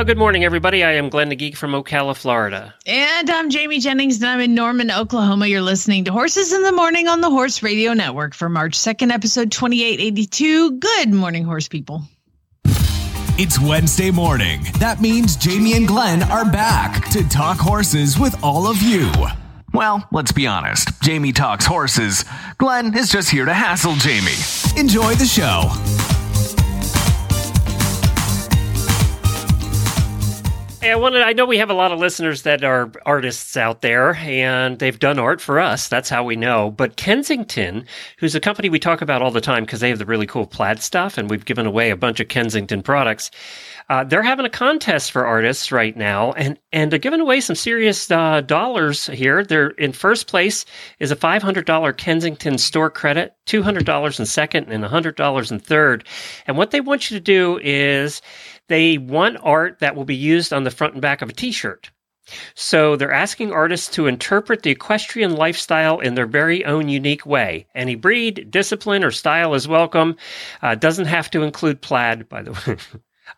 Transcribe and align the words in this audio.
Well, 0.00 0.06
good 0.06 0.16
morning, 0.16 0.44
everybody. 0.44 0.82
I 0.82 0.92
am 0.92 1.10
Glenn 1.10 1.28
the 1.28 1.36
Geek 1.36 1.56
from 1.56 1.72
Ocala, 1.72 2.16
Florida. 2.16 2.72
And 2.86 3.28
I'm 3.28 3.50
Jamie 3.50 3.80
Jennings, 3.80 4.16
and 4.16 4.30
I'm 4.30 4.40
in 4.40 4.54
Norman, 4.54 4.90
Oklahoma. 4.90 5.46
You're 5.46 5.60
listening 5.60 6.06
to 6.06 6.10
Horses 6.10 6.54
in 6.54 6.62
the 6.62 6.72
Morning 6.72 7.06
on 7.06 7.20
the 7.20 7.28
Horse 7.28 7.62
Radio 7.62 7.92
Network 7.92 8.32
for 8.32 8.48
March 8.48 8.78
2nd, 8.78 9.12
episode 9.12 9.52
2882. 9.52 10.78
Good 10.78 11.12
morning, 11.12 11.44
horse 11.44 11.68
people. 11.68 12.04
It's 12.64 13.60
Wednesday 13.60 14.10
morning. 14.10 14.62
That 14.78 15.02
means 15.02 15.36
Jamie 15.36 15.74
and 15.74 15.86
Glenn 15.86 16.22
are 16.22 16.50
back 16.50 17.10
to 17.10 17.28
talk 17.28 17.58
horses 17.58 18.18
with 18.18 18.42
all 18.42 18.66
of 18.66 18.80
you. 18.80 19.12
Well, 19.74 20.08
let's 20.12 20.32
be 20.32 20.46
honest. 20.46 20.88
Jamie 21.02 21.32
talks 21.32 21.66
horses. 21.66 22.24
Glenn 22.56 22.96
is 22.96 23.10
just 23.10 23.28
here 23.28 23.44
to 23.44 23.52
hassle 23.52 23.96
Jamie. 23.96 24.80
Enjoy 24.80 25.12
the 25.16 25.26
show. 25.26 25.70
I 30.82 30.96
wanted 30.96 31.22
I 31.22 31.34
know 31.34 31.44
we 31.44 31.58
have 31.58 31.68
a 31.68 31.74
lot 31.74 31.92
of 31.92 31.98
listeners 31.98 32.42
that 32.42 32.64
are 32.64 32.90
artists 33.04 33.54
out 33.56 33.82
there 33.82 34.14
and 34.14 34.78
they've 34.78 34.98
done 34.98 35.18
art 35.18 35.40
for 35.40 35.60
us. 35.60 35.88
That's 35.88 36.08
how 36.08 36.24
we 36.24 36.36
know. 36.36 36.70
But 36.70 36.96
Kensington, 36.96 37.84
who's 38.18 38.34
a 38.34 38.40
company 38.40 38.70
we 38.70 38.78
talk 38.78 39.02
about 39.02 39.20
all 39.20 39.30
the 39.30 39.42
time 39.42 39.64
because 39.64 39.80
they 39.80 39.90
have 39.90 39.98
the 39.98 40.06
really 40.06 40.26
cool 40.26 40.46
plaid 40.46 40.80
stuff 40.80 41.18
and 41.18 41.28
we've 41.28 41.44
given 41.44 41.66
away 41.66 41.90
a 41.90 41.96
bunch 41.96 42.18
of 42.18 42.28
Kensington 42.28 42.82
products. 42.82 43.30
Uh, 43.90 44.04
they're 44.04 44.22
having 44.22 44.46
a 44.46 44.50
contest 44.50 45.10
for 45.10 45.26
artists 45.26 45.72
right 45.72 45.96
now, 45.96 46.30
and 46.32 46.56
and 46.72 46.92
they're 46.92 46.98
giving 47.00 47.20
away 47.20 47.40
some 47.40 47.56
serious 47.56 48.08
uh, 48.08 48.40
dollars 48.40 49.08
here. 49.08 49.44
They're 49.44 49.70
in 49.70 49.90
first 49.92 50.28
place 50.28 50.64
is 51.00 51.10
a 51.10 51.16
five 51.16 51.42
hundred 51.42 51.66
dollar 51.66 51.92
Kensington 51.92 52.56
store 52.56 52.88
credit, 52.88 53.34
two 53.46 53.64
hundred 53.64 53.86
dollars 53.86 54.20
in 54.20 54.26
second, 54.26 54.70
and 54.70 54.84
hundred 54.84 55.16
dollars 55.16 55.50
in 55.50 55.58
third. 55.58 56.06
And 56.46 56.56
what 56.56 56.70
they 56.70 56.80
want 56.80 57.10
you 57.10 57.18
to 57.18 57.20
do 57.20 57.58
is 57.64 58.22
they 58.70 58.98
want 58.98 59.36
art 59.42 59.80
that 59.80 59.96
will 59.96 60.04
be 60.04 60.14
used 60.14 60.52
on 60.52 60.62
the 60.62 60.70
front 60.70 60.94
and 60.94 61.02
back 61.02 61.22
of 61.22 61.28
a 61.28 61.32
T-shirt. 61.32 61.90
So 62.54 62.94
they're 62.94 63.12
asking 63.12 63.50
artists 63.50 63.88
to 63.96 64.06
interpret 64.06 64.62
the 64.62 64.70
equestrian 64.70 65.34
lifestyle 65.34 65.98
in 65.98 66.14
their 66.14 66.26
very 66.26 66.64
own 66.64 66.88
unique 66.88 67.26
way. 67.26 67.66
Any 67.74 67.96
breed, 67.96 68.48
discipline, 68.48 69.02
or 69.02 69.10
style 69.10 69.54
is 69.54 69.66
welcome. 69.66 70.16
Uh, 70.62 70.76
doesn't 70.76 71.06
have 71.06 71.28
to 71.32 71.42
include 71.42 71.82
plaid, 71.82 72.28
by 72.28 72.42
the 72.42 72.52
way. 72.66 72.76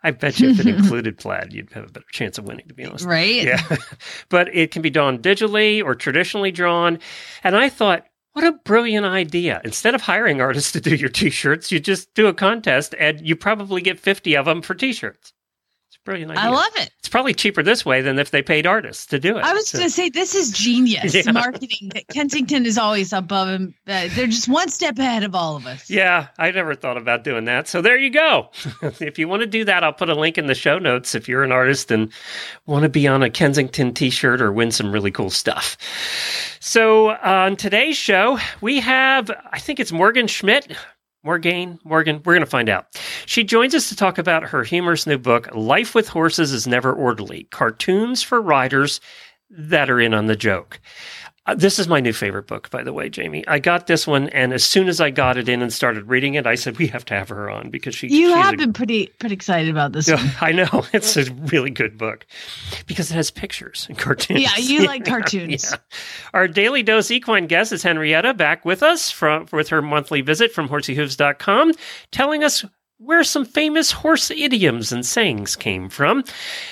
I 0.04 0.10
bet 0.10 0.38
you 0.38 0.50
if 0.50 0.60
it 0.60 0.66
included 0.76 1.16
plaid, 1.16 1.54
you'd 1.54 1.72
have 1.72 1.84
a 1.88 1.92
better 1.92 2.06
chance 2.12 2.36
of 2.36 2.44
winning, 2.44 2.68
to 2.68 2.74
be 2.74 2.84
honest. 2.84 3.06
Right? 3.06 3.44
Yeah. 3.44 3.62
but 4.28 4.54
it 4.54 4.70
can 4.70 4.82
be 4.82 4.90
drawn 4.90 5.18
digitally 5.18 5.82
or 5.82 5.94
traditionally 5.94 6.52
drawn. 6.52 6.98
And 7.42 7.56
I 7.56 7.70
thought, 7.70 8.04
what 8.32 8.44
a 8.44 8.52
brilliant 8.52 9.06
idea. 9.06 9.60
Instead 9.64 9.94
of 9.94 10.02
hiring 10.02 10.40
artists 10.40 10.72
to 10.72 10.80
do 10.80 10.94
your 10.94 11.08
t 11.20 11.30
shirts, 11.30 11.70
you 11.72 11.80
just 11.80 12.12
do 12.14 12.26
a 12.26 12.34
contest 12.34 12.94
and 12.98 13.26
you 13.26 13.36
probably 13.36 13.80
get 13.82 14.00
50 14.00 14.36
of 14.36 14.46
them 14.46 14.62
for 14.62 14.74
t 14.74 14.92
shirts. 14.92 15.32
Brilliant 16.04 16.32
idea. 16.32 16.42
I 16.44 16.48
love 16.48 16.72
it. 16.76 16.90
It's 16.98 17.08
probably 17.08 17.32
cheaper 17.32 17.62
this 17.62 17.84
way 17.84 18.02
than 18.02 18.18
if 18.18 18.32
they 18.32 18.42
paid 18.42 18.66
artists 18.66 19.06
to 19.06 19.20
do 19.20 19.38
it. 19.38 19.44
I 19.44 19.52
was 19.52 19.68
So- 19.68 19.78
going 19.78 19.88
to 19.88 19.94
say, 19.94 20.08
this 20.08 20.34
is 20.34 20.50
genius 20.50 21.14
Yeah. 21.26 21.30
marketing. 21.30 21.92
Kensington 22.12 22.66
is 22.66 22.76
always 22.76 23.12
above 23.12 23.46
them. 23.48 23.74
uh, 23.86 24.08
they're 24.14 24.26
just 24.26 24.48
one 24.48 24.68
step 24.68 24.98
ahead 24.98 25.22
of 25.22 25.34
all 25.36 25.54
of 25.54 25.66
us. 25.66 25.88
Yeah, 25.88 26.26
I 26.38 26.50
never 26.50 26.74
thought 26.74 26.96
about 26.96 27.22
doing 27.22 27.44
that. 27.44 27.68
So 27.68 27.82
there 27.82 27.96
you 27.96 28.10
go. 28.10 28.50
if 29.00 29.16
you 29.18 29.28
want 29.28 29.42
to 29.42 29.46
do 29.46 29.64
that, 29.64 29.84
I'll 29.84 29.92
put 29.92 30.08
a 30.10 30.14
link 30.16 30.38
in 30.38 30.46
the 30.46 30.54
show 30.56 30.78
notes 30.80 31.14
if 31.14 31.28
you're 31.28 31.44
an 31.44 31.52
artist 31.52 31.90
and 31.92 32.12
want 32.66 32.82
to 32.82 32.88
be 32.88 33.06
on 33.06 33.22
a 33.22 33.30
Kensington 33.30 33.94
t 33.94 34.10
shirt 34.10 34.42
or 34.42 34.50
win 34.52 34.72
some 34.72 34.90
really 34.90 35.12
cool 35.12 35.30
stuff. 35.30 35.76
So 36.58 37.10
on 37.10 37.56
today's 37.56 37.96
show, 37.96 38.38
we 38.60 38.80
have, 38.80 39.30
I 39.52 39.58
think 39.60 39.78
it's 39.80 39.92
Morgane 39.92 40.28
Schmidt. 40.28 40.76
Morgan, 41.24 41.78
Morgan, 41.84 42.20
we're 42.24 42.34
going 42.34 42.44
to 42.44 42.50
find 42.50 42.68
out. 42.68 43.00
She 43.26 43.44
joins 43.44 43.76
us 43.76 43.88
to 43.88 43.96
talk 43.96 44.18
about 44.18 44.42
her 44.42 44.64
humorous 44.64 45.06
new 45.06 45.18
book, 45.18 45.48
Life 45.54 45.94
with 45.94 46.08
Horses 46.08 46.50
is 46.50 46.66
Never 46.66 46.92
Orderly 46.92 47.44
Cartoons 47.52 48.24
for 48.24 48.42
Riders 48.42 49.00
that 49.48 49.88
are 49.88 50.00
in 50.00 50.14
on 50.14 50.26
the 50.26 50.34
joke. 50.34 50.80
Uh, 51.44 51.56
this 51.56 51.80
is 51.80 51.88
my 51.88 51.98
new 51.98 52.12
favorite 52.12 52.46
book, 52.46 52.70
by 52.70 52.84
the 52.84 52.92
way, 52.92 53.08
Jamie. 53.08 53.44
I 53.48 53.58
got 53.58 53.88
this 53.88 54.06
one, 54.06 54.28
and 54.28 54.52
as 54.52 54.62
soon 54.62 54.86
as 54.86 55.00
I 55.00 55.10
got 55.10 55.36
it 55.36 55.48
in 55.48 55.60
and 55.60 55.72
started 55.72 56.08
reading 56.08 56.34
it, 56.34 56.46
I 56.46 56.54
said 56.54 56.78
we 56.78 56.86
have 56.86 57.04
to 57.06 57.14
have 57.14 57.30
her 57.30 57.50
on 57.50 57.68
because 57.68 57.96
she. 57.96 58.06
You 58.06 58.32
have 58.34 58.54
a- 58.54 58.58
been 58.58 58.72
pretty 58.72 59.08
pretty 59.18 59.34
excited 59.34 59.68
about 59.68 59.90
this 59.92 60.06
Yeah. 60.06 60.24
I 60.40 60.52
know 60.52 60.68
it's 60.92 61.16
a 61.16 61.24
really 61.32 61.70
good 61.70 61.98
book 61.98 62.26
because 62.86 63.10
it 63.10 63.14
has 63.14 63.32
pictures 63.32 63.86
and 63.88 63.98
cartoons. 63.98 64.40
Yeah, 64.40 64.56
you 64.56 64.82
like 64.86 65.04
cartoons. 65.04 65.68
Yeah. 65.72 65.78
Our 66.32 66.46
daily 66.46 66.84
dose 66.84 67.10
equine 67.10 67.48
guest 67.48 67.72
is 67.72 67.82
Henrietta, 67.82 68.34
back 68.34 68.64
with 68.64 68.84
us 68.84 69.10
from 69.10 69.46
with 69.50 69.68
her 69.70 69.82
monthly 69.82 70.20
visit 70.20 70.52
from 70.52 70.68
horseyhooves.com, 70.68 71.72
telling 72.12 72.44
us 72.44 72.64
where 72.98 73.24
some 73.24 73.44
famous 73.44 73.90
horse 73.90 74.30
idioms 74.30 74.92
and 74.92 75.04
sayings 75.04 75.56
came 75.56 75.88
from. 75.88 76.22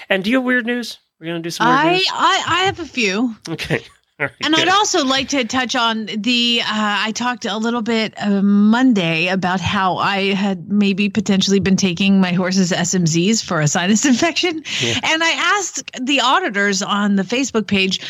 And 0.08 0.22
do 0.22 0.30
you 0.30 0.36
have 0.36 0.44
weird 0.44 0.66
news? 0.66 0.98
We're 1.18 1.26
gonna 1.26 1.40
do 1.40 1.50
some 1.50 1.66
weird 1.66 1.78
I, 1.86 1.92
news. 1.94 2.08
I 2.12 2.44
I 2.46 2.60
have 2.66 2.78
a 2.78 2.86
few. 2.86 3.34
Okay. 3.48 3.82
Right, 4.20 4.30
And 4.42 4.54
good. 4.54 4.68
I'd 4.68 4.72
also 4.72 5.04
like 5.04 5.28
to 5.30 5.44
touch 5.44 5.74
on 5.74 6.06
the. 6.06 6.60
Uh, 6.62 6.66
I 6.68 7.12
talked 7.12 7.46
a 7.46 7.56
little 7.56 7.82
bit 7.82 8.14
uh, 8.22 8.42
Monday 8.42 9.28
about 9.28 9.60
how 9.60 9.96
I 9.96 10.34
had 10.34 10.68
maybe 10.68 11.08
potentially 11.08 11.58
been 11.58 11.76
taking 11.76 12.20
my 12.20 12.32
horse's 12.32 12.70
SMZs 12.70 13.42
for 13.44 13.60
a 13.60 13.66
sinus 13.68 14.04
infection. 14.12 14.62
And 15.02 15.22
I 15.24 15.30
asked 15.58 15.90
the 16.00 16.20
auditors 16.20 16.82
on 16.82 17.16
the 17.16 17.22
Facebook 17.22 17.66
page, 17.66 18.00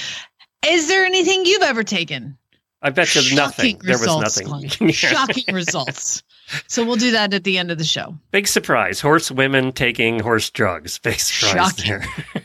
is 0.66 0.88
there 0.88 1.04
anything 1.04 1.46
you've 1.46 1.62
ever 1.62 1.84
taken? 1.84 2.36
I 2.82 2.90
bet 2.90 3.14
you 3.14 3.36
nothing. 3.36 3.78
There 3.82 3.98
was 3.98 4.06
nothing. 4.06 4.70
Yeah. 4.80 4.92
Shocking 4.92 5.54
results. 5.54 6.22
So 6.66 6.84
we'll 6.84 6.96
do 6.96 7.12
that 7.12 7.32
at 7.34 7.44
the 7.44 7.58
end 7.58 7.70
of 7.70 7.78
the 7.78 7.84
show. 7.84 8.16
Big 8.32 8.48
surprise. 8.48 9.00
Horse 9.00 9.30
women 9.30 9.72
taking 9.72 10.20
horse 10.20 10.50
drugs. 10.50 10.98
Big 10.98 11.20
surprise 11.20 11.76
Shocking. 11.76 11.90
there. 12.34 12.42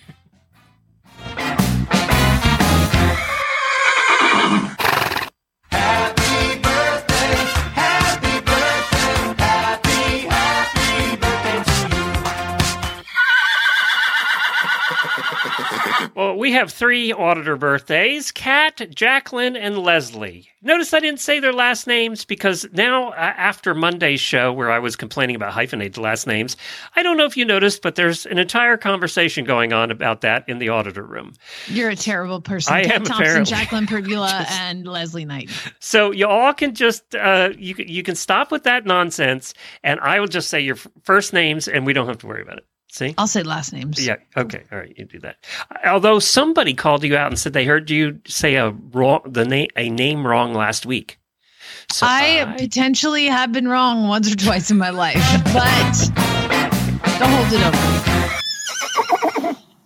Well, 16.16 16.38
we 16.38 16.53
have 16.53 16.72
three 16.72 17.12
auditor 17.12 17.58
birthdays 17.58 18.31
Kat, 18.31 18.81
Jacqueline, 18.96 19.58
and 19.58 19.78
Leslie. 19.78 20.48
Notice 20.62 20.94
I 20.94 21.02
didn't 21.02 21.20
say 21.20 21.42
their 21.42 21.52
last 21.52 21.88
names 21.88 22.24
because 22.24 22.66
now, 22.72 23.09
uh, 23.09 23.16
after 23.16 23.74
Monday's 23.76 24.22
show 24.22 24.53
where 24.53 24.72
I 24.72 24.80
was 24.80 24.96
complaining 24.96 25.36
about 25.36 25.52
hyphenated 25.52 25.98
last 25.98 26.26
names, 26.26 26.56
I 26.96 27.03
don't 27.03 27.18
know 27.18 27.26
if 27.26 27.36
you 27.36 27.44
noticed, 27.44 27.81
but 27.81 27.96
there's 27.96 28.26
an 28.26 28.38
entire 28.40 28.78
conversation 28.78 29.44
going 29.44 29.74
on 29.74 29.92
about 29.92 30.22
that 30.22 30.48
in 30.48 30.59
the 30.59 30.70
auditor 30.70 31.03
room. 31.03 31.34
You're 31.68 31.90
a 31.90 31.96
terrible 31.98 32.40
person. 32.40 32.74
I 32.74 32.84
Kat 32.84 32.94
am, 32.96 33.03
Thompson, 33.03 33.24
apparently. 33.26 33.52
Jacqueline 33.52 33.86
Pergula, 33.88 34.46
and 34.52 34.88
Leslie 34.88 35.26
Knight. 35.26 35.50
So 35.80 36.12
you 36.12 36.28
all 36.28 36.53
can 36.53 36.74
just 36.76 37.14
uh, 37.14 37.50
you 37.58 37.76
can- 37.76 37.90
you 37.90 38.03
can 38.03 38.16
stop 38.16 38.52
with 38.52 38.64
that 38.64 38.86
nonsense, 38.86 39.53
and 39.84 40.00
I 40.00 40.22
will 40.22 40.28
just 40.28 40.50
say 40.50 40.62
your 40.62 40.76
f- 40.78 40.88
first 41.03 41.34
names, 41.34 41.68
and 41.68 41.85
we 41.85 41.91
don't 41.91 42.08
have 42.08 42.18
to 42.20 42.28
worry 42.28 42.41
about 42.41 42.58
it. 42.59 42.66
See? 42.96 43.14
I'll 43.18 43.28
say 43.28 43.44
last 43.44 43.74
names. 43.74 44.08
Yeah. 44.08 44.16
Okay. 44.38 44.64
All 44.72 44.78
right. 44.78 44.94
You 44.97 45.03
do 45.03 45.20
that. 45.20 45.46
Although 45.86 46.20
somebody 46.20 46.74
called 46.74 47.03
you 47.03 47.18
out 47.18 47.28
and 47.28 47.38
said 47.38 47.52
they 47.52 47.66
heard 47.66 47.90
you 47.90 48.22
say 48.26 48.56
a 48.56 48.70
wrong 48.70 49.20
the 49.26 49.44
name 49.44 49.68
a 49.76 49.90
name 49.90 50.26
wrong 50.26 50.53
last 50.53 50.86
week. 50.86 51.20
So 51.92 52.06
I 52.08 52.56
potentially 52.58 53.26
have 53.26 53.52
been 53.52 53.68
wrong 53.68 54.08
once 54.08 54.32
or 54.32 54.38
twice 54.38 54.72
in 54.72 54.78
my 54.78 54.92
life, 54.92 55.22
but 55.52 55.94
don't 57.20 57.32
hold 57.32 57.52
it 57.52 57.66
over 57.68 57.76
me. 57.92 58.16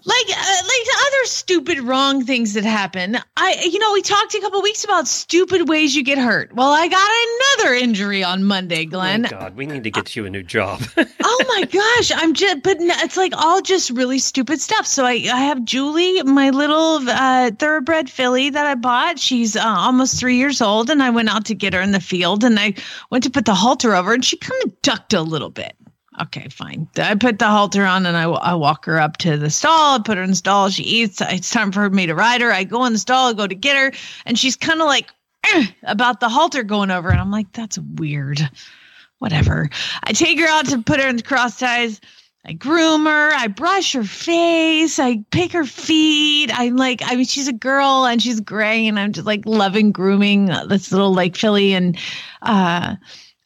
Like, 0.06 0.30
uh, 0.30 0.62
like 0.72 0.86
the 0.86 0.98
other 1.08 1.19
stupid 1.30 1.80
wrong 1.80 2.26
things 2.26 2.54
that 2.54 2.64
happen. 2.64 3.18
I, 3.38 3.68
you 3.70 3.80
know, 3.80 3.94
we 3.94 4.02
talked 4.02 4.34
a 4.36 4.42
couple 4.42 4.62
weeks 4.62 4.84
about 4.84 5.08
stupid 5.08 5.70
ways 5.70 5.96
you 5.96 6.04
get 6.04 6.18
hurt. 6.18 6.54
Well, 6.54 6.72
I 6.72 6.88
got 6.88 7.10
another 7.64 7.76
injury 7.76 8.24
on 8.24 8.44
Monday, 8.44 8.86
Glenn. 8.86 9.26
Oh 9.26 9.30
God, 9.30 9.56
we 9.56 9.66
need 9.66 9.84
to 9.84 9.92
get 9.92 10.16
you 10.16 10.26
a 10.26 10.30
new 10.30 10.44
job. 10.44 10.82
oh 11.24 11.46
my 11.48 11.66
gosh, 11.66 12.12
I'm 12.14 12.34
just, 12.34 12.64
but 12.64 12.78
it's 12.80 13.18
like 13.18 13.34
all 13.36 13.62
just 13.62 13.90
really 13.92 14.20
stupid 14.20 14.60
stuff. 14.60 14.86
So 14.86 15.06
I, 15.06 15.14
I 15.32 15.42
have 15.46 15.64
Julie, 15.64 16.24
my 16.24 16.50
little 16.50 17.00
uh, 17.08 17.52
thoroughbred 17.52 18.10
filly 18.10 18.50
that 18.50 18.66
I 18.66 18.76
bought. 18.76 19.20
She's 19.20 19.56
uh, 19.56 19.64
almost 19.64 20.20
three 20.20 20.38
years 20.38 20.62
old, 20.62 20.90
and 20.90 21.02
I 21.02 21.10
went 21.10 21.30
out 21.30 21.46
to 21.46 21.56
get 21.56 21.74
her 21.74 21.82
in 21.82 21.92
the 21.92 22.00
field, 22.00 22.44
and 22.44 22.60
I 22.60 22.74
went 23.10 23.24
to 23.26 23.30
put 23.30 23.46
the 23.46 23.54
halter 23.54 23.96
over, 23.96 24.14
and 24.14 24.24
she 24.24 24.38
kind 24.38 24.62
of 24.66 24.82
ducked 24.82 25.14
a 25.14 25.22
little 25.22 25.50
bit. 25.50 25.76
Okay, 26.22 26.50
fine. 26.50 26.88
I 26.98 27.16
put 27.16 27.40
the 27.40 27.48
halter 27.48 27.86
on 27.86 28.06
and 28.06 28.18
I, 28.18 28.24
I 28.24 28.54
walk 28.54 28.86
her 28.86 29.00
up 29.00 29.18
to 29.18 29.38
the 29.38 29.50
stall. 29.50 29.96
I 29.96 30.00
put 30.04 30.18
her 30.18 30.24
in 30.24 30.32
the 30.32 30.36
stall. 30.36 30.70
She 30.70 30.84
eats. 30.84 31.22
It's 31.22 31.50
time 31.50 31.72
for 31.72 31.90
me 31.90 32.08
to 32.08 32.16
ride 32.16 32.42
her. 32.42 32.52
I 32.52 32.66
go 32.66 32.84
in 32.86 32.94
the 32.94 33.00
stall. 33.00 33.30
I 33.30 33.34
go 33.34 33.48
to 33.48 33.56
get 33.56 33.78
her, 33.78 33.92
and 34.26 34.38
she's 34.38 34.58
kind 34.58 34.82
of 34.82 34.88
like 34.88 35.10
"Eh," 35.46 35.68
about 35.84 36.20
the 36.20 36.28
halter 36.28 36.64
going 36.64 36.92
over. 36.92 37.10
And 37.10 37.20
I'm 37.20 37.32
like, 37.32 37.52
that's 37.54 37.78
weird. 37.78 38.42
Whatever. 39.20 39.70
I 40.04 40.12
take 40.12 40.40
her 40.40 40.48
out 40.48 40.66
to 40.68 40.82
put 40.82 41.00
her 41.00 41.08
in 41.08 41.18
the 41.18 41.24
cross 41.24 41.58
ties. 41.58 42.02
I 42.46 42.54
groom 42.54 43.06
her. 43.06 43.32
I 43.34 43.48
brush 43.48 43.94
her 43.94 44.04
face. 44.04 44.98
I 44.98 45.24
pick 45.30 45.52
her 45.52 45.66
feet. 45.66 46.52
I'm 46.54 46.78
like, 46.78 47.02
I 47.04 47.16
mean, 47.16 47.26
she's 47.26 47.50
a 47.50 47.54
girl 47.54 48.06
and 48.06 48.22
she's 48.22 48.40
gray, 48.40 48.88
and 48.88 49.00
I'm 49.00 49.14
just 49.14 49.28
like 49.28 49.46
loving 49.46 49.92
grooming 49.92 50.48
this 50.68 50.92
little 50.92 51.14
like 51.14 51.36
filly. 51.36 51.74
And 51.74 51.98
uh, 52.42 52.96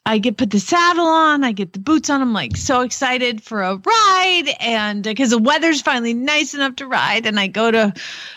I 0.06 0.18
get 0.18 0.36
put 0.36 0.50
the 0.50 0.60
saddle 0.60 1.06
on. 1.06 1.44
I 1.44 1.52
get 1.52 1.72
the 1.72 1.78
boots 1.78 2.10
on. 2.10 2.20
I'm 2.20 2.32
like 2.32 2.56
so 2.56 2.82
excited 2.82 3.42
for 3.42 3.62
a 3.62 3.76
ride, 3.76 4.54
and 4.60 5.02
because 5.02 5.30
the 5.30 5.38
weather's 5.38 5.80
finally 5.80 6.14
nice 6.14 6.54
enough 6.54 6.76
to 6.76 6.86
ride, 6.86 7.26
and 7.26 7.38
I 7.40 7.46
go 7.46 7.70
to. 7.70 7.94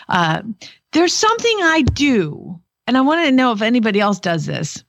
Uh, 0.08 0.42
there's 0.92 1.12
something 1.12 1.58
I 1.60 1.82
do, 1.82 2.60
and 2.86 2.96
I 2.96 3.02
want 3.02 3.26
to 3.26 3.32
know 3.32 3.52
if 3.52 3.60
anybody 3.60 4.00
else 4.00 4.20
does 4.20 4.46
this. 4.46 4.82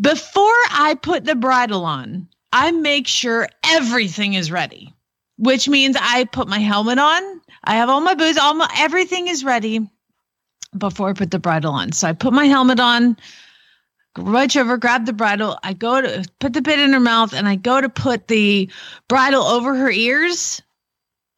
Before 0.00 0.42
I 0.70 0.96
put 1.00 1.24
the 1.24 1.34
bridle 1.34 1.84
on, 1.84 2.28
I 2.52 2.70
make 2.70 3.06
sure 3.06 3.48
everything 3.64 4.34
is 4.34 4.50
ready 4.50 4.94
which 5.38 5.68
means 5.68 5.96
I 6.00 6.24
put 6.24 6.48
my 6.48 6.58
helmet 6.58 6.98
on. 6.98 7.40
I 7.64 7.76
have 7.76 7.88
all 7.88 8.00
my 8.00 8.14
boots, 8.14 8.38
all 8.38 8.54
my 8.54 8.70
everything 8.76 9.28
is 9.28 9.44
ready 9.44 9.88
before 10.76 11.10
I 11.10 11.12
put 11.12 11.30
the 11.30 11.38
bridle 11.38 11.72
on. 11.72 11.92
So 11.92 12.08
I 12.08 12.12
put 12.12 12.32
my 12.32 12.46
helmet 12.46 12.80
on, 12.80 13.16
reach 14.18 14.56
over, 14.56 14.76
grab 14.76 15.06
the 15.06 15.12
bridle. 15.12 15.58
I 15.62 15.72
go 15.72 16.00
to 16.00 16.24
put 16.38 16.52
the 16.52 16.62
bit 16.62 16.78
in 16.78 16.92
her 16.92 17.00
mouth, 17.00 17.32
and 17.32 17.48
I 17.48 17.56
go 17.56 17.80
to 17.80 17.88
put 17.88 18.28
the 18.28 18.70
bridle 19.08 19.42
over 19.42 19.74
her 19.74 19.90
ears, 19.90 20.62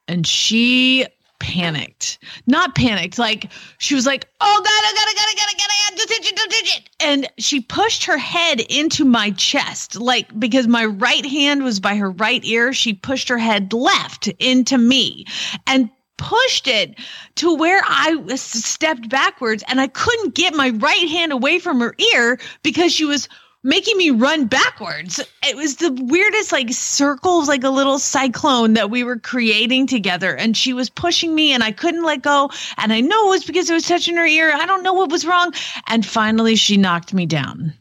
and 0.07 0.27
she 0.27 1.07
panicked. 1.41 2.19
Not 2.47 2.75
panicked, 2.75 3.19
like 3.19 3.51
she 3.79 3.95
was 3.95 4.07
like, 4.07 4.29
"Oh 4.41 4.61
God, 4.65 4.69
I 4.69 4.93
gotta, 4.95 5.15
gotta, 5.17 5.37
gotta, 5.37 5.57
gotta, 5.57 5.97
don't 5.97 6.09
touch 6.09 6.31
it, 6.31 6.37
don't 6.37 6.51
touch 6.51 6.79
it," 6.79 6.91
and 7.01 7.29
she 7.39 7.61
pushed 7.61 8.05
her 8.05 8.19
head 8.19 8.61
into 8.61 9.05
my 9.05 9.31
chest, 9.33 9.97
like 9.97 10.39
because 10.39 10.67
my 10.67 10.85
right 10.85 11.25
hand 11.25 11.65
was 11.65 11.81
by 11.81 11.97
her 11.97 12.11
right 12.11 12.45
ear. 12.45 12.73
She 12.73 12.93
pushed 12.95 13.29
her 13.29 13.39
head 13.39 13.73
left 13.73 14.29
into 14.39 14.79
me, 14.79 15.27
and 15.67 15.91
pushed 16.19 16.69
it 16.69 16.99
to 17.37 17.55
where 17.55 17.81
I 17.85 18.17
stepped 18.37 19.09
backwards, 19.09 19.65
and 19.69 19.81
I 19.81 19.89
couldn't 19.89 20.35
get 20.35 20.55
my 20.55 20.71
right 20.71 21.09
hand 21.09 21.33
away 21.33 21.59
from 21.59 21.81
her 21.81 21.95
ear 22.15 22.39
because 22.63 22.93
she 22.93 23.05
was 23.05 23.29
making 23.65 23.97
me 23.97 24.11
run 24.11 24.47
backwards. 24.47 25.21
It 25.45 25.57
was 25.57 25.77
the 25.77 25.93
weirdest 25.93 26.53
like 26.53 26.73
circles, 26.73 27.49
like 27.49 27.65
a 27.65 27.71
little 27.71 27.99
cyclone 27.99 28.75
that 28.75 28.91
we 28.91 29.03
were 29.05 29.19
creating 29.19 29.87
together. 29.87 30.35
And 30.35 30.57
she 30.57 30.73
was 30.73 30.89
pushing 30.89 31.35
me 31.35 31.53
and 31.53 31.63
I 31.63 31.73
couldn't 31.73 32.05
let 32.05 32.23
go. 32.23 32.51
And 32.77 32.93
I 32.93 33.01
know 33.01 33.27
it 33.29 33.31
was 33.31 33.45
because 33.45 33.71
I 33.71 33.75
was 33.75 33.87
touching 33.87 34.17
her 34.17 34.27
ear. 34.27 34.53
I 34.55 34.67
don't 34.67 34.83
know 34.83 34.93
what 34.93 35.11
was 35.11 35.27
wrong. 35.27 35.53
And 35.89 36.07
finally 36.07 36.57
she 36.57 36.77
knocked 36.77 37.13
me 37.13 37.27
down 37.27 37.75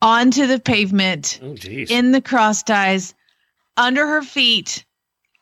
onto 0.00 0.46
the 0.46 0.58
pavement 0.58 1.38
Oh, 1.42 1.54
in 1.62 2.12
the 2.12 2.20
cross 2.20 2.62
ties 2.62 3.14
under 3.76 4.06
her 4.06 4.22
feet. 4.22 4.84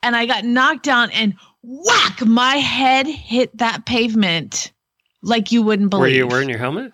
And 0.03 0.17
I 0.17 0.27
got 0.27 0.45
knocked 0.45 0.83
down 0.83 1.11
and 1.13 1.35
whack, 1.63 2.25
my 2.25 2.57
head 2.57 3.07
hit 3.07 3.57
that 3.59 3.87
pavement 3.87 4.73
like 5.23 5.53
you 5.53 5.63
wouldn't 5.63 5.91
believe. 5.91 6.03
Were 6.03 6.09
you 6.09 6.27
wearing 6.27 6.49
your 6.49 6.59
helmet? 6.59 6.93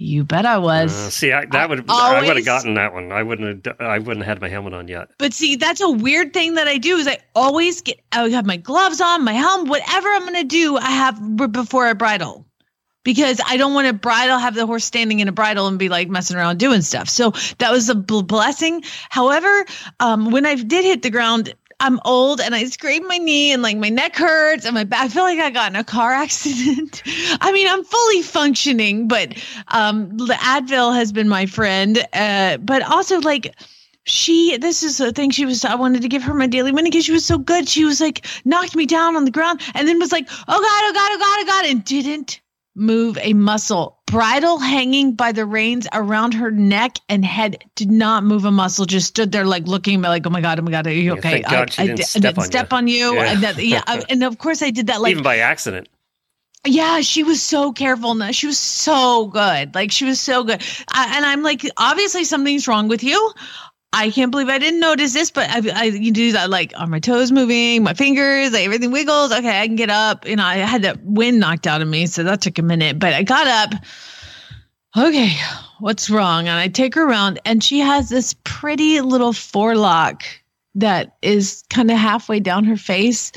You 0.00 0.22
bet 0.22 0.46
I 0.46 0.58
was. 0.58 0.92
Uh, 0.92 1.10
see, 1.10 1.32
I, 1.32 1.44
that 1.46 1.68
would 1.68 1.84
I 1.90 2.24
would 2.24 2.36
have 2.36 2.44
gotten 2.44 2.74
that 2.74 2.94
one. 2.94 3.10
I 3.10 3.24
wouldn't 3.24 3.66
have. 3.66 3.80
I 3.80 3.98
wouldn't 3.98 4.24
have 4.24 4.36
had 4.36 4.40
my 4.40 4.48
helmet 4.48 4.72
on 4.72 4.86
yet. 4.86 5.08
But 5.18 5.34
see, 5.34 5.56
that's 5.56 5.80
a 5.80 5.90
weird 5.90 6.32
thing 6.32 6.54
that 6.54 6.68
I 6.68 6.78
do 6.78 6.96
is 6.98 7.08
I 7.08 7.18
always 7.34 7.82
get 7.82 8.00
I 8.12 8.28
have 8.28 8.46
my 8.46 8.58
gloves 8.58 9.00
on, 9.00 9.24
my 9.24 9.32
helmet, 9.32 9.68
whatever 9.68 10.08
I'm 10.08 10.24
gonna 10.24 10.44
do, 10.44 10.76
I 10.76 10.90
have 10.90 11.36
before 11.52 11.86
I 11.86 11.94
bridle. 11.94 12.46
Because 13.02 13.40
I 13.44 13.56
don't 13.56 13.74
want 13.74 13.88
to 13.88 13.92
bridle, 13.92 14.38
have 14.38 14.54
the 14.54 14.66
horse 14.66 14.84
standing 14.84 15.20
in 15.20 15.28
a 15.28 15.32
bridle 15.32 15.66
and 15.66 15.78
be 15.78 15.88
like 15.88 16.08
messing 16.08 16.36
around 16.36 16.58
doing 16.58 16.82
stuff. 16.82 17.08
So 17.08 17.32
that 17.58 17.72
was 17.72 17.88
a 17.88 17.94
bl- 17.94 18.20
blessing. 18.20 18.82
However, 19.08 19.64
um, 19.98 20.30
when 20.30 20.44
I 20.44 20.56
did 20.56 20.84
hit 20.84 21.02
the 21.02 21.10
ground, 21.10 21.54
I'm 21.80 22.00
old 22.04 22.40
and 22.40 22.54
I 22.54 22.64
scraped 22.64 23.06
my 23.06 23.18
knee 23.18 23.52
and 23.52 23.62
like 23.62 23.76
my 23.76 23.88
neck 23.88 24.16
hurts 24.16 24.64
and 24.64 24.74
my 24.74 24.84
back. 24.84 25.04
I 25.04 25.08
feel 25.08 25.22
like 25.22 25.38
I 25.38 25.50
got 25.50 25.70
in 25.70 25.76
a 25.76 25.84
car 25.84 26.12
accident. 26.24 27.02
I 27.40 27.52
mean, 27.52 27.68
I'm 27.68 27.84
fully 27.84 28.22
functioning, 28.22 29.08
but 29.08 29.34
um, 29.68 30.16
the 30.16 30.34
Advil 30.34 30.94
has 30.94 31.12
been 31.12 31.28
my 31.28 31.46
friend. 31.46 32.04
Uh, 32.12 32.56
but 32.58 32.82
also 32.82 33.20
like 33.20 33.54
she 34.04 34.56
this 34.56 34.82
is 34.82 34.96
the 34.96 35.12
thing 35.12 35.30
she 35.30 35.44
was 35.44 35.66
i 35.66 35.74
wanted 35.74 36.00
to 36.00 36.08
give 36.08 36.22
her 36.22 36.32
my 36.32 36.46
daily 36.46 36.72
money 36.72 36.88
because 36.88 37.04
she 37.04 37.12
was 37.12 37.26
so 37.26 37.36
good 37.36 37.68
she 37.68 37.84
was 37.84 38.00
like 38.00 38.26
knocked 38.46 38.74
me 38.74 38.86
down 38.86 39.16
on 39.16 39.26
the 39.26 39.30
ground 39.30 39.60
and 39.74 39.86
then 39.86 39.98
was 39.98 40.12
like 40.12 40.26
oh 40.30 40.34
god 40.46 40.56
oh 40.56 40.92
god 40.94 41.10
oh 41.12 41.18
god 41.18 41.38
oh 41.40 41.46
god 41.46 41.66
and 41.66 41.84
didn't 41.84 42.40
move 42.78 43.18
a 43.20 43.32
muscle 43.34 43.98
bridle 44.06 44.58
hanging 44.58 45.14
by 45.14 45.32
the 45.32 45.44
reins 45.44 45.86
around 45.92 46.32
her 46.32 46.50
neck 46.50 46.98
and 47.08 47.24
head 47.24 47.62
did 47.74 47.90
not 47.90 48.24
move 48.24 48.44
a 48.44 48.50
muscle 48.50 48.86
just 48.86 49.08
stood 49.08 49.32
there 49.32 49.44
like 49.44 49.66
looking 49.66 49.96
at 49.96 50.00
me 50.00 50.08
like 50.08 50.26
oh 50.26 50.30
my 50.30 50.40
god 50.40 50.58
oh 50.58 50.62
my 50.62 50.70
god 50.70 50.86
are 50.86 50.92
you 50.92 51.02
Yeah, 51.02 51.12
okay 51.14 51.30
thank 51.42 51.48
God 51.50 51.72
she 51.72 51.82
I, 51.82 51.86
didn't 51.88 52.00
I, 52.00 52.04
step 52.04 52.22
didn't 52.22 52.38
on 52.38 52.44
step 52.44 52.70
you. 52.72 52.76
on 52.78 52.86
you 52.88 53.14
Yeah. 53.14 53.32
and 53.32 53.42
that, 53.42 53.56
yeah 53.64 53.82
I- 53.86 54.04
and 54.08 54.22
of 54.24 54.38
course 54.38 54.62
i 54.62 54.70
did 54.70 54.86
that 54.86 55.00
like 55.00 55.10
Even 55.10 55.22
by 55.24 55.38
accident. 55.38 55.88
yeah, 56.66 57.00
she 57.00 57.22
was 57.22 57.40
so 57.42 57.72
careful. 57.72 58.14
No, 58.14 58.32
she 58.32 58.46
was 58.46 58.58
so 58.58 59.26
good. 59.28 59.74
Like 59.74 59.90
she 59.92 60.04
was 60.04 60.20
so 60.20 60.42
good. 60.44 60.60
I, 60.92 61.16
and 61.16 61.24
I'm 61.24 61.42
like, 61.42 61.62
obviously 61.76 62.24
something's 62.24 62.66
wrong 62.68 62.88
with 62.88 63.02
you. 63.04 63.32
I 63.92 64.10
can't 64.10 64.30
believe 64.30 64.48
I 64.48 64.58
didn't 64.58 64.80
notice 64.80 65.14
this, 65.14 65.30
but 65.30 65.48
I, 65.48 65.62
I 65.74 65.84
you 65.84 66.12
do 66.12 66.32
that 66.32 66.50
like 66.50 66.72
are 66.76 66.86
my 66.86 67.00
toes 67.00 67.32
moving, 67.32 67.82
my 67.82 67.94
fingers, 67.94 68.52
like, 68.52 68.64
everything 68.64 68.90
wiggles. 68.90 69.32
Okay, 69.32 69.60
I 69.60 69.66
can 69.66 69.76
get 69.76 69.90
up. 69.90 70.26
You 70.26 70.36
know, 70.36 70.44
I 70.44 70.56
had 70.56 70.82
that 70.82 71.02
wind 71.02 71.40
knocked 71.40 71.66
out 71.66 71.80
of 71.80 71.88
me, 71.88 72.06
so 72.06 72.22
that 72.24 72.42
took 72.42 72.58
a 72.58 72.62
minute, 72.62 72.98
but 72.98 73.14
I 73.14 73.22
got 73.22 73.46
up. 73.46 73.80
Okay, 74.96 75.32
what's 75.80 76.10
wrong? 76.10 76.48
And 76.48 76.58
I 76.58 76.68
take 76.68 76.94
her 76.94 77.08
around, 77.08 77.40
and 77.44 77.62
she 77.62 77.78
has 77.78 78.08
this 78.08 78.34
pretty 78.44 79.00
little 79.00 79.32
forelock 79.32 80.22
that 80.74 81.16
is 81.22 81.64
kind 81.70 81.90
of 81.90 81.96
halfway 81.96 82.40
down 82.40 82.64
her 82.64 82.76
face. 82.76 83.32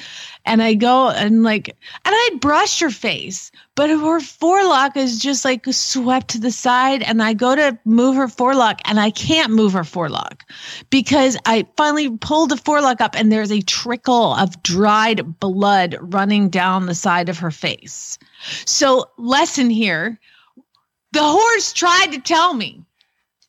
And 0.46 0.62
I 0.62 0.74
go 0.74 1.10
and 1.10 1.44
like, 1.44 1.70
and 1.70 2.16
I 2.16 2.30
had 2.32 2.42
brushed 2.42 2.80
her 2.80 2.90
face, 2.90 3.52
but 3.76 3.90
her 3.90 4.20
forelock 4.20 4.98
is 4.98 5.20
just 5.20 5.46
like 5.46 5.66
swept 5.72 6.30
to 6.30 6.40
the 6.40 6.52
side. 6.52 7.04
And 7.04 7.22
I 7.22 7.34
go 7.34 7.56
to 7.56 7.78
move 7.86 8.16
her 8.16 8.28
forelock 8.28 8.82
and 8.86 9.00
I 9.00 9.12
can't 9.12 9.54
move 9.54 9.74
her 9.74 9.84
forelock 9.84 10.44
because 10.90 11.38
I 11.46 11.68
finally 11.78 12.18
pulled 12.18 12.50
the 12.50 12.58
forelock 12.58 13.02
up 13.02 13.16
and 13.16 13.32
there's 13.32 13.52
a 13.52 13.62
trickle 13.62 14.34
of 14.34 14.62
dried 14.64 15.40
blood 15.40 15.98
running 16.02 16.50
down 16.50 16.86
the 16.86 16.96
side 16.96 17.30
of 17.30 17.40
her 17.40 17.52
face. 17.52 18.18
So, 18.66 19.10
lesson 19.18 19.70
here 19.70 20.20
the 21.12 21.24
horse 21.24 21.74
tried 21.74 22.14
to 22.14 22.20
tell 22.20 22.54
me 22.54 22.84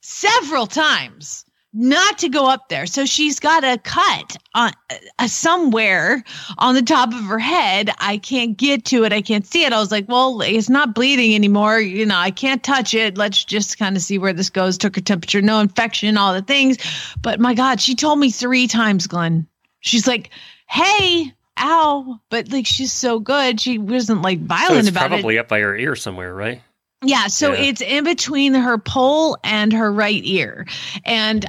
several 0.00 0.66
times 0.66 1.44
not 1.74 2.18
to 2.18 2.28
go 2.28 2.46
up 2.48 2.68
there. 2.68 2.84
So 2.86 3.06
she's 3.06 3.40
got 3.40 3.64
a 3.64 3.78
cut 3.78 4.36
on 4.54 4.72
uh, 5.18 5.26
somewhere 5.26 6.22
on 6.58 6.74
the 6.74 6.82
top 6.82 7.12
of 7.12 7.20
her 7.24 7.38
head. 7.38 7.90
I 7.98 8.18
can't 8.18 8.56
get 8.56 8.84
to 8.86 9.04
it. 9.04 9.12
I 9.12 9.22
can't 9.22 9.46
see 9.46 9.64
it. 9.64 9.72
I 9.72 9.78
was 9.80 9.90
like, 9.90 10.06
well, 10.08 10.40
it's 10.42 10.68
not 10.68 10.94
bleeding 10.94 11.34
anymore. 11.34 11.80
You 11.80 12.04
know, 12.04 12.16
I 12.16 12.30
can't 12.30 12.62
touch 12.62 12.92
it. 12.94 13.16
Let's 13.16 13.42
just 13.44 13.78
kind 13.78 13.96
of 13.96 14.02
see 14.02 14.18
where 14.18 14.32
this 14.34 14.50
goes. 14.50 14.76
Took 14.76 14.96
her 14.96 15.00
temperature, 15.02 15.40
no 15.40 15.60
infection, 15.60 16.16
all 16.18 16.34
the 16.34 16.42
things. 16.42 16.76
But 17.22 17.40
my 17.40 17.54
God, 17.54 17.80
she 17.80 17.94
told 17.94 18.18
me 18.18 18.30
three 18.30 18.66
times, 18.66 19.06
Glenn. 19.06 19.46
She's 19.80 20.06
like, 20.06 20.30
hey, 20.68 21.32
ow. 21.58 22.20
But 22.28 22.52
like, 22.52 22.66
she's 22.66 22.92
so 22.92 23.18
good. 23.18 23.60
She 23.60 23.78
wasn't 23.78 24.22
like 24.22 24.38
So 24.40 24.44
violent 24.46 24.78
it's 24.80 24.88
about 24.90 25.06
it. 25.06 25.08
probably 25.16 25.38
up 25.38 25.48
by 25.48 25.60
her 25.60 25.76
ear 25.76 25.96
somewhere, 25.96 26.34
right? 26.34 26.62
Yeah, 27.02 27.26
so 27.26 27.52
Yeah. 27.52 27.60
it's 27.62 27.80
in 27.80 28.04
between 28.04 28.54
her 28.54 28.78
pole 28.78 29.36
and 29.44 29.72
her 29.72 29.92
right 29.92 30.22
ear. 30.24 30.66
And 31.04 31.44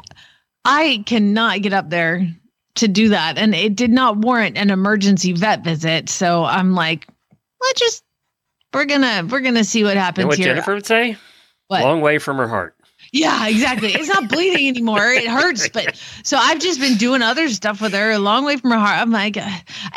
I 0.65 1.03
cannot 1.05 1.61
get 1.61 1.73
up 1.73 1.89
there 1.89 2.27
to 2.75 2.87
do 2.87 3.09
that. 3.09 3.37
And 3.37 3.53
it 3.53 3.75
did 3.75 3.91
not 3.91 4.17
warrant 4.17 4.57
an 4.57 4.69
emergency 4.71 5.33
vet 5.33 5.63
visit. 5.63 6.09
So 6.09 6.43
I'm 6.43 6.73
like, 6.73 7.07
let's 7.61 7.79
just 7.79 8.03
we're 8.73 8.85
gonna 8.85 9.27
we're 9.29 9.41
gonna 9.41 9.63
see 9.63 9.83
what 9.83 9.89
You 9.91 9.95
know 9.95 10.01
happens 10.01 10.25
what 10.27 10.37
here. 10.37 10.47
Jennifer 10.47 10.73
would 10.73 10.85
say? 10.85 11.17
What? 11.67 11.83
Long 11.83 12.01
way 12.01 12.17
from 12.17 12.37
her 12.37 12.47
heart. 12.47 12.75
Yeah, 13.13 13.47
exactly. 13.47 13.93
It's 13.93 14.07
not 14.07 14.27
bleeding 14.27 14.67
anymore. 14.67 15.11
It 15.11 15.27
hurts, 15.27 15.69
but 15.69 15.95
so 16.23 16.35
I've 16.35 16.59
just 16.59 16.79
been 16.79 16.97
doing 16.97 17.21
other 17.21 17.47
stuff 17.47 17.79
with 17.79 17.93
her 17.93 18.09
a 18.09 18.17
long 18.17 18.43
way 18.43 18.57
from 18.57 18.71
her 18.71 18.79
heart. 18.79 18.99
I'm 18.99 19.11
like, 19.11 19.37
uh, 19.37 19.47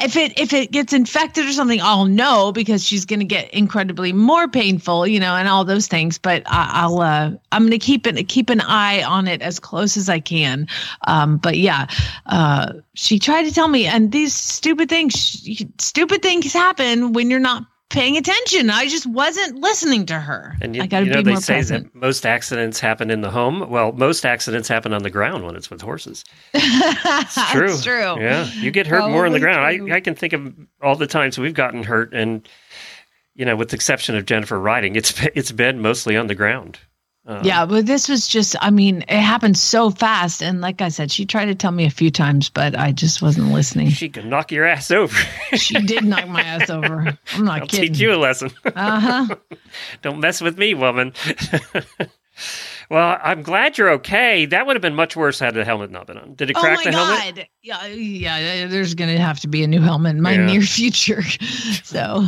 if 0.00 0.16
it 0.16 0.38
if 0.38 0.52
it 0.52 0.70
gets 0.70 0.92
infected 0.92 1.46
or 1.46 1.52
something, 1.52 1.80
I'll 1.80 2.04
know 2.04 2.52
because 2.52 2.84
she's 2.84 3.06
going 3.06 3.20
to 3.20 3.24
get 3.24 3.50
incredibly 3.54 4.12
more 4.12 4.48
painful, 4.48 5.06
you 5.06 5.18
know, 5.18 5.34
and 5.34 5.48
all 5.48 5.64
those 5.64 5.86
things. 5.86 6.18
But 6.18 6.42
I, 6.44 6.70
I'll 6.74 7.00
uh, 7.00 7.30
I'm 7.52 7.62
going 7.62 7.70
to 7.70 7.78
keep 7.78 8.06
it 8.06 8.22
keep 8.28 8.50
an 8.50 8.60
eye 8.60 9.02
on 9.02 9.28
it 9.28 9.40
as 9.40 9.58
close 9.58 9.96
as 9.96 10.10
I 10.10 10.20
can. 10.20 10.68
Um, 11.06 11.38
but 11.38 11.56
yeah, 11.56 11.86
uh, 12.26 12.74
she 12.92 13.18
tried 13.18 13.44
to 13.44 13.50
tell 13.50 13.68
me, 13.68 13.86
and 13.86 14.12
these 14.12 14.34
stupid 14.34 14.90
things, 14.90 15.14
stupid 15.78 16.20
things 16.20 16.52
happen 16.52 17.14
when 17.14 17.30
you're 17.30 17.40
not 17.40 17.64
paying 17.88 18.16
attention. 18.16 18.70
I 18.70 18.86
just 18.86 19.06
wasn't 19.06 19.60
listening 19.60 20.06
to 20.06 20.18
her. 20.18 20.56
And 20.60 20.74
you, 20.74 20.82
I 20.82 20.86
got 20.86 21.00
to 21.00 21.06
you 21.06 21.12
know, 21.12 21.18
be 21.18 21.24
they 21.24 21.30
more 21.32 21.40
say 21.40 21.54
present. 21.54 21.92
that 21.92 21.98
most 21.98 22.26
accidents 22.26 22.80
happen 22.80 23.10
in 23.10 23.20
the 23.20 23.30
home. 23.30 23.68
Well, 23.70 23.92
most 23.92 24.26
accidents 24.26 24.68
happen 24.68 24.92
on 24.92 25.02
the 25.02 25.10
ground 25.10 25.44
when 25.44 25.56
it's 25.56 25.70
with 25.70 25.80
horses. 25.82 26.24
It's 26.54 27.52
True. 27.52 27.68
That's 27.68 27.82
true. 27.84 28.20
Yeah, 28.20 28.50
you 28.54 28.70
get 28.70 28.86
hurt 28.86 29.10
more 29.10 29.26
on 29.26 29.32
the 29.32 29.40
ground. 29.40 29.78
true. 29.78 29.92
I, 29.92 29.96
I 29.96 30.00
can 30.00 30.14
think 30.14 30.32
of 30.32 30.54
all 30.82 30.96
the 30.96 31.06
times 31.06 31.38
we've 31.38 31.54
gotten 31.54 31.82
hurt, 31.82 32.12
and 32.12 32.48
you 33.34 33.44
know, 33.44 33.56
with 33.56 33.68
the 33.70 33.76
exception 33.76 34.16
of 34.16 34.26
Jennifer 34.26 34.58
riding, 34.58 34.96
it's 34.96 35.14
it's 35.34 35.52
been 35.52 35.80
mostly 35.80 36.16
on 36.16 36.26
the 36.26 36.34
ground. 36.34 36.78
Uh, 37.26 37.40
Yeah, 37.44 37.66
but 37.66 37.86
this 37.86 38.08
was 38.08 38.28
just, 38.28 38.54
I 38.60 38.70
mean, 38.70 39.02
it 39.08 39.18
happened 39.20 39.58
so 39.58 39.90
fast. 39.90 40.42
And 40.42 40.60
like 40.60 40.80
I 40.80 40.88
said, 40.90 41.10
she 41.10 41.26
tried 41.26 41.46
to 41.46 41.54
tell 41.56 41.72
me 41.72 41.84
a 41.84 41.90
few 41.90 42.10
times, 42.10 42.48
but 42.48 42.78
I 42.78 42.92
just 42.92 43.20
wasn't 43.20 43.52
listening. 43.52 43.90
she 43.90 44.08
could 44.08 44.26
knock 44.26 44.52
your 44.52 44.64
ass 44.64 44.90
over. 44.90 45.16
She 45.56 45.80
did 45.80 46.04
knock 46.04 46.28
my 46.28 46.42
ass 46.42 46.70
over. 46.70 47.18
I'm 47.34 47.44
not 47.44 47.62
I'll 47.62 47.66
kidding. 47.66 47.92
teach 47.92 48.00
you 48.00 48.14
a 48.14 48.16
lesson. 48.16 48.50
Uh 48.76 49.00
huh. 49.00 49.36
Don't 50.02 50.20
mess 50.20 50.40
with 50.40 50.56
me, 50.58 50.74
woman. 50.74 51.12
well, 52.90 53.18
I'm 53.22 53.42
glad 53.42 53.78
you're 53.78 53.90
okay. 53.92 54.46
That 54.46 54.66
would 54.66 54.76
have 54.76 54.82
been 54.82 54.94
much 54.94 55.16
worse 55.16 55.38
had 55.38 55.54
the 55.54 55.64
helmet 55.64 55.90
not 55.90 56.06
been 56.06 56.18
on. 56.18 56.34
Did 56.34 56.50
it 56.50 56.56
Oh 56.56 56.60
crack 56.60 56.76
my 56.78 56.84
the 56.84 56.92
helmet? 56.92 57.34
God. 57.36 57.46
Yeah, 57.62 57.86
yeah, 57.88 58.66
there's 58.66 58.94
going 58.94 59.10
to 59.14 59.20
have 59.20 59.40
to 59.40 59.48
be 59.48 59.64
a 59.64 59.66
new 59.66 59.80
helmet 59.80 60.14
in 60.16 60.22
my 60.22 60.32
Yeah. 60.34 60.46
near 60.46 60.60
future. 60.62 61.22
So 61.82 62.26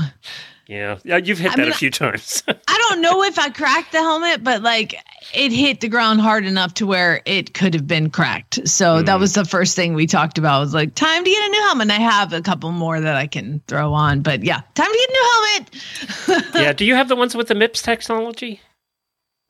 Yeah, 0.68 0.98
yeah, 1.02 1.16
you've 1.16 1.38
hit 1.38 1.52
I 1.52 1.56
that 1.56 1.62
mean, 1.62 1.70
a 1.72 1.74
few 1.74 1.90
times. 1.90 2.42
I 2.48 2.86
don't 2.90 3.00
know 3.00 3.22
if 3.22 3.38
I 3.38 3.48
cracked 3.48 3.90
the 3.92 3.98
helmet, 4.00 4.44
but 4.44 4.60
like 4.62 4.94
it 5.34 5.50
hit 5.50 5.80
the 5.80 5.88
ground 5.88 6.20
hard 6.20 6.44
enough 6.44 6.74
to 6.74 6.86
where 6.86 7.22
it 7.24 7.54
could 7.54 7.72
have 7.72 7.86
been 7.86 8.10
cracked. 8.10 8.68
So 8.68 8.98
Hmm. 8.98 9.04
that 9.06 9.18
was 9.18 9.32
the 9.32 9.46
first 9.46 9.74
thing 9.74 9.94
we 9.94 10.06
talked 10.06 10.36
about 10.36 10.60
was 10.60 10.74
like 10.74 10.94
time 10.94 11.24
to 11.24 11.30
get 11.30 11.46
a 11.48 11.50
new 11.50 11.60
helmet. 11.62 11.82
And 11.86 11.92
I 11.92 11.96
have 12.00 12.34
a 12.34 12.42
couple 12.42 12.70
more 12.72 13.00
that 13.00 13.16
I 13.16 13.26
can 13.26 13.62
throw 13.66 13.94
on, 13.94 14.20
but 14.20 14.44
yeah, 14.44 14.60
time 14.74 14.92
to 14.92 14.98
get 14.98 15.08
a 15.08 15.12
new 15.12 15.30
helmet. 15.32 16.54
yeah, 16.54 16.72
do 16.74 16.84
you 16.84 16.94
have 16.94 17.08
the 17.08 17.16
ones 17.16 17.34
with 17.34 17.48
the 17.48 17.54
MIPS 17.54 17.82
technology? 17.82 18.60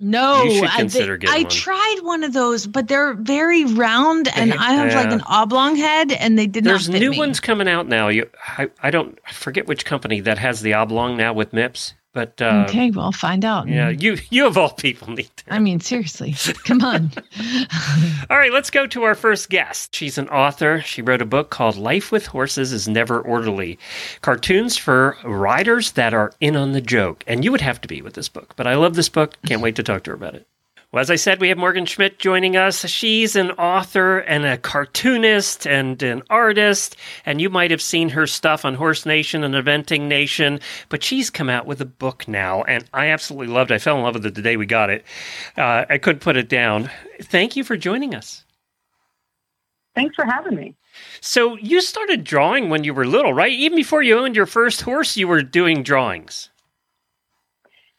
No, 0.00 0.42
I- 0.44 0.84
getting 0.84 1.28
I 1.28 1.42
tried 1.44 1.98
one 2.02 2.22
of 2.22 2.32
those, 2.32 2.66
but 2.66 2.86
they're 2.86 3.14
very 3.14 3.64
round, 3.64 4.28
and 4.28 4.54
I 4.54 4.72
have 4.74 4.94
like 4.94 5.12
an 5.12 5.22
oblong 5.26 5.74
head, 5.74 6.12
and 6.12 6.38
they 6.38 6.46
did 6.46 6.62
There's 6.64 6.88
not 6.88 6.94
fit 6.94 7.00
There's 7.00 7.10
new 7.10 7.10
me. 7.10 7.18
ones 7.18 7.40
coming 7.40 7.66
out 7.68 7.88
now. 7.88 8.06
You, 8.08 8.28
I, 8.58 8.70
I 8.80 8.90
don't 8.90 9.18
I 9.26 9.32
forget 9.32 9.66
which 9.66 9.84
company 9.84 10.20
that 10.20 10.38
has 10.38 10.60
the 10.60 10.74
oblong 10.74 11.16
now 11.16 11.32
with 11.32 11.52
MIPS, 11.52 11.94
but 12.12 12.40
uh, 12.40 12.64
okay, 12.68 12.90
well, 12.90 13.12
find 13.12 13.44
out. 13.44 13.68
yeah, 13.68 13.90
you 13.90 14.18
you 14.30 14.46
of 14.46 14.56
all 14.56 14.70
people 14.70 15.12
need 15.12 15.30
to. 15.36 15.44
I 15.48 15.58
mean, 15.58 15.80
seriously, 15.80 16.34
come 16.64 16.82
on. 16.82 17.12
All 18.30 18.38
right, 18.38 18.52
let's 18.52 18.70
go 18.70 18.86
to 18.86 19.02
our 19.04 19.14
first 19.14 19.50
guest. 19.50 19.94
She's 19.94 20.18
an 20.18 20.28
author. 20.28 20.80
She 20.80 21.02
wrote 21.02 21.22
a 21.22 21.26
book 21.26 21.50
called 21.50 21.76
Life 21.76 22.10
with 22.10 22.26
Horses 22.26 22.72
is 22.72 22.88
Never 22.88 23.20
Orderly 23.20 23.78
Cartoons 24.20 24.76
for 24.76 25.16
Riders 25.24 25.92
That 25.92 26.14
Are 26.14 26.32
In 26.40 26.56
on 26.56 26.72
the 26.72 26.80
Joke. 26.80 27.24
And 27.26 27.44
you 27.44 27.52
would 27.52 27.60
have 27.60 27.80
to 27.82 27.88
be 27.88 28.02
with 28.02 28.14
this 28.14 28.28
book. 28.28 28.54
But 28.56 28.66
I 28.66 28.74
love 28.74 28.94
this 28.94 29.08
book. 29.08 29.36
Can't 29.46 29.62
wait 29.62 29.76
to 29.76 29.82
talk 29.82 30.04
to 30.04 30.10
her 30.10 30.16
about 30.16 30.34
it. 30.34 30.46
Well, 30.90 31.02
as 31.02 31.10
I 31.10 31.16
said, 31.16 31.38
we 31.38 31.50
have 31.50 31.58
Morgane 31.58 31.86
Schmidt 31.86 32.18
joining 32.18 32.56
us. 32.56 32.86
She's 32.88 33.36
an 33.36 33.50
author 33.52 34.20
and 34.20 34.46
a 34.46 34.56
cartoonist 34.56 35.66
and 35.66 36.02
an 36.02 36.22
artist, 36.30 36.96
and 37.26 37.42
you 37.42 37.50
might 37.50 37.70
have 37.70 37.82
seen 37.82 38.08
her 38.08 38.26
stuff 38.26 38.64
on 38.64 38.74
Horse 38.74 39.04
Nation 39.04 39.44
and 39.44 39.54
Eventing 39.54 40.08
Nation, 40.08 40.60
but 40.88 41.04
she's 41.04 41.28
come 41.28 41.50
out 41.50 41.66
with 41.66 41.82
a 41.82 41.84
book 41.86 42.26
now, 42.26 42.62
and 42.62 42.86
I 42.94 43.08
absolutely 43.08 43.52
loved 43.52 43.70
it. 43.70 43.74
I 43.74 43.78
fell 43.78 43.98
in 43.98 44.02
love 44.02 44.14
with 44.14 44.24
it 44.24 44.34
the 44.34 44.40
day 44.40 44.56
we 44.56 44.64
got 44.64 44.88
it. 44.88 45.04
Uh, 45.58 45.84
I 45.90 45.98
couldn't 45.98 46.20
put 46.20 46.38
it 46.38 46.48
down. 46.48 46.90
Thank 47.20 47.54
you 47.54 47.64
for 47.64 47.76
joining 47.76 48.14
us. 48.14 48.46
Thanks 49.94 50.16
for 50.16 50.24
having 50.24 50.54
me. 50.54 50.74
So 51.20 51.58
you 51.58 51.82
started 51.82 52.24
drawing 52.24 52.70
when 52.70 52.84
you 52.84 52.94
were 52.94 53.06
little, 53.06 53.34
right? 53.34 53.52
Even 53.52 53.76
before 53.76 54.02
you 54.02 54.16
owned 54.18 54.36
your 54.36 54.46
first 54.46 54.80
horse, 54.80 55.18
you 55.18 55.28
were 55.28 55.42
doing 55.42 55.82
drawings. 55.82 56.48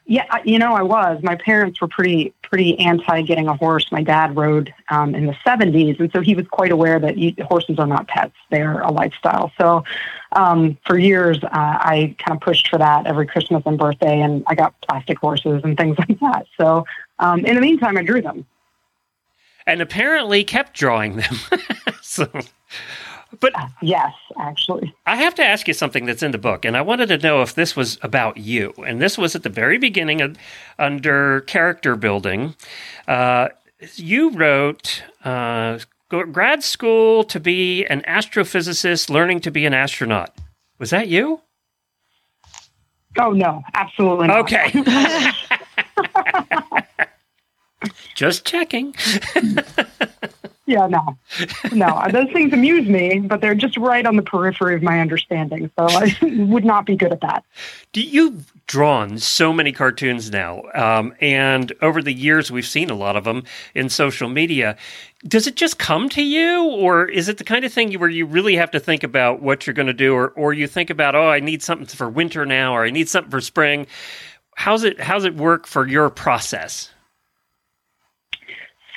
Yeah, 0.10 0.25
you 0.44 0.58
know, 0.58 0.74
I 0.74 0.82
was. 0.82 1.22
My 1.22 1.36
parents 1.36 1.80
were 1.80 1.88
pretty 1.88 2.34
pretty 2.42 2.80
anti 2.80 3.22
getting 3.22 3.48
a 3.48 3.56
horse. 3.56 3.92
My 3.92 4.01
dad 4.01 4.36
rode 4.36 4.74
um, 4.89 5.13
in 5.13 5.28
the 5.28 5.36
'70s, 5.46 6.00
and 6.00 6.12
so 6.12 6.22
he 6.22 6.34
was 6.34 6.48
quite 6.48 6.72
aware 6.72 7.00
that 7.00 7.20
you, 7.20 7.36
horses 7.44 7.78
are 7.78 7.86
not 7.86 8.08
pets; 8.08 8.34
they're 8.50 8.80
a 8.80 8.89
lifestyle. 8.89 9.51
So, 9.62 9.84
um, 10.32 10.80
for 10.84 10.98
years, 10.98 11.38
uh, 11.44 11.48
I 11.51 12.16
kind 12.18 12.36
of 12.36 12.42
pushed 12.42 12.70
for 12.70 12.80
that 12.80 13.06
every 13.06 13.28
Christmas 13.28 13.62
and 13.68 13.78
birthday, 13.78 14.20
and 14.20 14.44
I 14.48 14.56
got 14.56 14.74
plastic 14.82 15.20
horses 15.20 15.62
and 15.63 15.78
things 15.78 15.96
like 16.10 16.20
that. 16.22 16.48
So, 16.60 16.86
um, 17.20 17.46
in 17.46 17.54
the 17.54 17.62
meantime, 17.62 17.96
I 17.96 18.01
drew 18.01 18.24
them. 18.24 18.48
And 19.68 19.80
apparently 19.80 20.44
kept 20.44 20.74
drawing 20.74 21.18
them. 21.18 21.36
so 22.01 22.28
but 23.39 23.53
Yes, 23.81 24.13
actually. 24.39 24.93
I 25.05 25.15
have 25.17 25.36
to 25.36 25.43
ask 25.43 25.67
you 25.67 25.74
something 25.74 26.05
that's 26.05 26.24
in 26.24 26.31
the 26.31 26.38
book, 26.38 26.65
and 26.65 26.75
I 26.75 26.81
wanted 26.81 27.07
to 27.09 27.17
know 27.17 27.41
if 27.41 27.55
this 27.55 27.75
was 27.75 27.98
about 28.01 28.38
you. 28.38 28.74
And 28.86 29.01
this 29.01 29.17
was 29.17 29.36
at 29.36 29.43
the 29.43 29.50
very 29.50 29.77
beginning 29.77 30.21
of, 30.21 30.38
under 30.77 31.41
character 31.41 31.95
building. 31.95 32.55
Uh, 33.07 33.50
you 33.95 34.31
wrote 34.31 35.03
uh, 35.24 35.79
grad 36.09 36.63
school 36.63 37.24
to 37.25 37.39
be 37.39 37.86
an 37.86 38.01
astrophysicist, 38.07 39.09
learning 39.09 39.41
to 39.41 39.51
be 39.51 39.65
an 39.65 39.74
astronaut. 39.74 40.36
Was 40.79 40.89
that 40.89 41.07
you? 41.07 41.41
Oh 43.17 43.31
no, 43.31 43.63
absolutely 43.74 44.27
not. 44.27 44.39
Okay. 44.39 44.71
Just 48.15 48.45
checking. 48.45 48.93
Yeah, 50.70 50.86
no, 50.86 51.18
no. 51.72 52.04
Those 52.12 52.32
things 52.32 52.54
amuse 52.54 52.88
me, 52.88 53.22
but 53.22 53.42
they're 53.42 53.56
just 53.56 53.76
right 53.76 54.06
on 54.06 54.18
the 54.18 54.22
periphery 54.22 54.76
of 54.76 54.84
my 54.84 55.00
understanding. 55.00 55.72
So 55.76 55.88
I 55.90 56.16
would 56.22 56.64
not 56.64 56.86
be 56.86 56.96
good 56.96 57.12
at 57.12 57.22
that. 57.22 57.44
Do 57.92 58.04
you've 58.04 58.54
drawn 58.68 59.18
so 59.18 59.52
many 59.52 59.72
cartoons 59.72 60.30
now, 60.30 60.62
um, 60.76 61.16
and 61.20 61.74
over 61.82 62.04
the 62.04 62.14
years 62.14 62.52
we've 62.52 62.68
seen 62.68 62.92
a 62.92 62.94
lot 62.94 63.16
of 63.16 63.24
them 63.24 63.46
in 63.74 63.90
social 63.90 64.30
media. 64.30 64.78
Does 65.28 65.48
it 65.48 65.56
just 65.56 65.80
come 65.80 66.08
to 66.10 66.22
you, 66.22 66.64
or 66.64 67.08
is 67.08 67.30
it 67.30 67.40
the 67.40 67.44
kind 67.44 67.66
of 67.66 67.74
thing 67.74 67.92
where 67.94 68.08
you 68.08 68.28
really 68.28 68.56
have 68.56 68.70
to 68.70 68.80
think 68.80 69.04
about 69.04 69.42
what 69.42 69.66
you're 69.66 69.74
going 69.74 69.88
to 69.88 69.94
do, 69.94 70.14
or 70.14 70.28
or 70.36 70.54
you 70.54 70.68
think 70.68 70.92
about, 70.92 71.16
oh, 71.16 71.30
I 71.30 71.40
need 71.40 71.64
something 71.64 71.88
for 71.88 72.08
winter 72.08 72.46
now, 72.46 72.76
or 72.76 72.86
I 72.86 72.92
need 72.92 73.10
something 73.10 73.32
for 73.32 73.42
spring? 73.42 73.88
How's 74.56 74.84
it 74.84 75.02
how's 75.02 75.26
it 75.26 75.34
work 75.34 75.66
for 75.66 75.88
your 75.88 76.12
process? 76.12 76.92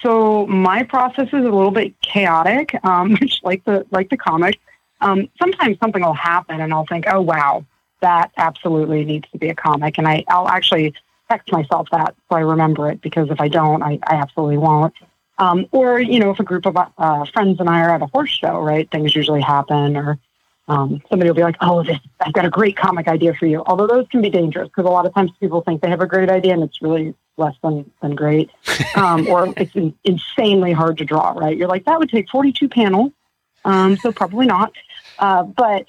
So 0.02 0.46
my 0.46 0.82
process 0.82 1.28
is 1.28 1.44
a 1.44 1.50
little 1.50 1.70
bit 1.70 1.98
chaotic, 2.00 2.74
um, 2.84 3.16
like 3.42 3.64
the 3.64 3.86
like 3.90 4.10
the 4.10 4.16
comic. 4.16 4.58
Um, 5.00 5.28
sometimes 5.40 5.78
something 5.78 6.02
will 6.02 6.12
happen, 6.12 6.60
and 6.60 6.72
I'll 6.72 6.86
think, 6.86 7.04
"Oh 7.08 7.20
wow, 7.20 7.64
that 8.00 8.32
absolutely 8.36 9.04
needs 9.04 9.28
to 9.30 9.38
be 9.38 9.48
a 9.48 9.54
comic," 9.54 9.98
and 9.98 10.08
I, 10.08 10.24
I'll 10.28 10.48
actually 10.48 10.94
text 11.30 11.52
myself 11.52 11.88
that 11.92 12.14
so 12.28 12.36
I 12.36 12.40
remember 12.40 12.90
it 12.90 13.00
because 13.00 13.30
if 13.30 13.40
I 13.40 13.48
don't, 13.48 13.82
I, 13.82 13.98
I 14.02 14.16
absolutely 14.16 14.58
won't. 14.58 14.94
Um, 15.38 15.66
or 15.70 16.00
you 16.00 16.18
know, 16.18 16.30
if 16.30 16.40
a 16.40 16.44
group 16.44 16.66
of 16.66 16.76
uh, 16.76 17.24
friends 17.32 17.58
and 17.60 17.68
I 17.68 17.80
are 17.80 17.94
at 17.94 18.02
a 18.02 18.06
horse 18.06 18.30
show, 18.30 18.58
right? 18.60 18.90
Things 18.90 19.14
usually 19.14 19.40
happen, 19.40 19.96
or 19.96 20.18
um, 20.68 21.00
somebody 21.08 21.30
will 21.30 21.36
be 21.36 21.42
like, 21.42 21.56
"Oh, 21.60 21.84
this, 21.84 21.98
I've 22.20 22.32
got 22.32 22.44
a 22.44 22.50
great 22.50 22.76
comic 22.76 23.06
idea 23.06 23.34
for 23.34 23.46
you." 23.46 23.62
Although 23.66 23.86
those 23.86 24.08
can 24.08 24.20
be 24.20 24.30
dangerous 24.30 24.68
because 24.68 24.84
a 24.84 24.90
lot 24.90 25.06
of 25.06 25.14
times 25.14 25.30
people 25.38 25.60
think 25.60 25.80
they 25.80 25.90
have 25.90 26.00
a 26.00 26.06
great 26.06 26.28
idea 26.28 26.54
and 26.54 26.64
it's 26.64 26.82
really 26.82 27.14
less 27.36 27.54
than 27.62 27.90
than 28.00 28.14
great, 28.14 28.50
um, 28.96 29.26
or 29.28 29.52
it's 29.56 29.74
in, 29.74 29.94
insanely 30.04 30.72
hard 30.72 30.98
to 30.98 31.04
draw. 31.04 31.30
Right? 31.30 31.56
You're 31.56 31.68
like, 31.68 31.84
that 31.86 31.98
would 31.98 32.10
take 32.10 32.28
42 32.30 32.68
panels, 32.68 33.12
um, 33.64 33.96
so 33.96 34.12
probably 34.12 34.46
not. 34.46 34.72
Uh, 35.18 35.44
but 35.44 35.86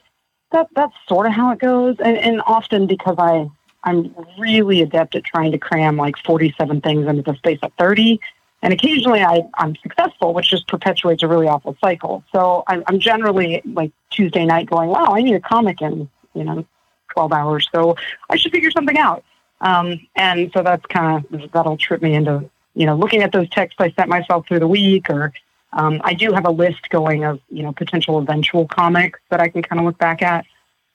that 0.52 0.68
that's 0.76 0.94
sort 1.08 1.26
of 1.26 1.34
how 1.34 1.52
it 1.52 1.60
goes, 1.60 1.98
and, 2.00 2.18
and 2.18 2.42
often 2.46 2.88
because 2.88 3.16
I 3.18 3.50
I'm 3.84 4.16
really 4.38 4.82
adept 4.82 5.16
at 5.16 5.24
trying 5.24 5.52
to 5.52 5.58
cram 5.58 5.98
like 5.98 6.16
47 6.26 6.82
things 6.82 7.08
into 7.08 7.22
the 7.22 7.36
space 7.36 7.60
of 7.62 7.72
30. 7.78 8.20
And 8.62 8.72
occasionally 8.72 9.22
I, 9.22 9.42
I'm 9.56 9.76
successful, 9.76 10.34
which 10.34 10.50
just 10.50 10.68
perpetuates 10.68 11.22
a 11.22 11.28
really 11.28 11.48
awful 11.48 11.76
cycle. 11.84 12.24
So 12.32 12.64
I'm, 12.68 12.84
I'm 12.88 13.00
generally 13.00 13.62
like 13.66 13.92
Tuesday 14.10 14.46
night 14.46 14.70
going, 14.70 14.90
wow, 14.90 15.08
I 15.14 15.22
need 15.22 15.36
a 15.36 15.42
comic 15.42 15.82
in, 15.82 16.10
you 16.34 16.44
know, 16.46 16.66
12 17.12 17.34
hours. 17.34 17.68
So 17.74 17.98
I 18.30 18.38
should 18.38 18.52
figure 18.52 18.72
something 18.72 18.98
out. 18.98 19.24
Um, 19.64 20.08
and 20.16 20.52
so 20.54 20.62
that's 20.62 20.86
kind 20.88 21.26
of, 21.26 21.52
that'll 21.52 21.78
trip 21.78 22.02
me 22.02 22.14
into, 22.14 22.50
you 22.76 22.86
know, 22.86 22.96
looking 22.96 23.24
at 23.24 23.32
those 23.32 23.50
texts 23.50 23.78
I 23.80 23.92
sent 23.92 24.10
myself 24.10 24.46
through 24.48 24.60
the 24.60 24.68
week 24.68 25.10
or 25.10 25.34
um, 25.72 26.02
I 26.04 26.14
do 26.14 26.34
have 26.34 26.46
a 26.46 26.52
list 26.52 26.90
going 26.90 27.24
of, 27.24 27.40
you 27.50 27.64
know, 27.64 27.72
potential 27.72 28.20
eventual 28.20 28.68
comics 28.68 29.20
that 29.32 29.40
I 29.40 29.48
can 29.48 29.64
kind 29.64 29.80
of 29.80 29.86
look 29.86 29.98
back 29.98 30.22
at. 30.22 30.46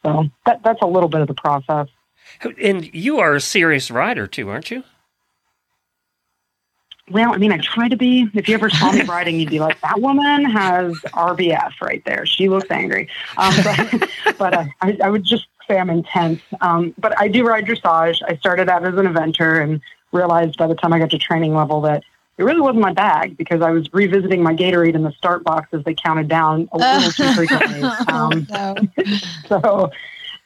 So 0.04 0.28
that, 0.46 0.62
that's 0.62 0.82
a 0.82 0.86
little 0.86 1.08
bit 1.08 1.22
of 1.22 1.28
the 1.28 1.34
process. 1.34 1.88
And 2.62 2.94
you 2.94 3.18
are 3.18 3.34
a 3.34 3.40
serious 3.40 3.90
writer 3.90 4.26
too, 4.26 4.50
aren't 4.50 4.70
you? 4.70 4.84
Well, 7.10 7.32
I 7.32 7.38
mean, 7.38 7.52
I 7.52 7.56
try 7.56 7.88
to 7.88 7.96
be. 7.96 8.28
If 8.34 8.48
you 8.48 8.54
ever 8.54 8.68
saw 8.68 8.92
me 8.92 9.02
writing, 9.08 9.40
you'd 9.40 9.48
be 9.48 9.60
like, 9.60 9.80
that 9.80 10.00
woman 10.00 10.44
has 10.44 10.92
RBF 11.14 11.72
right 11.80 12.02
there. 12.04 12.26
She 12.26 12.50
looks 12.50 12.70
angry. 12.70 13.08
Um, 13.38 13.54
but 13.64 14.10
but 14.38 14.54
uh, 14.54 14.64
I, 14.82 14.98
I 15.02 15.08
would 15.08 15.24
just 15.24 15.46
say 15.68 15.78
I'm 15.78 15.90
intense. 15.90 16.40
Um, 16.60 16.94
but 16.98 17.18
I 17.18 17.28
do 17.28 17.46
ride 17.46 17.66
dressage. 17.66 18.20
I 18.26 18.36
started 18.36 18.68
out 18.68 18.84
as 18.84 18.94
an 18.94 19.06
eventer 19.06 19.62
and 19.62 19.80
realized 20.12 20.56
by 20.56 20.66
the 20.66 20.74
time 20.74 20.92
I 20.92 20.98
got 20.98 21.10
to 21.10 21.18
training 21.18 21.54
level 21.54 21.80
that 21.82 22.02
it 22.38 22.44
really 22.44 22.60
wasn't 22.60 22.80
my 22.80 22.92
bag 22.92 23.36
because 23.36 23.62
I 23.62 23.70
was 23.70 23.92
revisiting 23.92 24.42
my 24.42 24.54
Gatorade 24.54 24.94
in 24.94 25.02
the 25.02 25.12
start 25.12 25.44
box 25.44 25.68
as 25.72 25.82
they 25.84 25.94
counted 25.94 26.28
down 26.28 26.68
a 26.72 26.78
little 26.78 27.10
too 27.10 27.32
frequently. 27.34 27.82
Um, 28.08 28.46
no. 28.48 28.76
so 29.48 29.90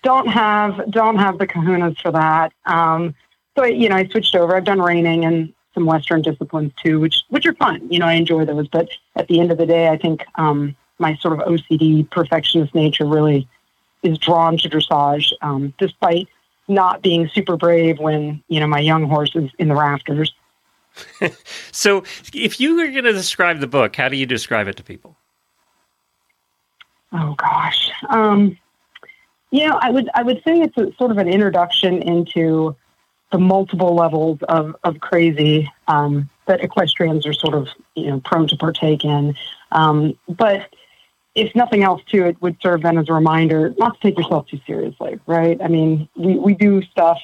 don't 0.03 0.27
have 0.27 0.91
don't 0.91 1.17
have 1.17 1.39
the 1.39 1.47
kahunas 1.47 2.01
for 2.01 2.11
that. 2.13 2.53
Um, 2.65 3.15
so 3.57 3.65
I, 3.65 3.69
you 3.69 3.89
know, 3.89 3.97
I 3.97 4.09
switched 4.09 4.35
over. 4.35 4.57
I've 4.57 4.65
done 4.65 4.81
reining 4.81 5.25
and 5.25 5.53
some 5.75 5.85
Western 5.85 6.23
disciplines 6.23 6.73
too, 6.83 6.99
which 6.99 7.23
which 7.29 7.47
are 7.47 7.55
fun. 7.55 7.87
You 7.91 7.99
know, 7.99 8.07
I 8.07 8.15
enjoy 8.15 8.47
those. 8.47 8.69
But 8.69 8.89
at 9.17 9.29
the 9.29 9.39
end 9.39 9.53
of 9.53 9.59
the 9.59 9.67
day, 9.67 9.89
I 9.89 9.99
think 9.99 10.25
um, 10.37 10.75
my 10.99 11.17
sort 11.17 11.39
of 11.39 11.47
OCD 11.47 12.09
perfectionist 12.11 12.75
nature 12.75 13.05
really 13.05 13.47
is 14.03 14.19
drawn 14.19 14.57
to 14.59 14.69
dressage, 14.69 15.33
um, 15.43 15.75
despite 15.79 16.29
not 16.69 17.03
being 17.03 17.29
super 17.29 17.57
brave 17.57 17.99
when 17.99 18.43
you 18.49 18.61
know 18.61 18.67
my 18.67 18.81
young 18.81 19.05
horse 19.05 19.35
is 19.35 19.51
in 19.59 19.69
the 19.69 19.75
rafters. 19.75 20.33
so, 21.73 22.05
if 22.35 22.61
you 22.61 22.77
were 22.77 22.89
going 22.89 23.05
to 23.05 23.13
describe 23.13 23.61
the 23.61 23.67
book, 23.67 23.97
how 23.97 24.09
do 24.09 24.17
you 24.17 24.27
describe 24.27 24.69
it 24.69 24.77
to 24.77 24.83
people? 24.83 25.17
Oh 27.13 27.35
gosh, 27.35 27.91
um, 28.09 28.57
you 29.51 29.69
know, 29.69 29.79
I 29.81 29.91
would 29.91 30.09
I 30.15 30.23
would 30.23 30.43
say 30.45 30.61
it's 30.61 30.77
a, 30.77 30.93
sort 30.97 31.11
of 31.11 31.19
an 31.19 31.29
introduction 31.29 32.03
into 32.03 32.77
the 33.31 33.39
multiple 33.39 33.95
levels 33.95 34.39
of 34.49 34.77
of 34.85 35.01
crazy 35.01 35.71
um, 35.89 36.29
that 36.47 36.63
equestrians 36.63 37.27
are 37.27 37.33
sort 37.33 37.55
of 37.55 37.69
you 37.95 38.11
know 38.11 38.21
prone 38.21 38.47
to 38.49 38.57
partake 38.57 39.05
in, 39.05 39.35
um, 39.73 40.19
but 40.29 40.75
if 41.35 41.55
nothing 41.55 41.83
else, 41.83 42.03
too, 42.11 42.25
it 42.25 42.41
would 42.43 42.57
serve 42.61 42.83
then 42.83 42.99
as 42.99 43.09
a 43.09 43.13
reminder 43.13 43.75
not 43.79 43.95
to 43.95 44.01
take 44.01 44.19
yourself 44.19 44.47
too 44.49 44.61
seriously, 44.67 45.19
right? 45.27 45.61
I 45.63 45.69
mean, 45.69 46.09
we, 46.17 46.37
we 46.37 46.55
do 46.55 46.83
stuff 46.83 47.19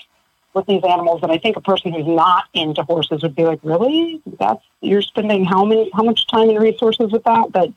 with 0.54 0.66
these 0.66 0.82
animals 0.82 1.20
that 1.20 1.30
I 1.30 1.38
think 1.38 1.56
a 1.56 1.60
person 1.60 1.92
who's 1.92 2.06
not 2.06 2.44
into 2.54 2.82
horses 2.82 3.22
would 3.22 3.36
be 3.36 3.44
like, 3.44 3.60
really? 3.62 4.22
That's 4.38 4.62
you're 4.80 5.02
spending 5.02 5.44
how 5.44 5.64
many 5.64 5.90
how 5.94 6.02
much 6.02 6.26
time 6.26 6.48
and 6.48 6.60
resources 6.60 7.12
with 7.12 7.24
that? 7.24 7.52
But 7.52 7.70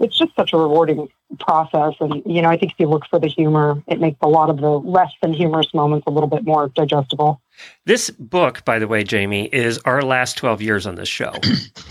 it's 0.00 0.18
just 0.18 0.34
such 0.34 0.52
a 0.52 0.56
rewarding 0.56 1.08
process. 1.38 1.94
And, 2.00 2.22
you 2.26 2.42
know, 2.42 2.48
I 2.48 2.56
think 2.56 2.72
if 2.72 2.80
you 2.80 2.88
look 2.88 3.06
for 3.08 3.18
the 3.18 3.28
humor, 3.28 3.82
it 3.86 4.00
makes 4.00 4.18
a 4.20 4.28
lot 4.28 4.50
of 4.50 4.58
the 4.58 4.68
less 4.68 5.12
than 5.22 5.32
humorous 5.32 5.72
moments 5.74 6.06
a 6.06 6.10
little 6.10 6.28
bit 6.28 6.44
more 6.44 6.68
digestible. 6.68 7.40
This 7.86 8.10
book, 8.10 8.64
by 8.64 8.78
the 8.78 8.88
way, 8.88 9.04
Jamie, 9.04 9.46
is 9.46 9.78
our 9.84 10.02
last 10.02 10.36
12 10.38 10.60
years 10.60 10.86
on 10.86 10.96
this 10.96 11.08
show. 11.08 11.32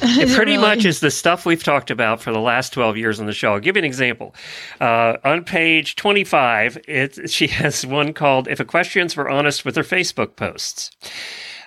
it 0.01 0.35
pretty 0.35 0.53
really? 0.53 0.57
much 0.57 0.85
is 0.85 0.99
the 0.99 1.11
stuff 1.11 1.45
we've 1.45 1.63
talked 1.63 1.91
about 1.91 2.21
for 2.21 2.31
the 2.31 2.39
last 2.39 2.73
12 2.73 2.97
years 2.97 3.19
on 3.19 3.27
the 3.27 3.33
show. 3.33 3.53
I'll 3.53 3.59
give 3.59 3.75
you 3.75 3.81
an 3.81 3.85
example. 3.85 4.35
Uh, 4.81 5.17
on 5.23 5.43
page 5.43 5.95
25, 5.95 6.79
it, 6.87 7.29
she 7.29 7.47
has 7.47 7.85
one 7.85 8.13
called 8.13 8.47
If 8.47 8.59
Equestrians 8.59 9.15
Were 9.15 9.29
Honest 9.29 9.63
with 9.63 9.75
Their 9.75 9.83
Facebook 9.83 10.35
Posts. 10.35 10.91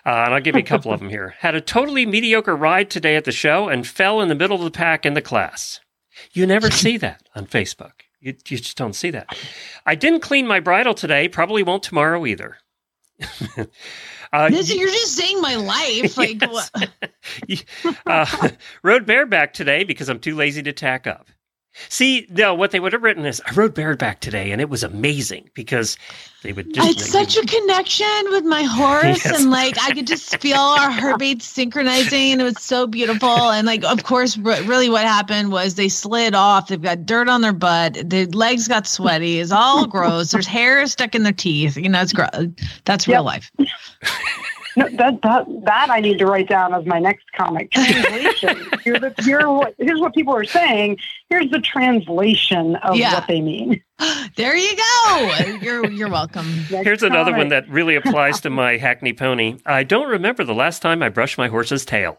Uh, 0.05 0.25
and 0.25 0.35
I'll 0.35 0.41
give 0.41 0.55
you 0.55 0.61
a 0.61 0.65
couple 0.65 0.93
of 0.93 1.01
them 1.01 1.09
here. 1.09 1.35
Had 1.39 1.55
a 1.55 1.61
totally 1.61 2.07
mediocre 2.07 2.55
ride 2.55 2.91
today 2.91 3.17
at 3.17 3.25
the 3.25 3.33
show 3.33 3.69
and 3.69 3.87
fell 3.87 4.21
in 4.21 4.29
the 4.29 4.35
middle 4.35 4.57
of 4.57 4.63
the 4.63 4.71
pack 4.71 5.07
in 5.07 5.15
the 5.15 5.23
class. 5.23 5.81
You 6.33 6.47
never 6.47 6.71
see 6.71 6.97
that 6.99 7.29
on 7.35 7.47
Facebook. 7.47 7.93
You, 8.21 8.35
you 8.49 8.59
just 8.59 8.77
don't 8.77 8.95
see 8.95 9.11
that. 9.11 9.37
I 9.85 9.95
didn't 9.95 10.21
clean 10.21 10.47
my 10.47 10.61
bridle 10.61 10.95
today. 10.95 11.29
Probably 11.29 11.63
won't 11.63 11.83
tomorrow 11.83 12.25
either. 12.27 12.59
uh, 14.33 14.49
this, 14.51 14.75
you're 14.75 14.89
just 14.89 15.15
saying 15.15 15.41
my 15.41 15.57
life. 15.57 16.17
Like, 16.17 16.43
yes. 17.49 17.65
uh, 18.07 18.49
rode 18.83 19.07
bareback 19.07 19.53
today 19.53 19.85
because 19.85 20.09
I'm 20.09 20.19
too 20.19 20.35
lazy 20.35 20.63
to 20.63 20.73
tack 20.73 21.07
up. 21.07 21.29
See, 21.89 22.27
no, 22.31 22.55
what 22.55 22.71
they 22.71 22.81
would 22.81 22.93
have 22.93 23.03
written 23.03 23.27
is 23.27 23.43
I 23.47 23.53
rode 23.53 23.75
bareback 23.75 24.21
today 24.21 24.51
and 24.51 24.61
it 24.61 24.69
was 24.69 24.83
amazing 24.83 25.51
because 25.55 25.97
they 26.43 26.53
would 26.53 26.73
just. 26.73 26.91
It's 26.91 27.11
such 27.11 27.37
a 27.37 27.47
connection 27.47 28.31
with 28.31 28.45
my 28.45 28.63
horse 28.63 29.05
yes. 29.25 29.41
and 29.41 29.51
like 29.51 29.77
I 29.83 29.93
could 29.93 30.07
just 30.07 30.39
feel 30.41 30.59
our 30.59 30.91
heartbeats 30.91 31.45
synchronizing 31.45 32.33
and 32.33 32.41
it 32.41 32.45
was 32.45 32.63
so 32.63 32.87
beautiful. 32.87 33.29
And 33.29 33.67
like, 33.67 33.85
of 33.85 34.05
course, 34.05 34.37
really 34.37 34.89
what 34.89 35.05
happened 35.05 35.53
was 35.53 35.75
they 35.75 35.89
slid 35.89 36.35
off. 36.35 36.69
They've 36.69 36.81
got 36.81 37.05
dirt 37.07 37.29
on 37.29 37.41
their 37.41 37.53
butt. 37.53 38.09
Their 38.09 38.27
legs 38.27 38.69
got 38.69 38.87
sweaty. 38.87 39.41
It's 39.41 39.53
all 39.53 39.87
gross. 39.87 40.31
There's 40.31 40.47
hair 40.47 40.87
stuck 40.87 41.15
in 41.15 41.23
their 41.23 41.33
teeth. 41.33 41.77
You 41.77 41.89
know, 41.89 42.01
it's 42.01 42.13
gross. 42.13 42.31
That's 42.85 43.07
real 43.07 43.25
yep. 43.25 43.25
life. 43.25 43.53
No, 44.77 44.89
that 44.91 45.23
that 45.23 45.47
that 45.65 45.91
I 45.91 46.01
need 46.01 46.19
to 46.19 46.27
write 46.27 46.49
down 46.49 46.75
as 46.75 46.85
my 46.85 46.99
next 46.99 47.25
comic 47.33 47.71
translation. 47.71 48.69
here, 48.85 48.99
the, 48.99 49.15
here 49.25 49.51
what, 49.51 49.75
here's 49.79 50.01
what 50.01 50.15
people 50.15 50.35
are 50.35 50.45
saying. 50.45 50.99
Here's 51.31 51.51
the 51.51 51.61
translation 51.61 52.77
of 52.77 52.97
yeah. 52.97 53.15
what 53.15 53.27
they 53.27 53.41
mean. 53.41 53.83
There 54.37 54.55
you 54.55 54.77
go. 54.77 55.33
You're 55.63 55.91
you're 55.91 56.11
welcome. 56.11 56.45
here's 56.69 57.03
another 57.03 57.35
one 57.35 57.49
that 57.49 57.67
really 57.71 57.97
applies 57.97 58.41
to 58.41 58.51
my 58.51 58.77
Hackney 58.77 59.15
pony. 59.15 59.57
I 59.65 59.85
don't 59.85 60.11
remember 60.11 60.45
the 60.45 60.55
last 60.55 60.83
time 60.83 61.03
I 61.03 61.09
brushed 61.09 61.39
my 61.39 61.49
horse's 61.49 61.87
tail. 61.87 62.19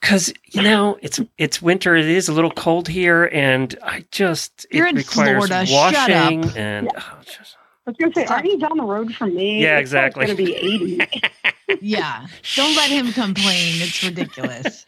Cause 0.00 0.32
you 0.46 0.62
know 0.62 0.96
it's 1.02 1.20
it's 1.36 1.60
winter. 1.60 1.94
It 1.94 2.06
is 2.06 2.30
a 2.30 2.32
little 2.32 2.50
cold 2.50 2.88
here, 2.88 3.28
and 3.30 3.76
I 3.82 4.06
just 4.10 4.66
You're 4.70 4.86
it 4.86 4.94
requires 4.94 5.46
Florida. 5.48 5.70
washing 5.70 6.44
and 6.56 6.90
yeah. 6.94 7.02
oh, 7.02 7.18
just, 7.22 7.55
I 7.86 7.90
was 7.90 7.96
going 7.98 8.12
to 8.12 8.20
say, 8.20 8.26
are 8.26 8.44
you 8.44 8.58
down 8.58 8.76
the 8.78 8.84
road 8.84 9.14
from 9.14 9.34
me? 9.34 9.62
Yeah, 9.62 9.78
exactly. 9.78 10.24
It's 10.24 10.34
going 10.34 10.44
to 10.44 10.52
be 10.52 10.98
80. 10.98 11.78
yeah. 11.80 12.26
Don't 12.56 12.74
let 12.74 12.90
him 12.90 13.12
complain. 13.12 13.80
It's 13.80 14.02
ridiculous. 14.02 14.84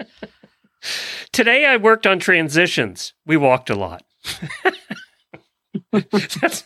Today 1.32 1.64
I 1.64 1.76
worked 1.76 2.08
on 2.08 2.18
transitions. 2.18 3.12
We 3.24 3.37
walked 3.37 3.70
a 3.70 3.76
lot. 3.76 4.02
That's 5.92 6.64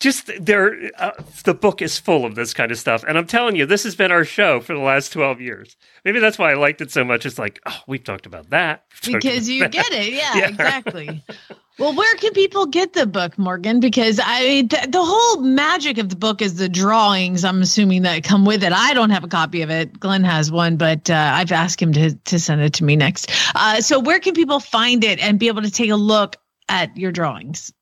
just 0.00 0.30
there. 0.40 0.90
Uh, 0.98 1.10
the 1.44 1.54
book 1.54 1.82
is 1.82 1.98
full 1.98 2.24
of 2.24 2.34
this 2.34 2.54
kind 2.54 2.72
of 2.72 2.78
stuff, 2.78 3.04
and 3.06 3.18
I'm 3.18 3.26
telling 3.26 3.56
you, 3.56 3.66
this 3.66 3.84
has 3.84 3.94
been 3.94 4.10
our 4.10 4.24
show 4.24 4.60
for 4.60 4.74
the 4.74 4.80
last 4.80 5.12
12 5.12 5.40
years. 5.40 5.76
Maybe 6.04 6.18
that's 6.18 6.38
why 6.38 6.50
I 6.50 6.54
liked 6.54 6.80
it 6.80 6.90
so 6.90 7.04
much. 7.04 7.26
It's 7.26 7.38
like, 7.38 7.60
oh, 7.66 7.80
we've 7.86 8.02
talked 8.02 8.26
about 8.26 8.50
that 8.50 8.84
talked 9.02 9.22
because 9.22 9.46
about 9.48 9.52
you 9.54 9.60
that. 9.60 9.72
get 9.72 9.92
it. 9.92 10.12
Yeah, 10.12 10.36
yeah. 10.36 10.48
exactly. 10.48 11.22
Well, 11.76 11.92
where 11.92 12.14
can 12.16 12.32
people 12.32 12.66
get 12.66 12.92
the 12.92 13.04
book, 13.04 13.34
Morgane? 13.34 13.80
Because 13.80 14.20
I 14.22 14.62
th- 14.62 14.90
the 14.90 15.04
whole 15.04 15.40
magic 15.40 15.98
of 15.98 16.08
the 16.08 16.14
book 16.14 16.40
is 16.40 16.54
the 16.54 16.68
drawings. 16.68 17.44
I'm 17.44 17.62
assuming 17.62 18.02
that 18.02 18.22
come 18.22 18.44
with 18.44 18.62
it. 18.62 18.72
I 18.72 18.94
don't 18.94 19.10
have 19.10 19.24
a 19.24 19.28
copy 19.28 19.62
of 19.62 19.70
it. 19.70 19.98
Glenn 19.98 20.22
has 20.22 20.52
one, 20.52 20.76
but 20.76 21.10
uh, 21.10 21.32
I've 21.34 21.50
asked 21.50 21.82
him 21.82 21.92
to 21.94 22.14
to 22.14 22.38
send 22.38 22.60
it 22.60 22.74
to 22.74 22.84
me 22.84 22.94
next. 22.94 23.28
Uh, 23.56 23.80
so, 23.80 23.98
where 23.98 24.20
can 24.20 24.34
people 24.34 24.60
find 24.60 25.02
it 25.02 25.18
and 25.18 25.36
be 25.36 25.48
able 25.48 25.62
to 25.62 25.70
take 25.70 25.90
a 25.90 25.96
look 25.96 26.36
at 26.68 26.96
your 26.96 27.10
drawings? 27.10 27.72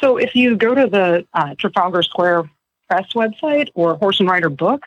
So, 0.00 0.16
if 0.16 0.36
you 0.36 0.54
go 0.54 0.72
to 0.72 0.86
the 0.86 1.26
uh, 1.34 1.56
Trafalgar 1.58 2.04
Square 2.04 2.48
Press 2.88 3.12
website 3.14 3.70
or 3.74 3.96
Horse 3.96 4.20
and 4.20 4.28
Rider 4.28 4.48
book, 4.48 4.86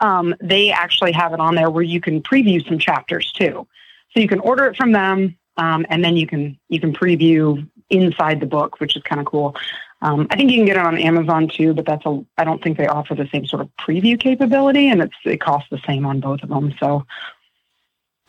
um, 0.00 0.34
they 0.40 0.70
actually 0.70 1.12
have 1.12 1.34
it 1.34 1.40
on 1.40 1.56
there 1.56 1.68
where 1.68 1.84
you 1.84 2.00
can 2.00 2.22
preview 2.22 2.66
some 2.66 2.78
chapters 2.78 3.30
too. 3.32 3.66
So 4.12 4.20
you 4.20 4.28
can 4.28 4.40
order 4.40 4.64
it 4.64 4.76
from 4.76 4.92
them 4.92 5.37
um, 5.58 5.84
and 5.90 6.02
then 6.02 6.16
you 6.16 6.26
can 6.26 6.58
you 6.68 6.80
can 6.80 6.92
preview 6.94 7.68
inside 7.90 8.40
the 8.40 8.46
book, 8.46 8.80
which 8.80 8.96
is 8.96 9.02
kind 9.02 9.20
of 9.20 9.26
cool. 9.26 9.54
Um, 10.00 10.28
I 10.30 10.36
think 10.36 10.50
you 10.50 10.58
can 10.58 10.66
get 10.66 10.76
it 10.76 10.86
on 10.86 10.96
Amazon 10.96 11.48
too, 11.48 11.74
but 11.74 11.84
that's 11.84 12.06
a 12.06 12.24
I 12.38 12.44
don't 12.44 12.62
think 12.62 12.78
they 12.78 12.86
offer 12.86 13.14
the 13.14 13.28
same 13.32 13.46
sort 13.46 13.62
of 13.62 13.68
preview 13.76 14.18
capability, 14.18 14.88
and 14.88 15.02
it's 15.02 15.16
it 15.24 15.40
costs 15.40 15.68
the 15.70 15.80
same 15.86 16.06
on 16.06 16.20
both 16.20 16.42
of 16.42 16.48
them. 16.48 16.74
So 16.78 17.04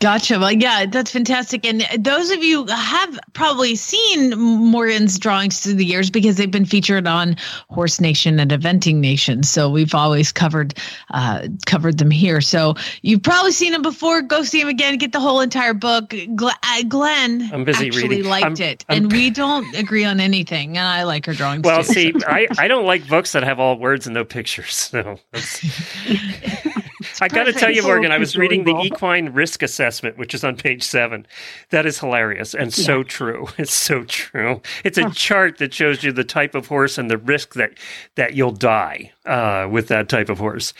Gotcha. 0.00 0.38
Well, 0.38 0.50
yeah, 0.50 0.86
that's 0.86 1.10
fantastic. 1.10 1.66
And 1.66 1.82
those 1.98 2.30
of 2.30 2.42
you 2.42 2.64
have 2.68 3.20
probably 3.34 3.76
seen 3.76 4.30
Morgane's 4.38 5.18
drawings 5.18 5.60
through 5.60 5.74
the 5.74 5.84
years 5.84 6.08
because 6.08 6.36
they've 6.36 6.50
been 6.50 6.64
featured 6.64 7.06
on 7.06 7.36
Horse 7.68 8.00
Nation 8.00 8.40
and 8.40 8.50
Eventing 8.50 8.96
Nation. 8.96 9.42
So 9.42 9.68
we've 9.68 9.94
always 9.94 10.32
covered 10.32 10.72
uh, 11.10 11.48
covered 11.66 11.98
them 11.98 12.10
here. 12.10 12.40
So 12.40 12.76
you've 13.02 13.22
probably 13.22 13.52
seen 13.52 13.72
them 13.72 13.82
before. 13.82 14.22
Go 14.22 14.42
see 14.42 14.60
them 14.60 14.68
again. 14.68 14.96
Get 14.96 15.12
the 15.12 15.20
whole 15.20 15.42
entire 15.42 15.74
book. 15.74 16.14
Uh, 16.14 16.82
Glenn 16.88 17.50
I'm 17.52 17.64
busy 17.64 17.88
actually 17.88 18.08
reading. 18.08 18.24
liked 18.24 18.46
I'm, 18.46 18.66
it, 18.66 18.84
I'm, 18.88 18.96
and 18.96 19.12
we 19.12 19.28
don't 19.42 19.74
agree 19.76 20.06
on 20.06 20.18
anything. 20.18 20.78
And 20.78 20.86
I 20.86 21.02
like 21.02 21.26
her 21.26 21.34
drawings. 21.34 21.62
Well, 21.62 21.84
too, 21.84 21.92
see, 21.92 22.12
so. 22.18 22.20
I 22.26 22.46
I 22.56 22.68
don't 22.68 22.86
like 22.86 23.06
books 23.06 23.32
that 23.32 23.42
have 23.42 23.60
all 23.60 23.78
words 23.78 24.06
and 24.06 24.14
no 24.14 24.24
pictures. 24.24 24.74
So. 24.74 25.18
I 27.20 27.28
got 27.28 27.44
to 27.44 27.52
tell 27.52 27.70
you, 27.70 27.82
Morgane, 27.82 28.10
I 28.10 28.18
was 28.18 28.36
reading 28.36 28.64
the 28.64 28.76
equine 28.80 29.30
risk 29.30 29.62
assessment, 29.62 30.18
which 30.18 30.34
is 30.34 30.44
on 30.44 30.56
page 30.56 30.82
seven. 30.82 31.26
That 31.70 31.86
is 31.86 31.98
hilarious 31.98 32.54
and 32.54 32.72
so 32.72 33.02
true. 33.02 33.48
It's 33.58 33.74
so 33.74 34.04
true. 34.04 34.62
It's 34.84 34.96
a 34.96 35.10
chart 35.10 35.58
that 35.58 35.74
shows 35.74 36.02
you 36.02 36.12
the 36.12 36.24
type 36.24 36.54
of 36.54 36.66
horse 36.66 36.96
and 36.96 37.10
the 37.10 37.18
risk 37.18 37.54
that 37.54 37.72
that 38.14 38.34
you'll 38.34 38.52
die 38.52 39.12
uh, 39.26 39.68
with 39.70 39.88
that 39.88 40.08
type 40.08 40.28
of 40.28 40.38
horse, 40.38 40.72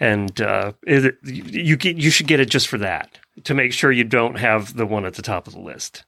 and 0.00 0.40
uh, 0.40 0.72
it, 0.82 1.16
you 1.22 1.76
you 1.80 2.10
should 2.10 2.26
get 2.26 2.40
it 2.40 2.50
just 2.50 2.66
for 2.66 2.78
that 2.78 3.18
to 3.44 3.54
make 3.54 3.72
sure 3.72 3.92
you 3.92 4.04
don't 4.04 4.38
have 4.38 4.76
the 4.76 4.86
one 4.86 5.04
at 5.04 5.14
the 5.14 5.22
top 5.22 5.46
of 5.46 5.52
the 5.52 5.60
list. 5.60 6.04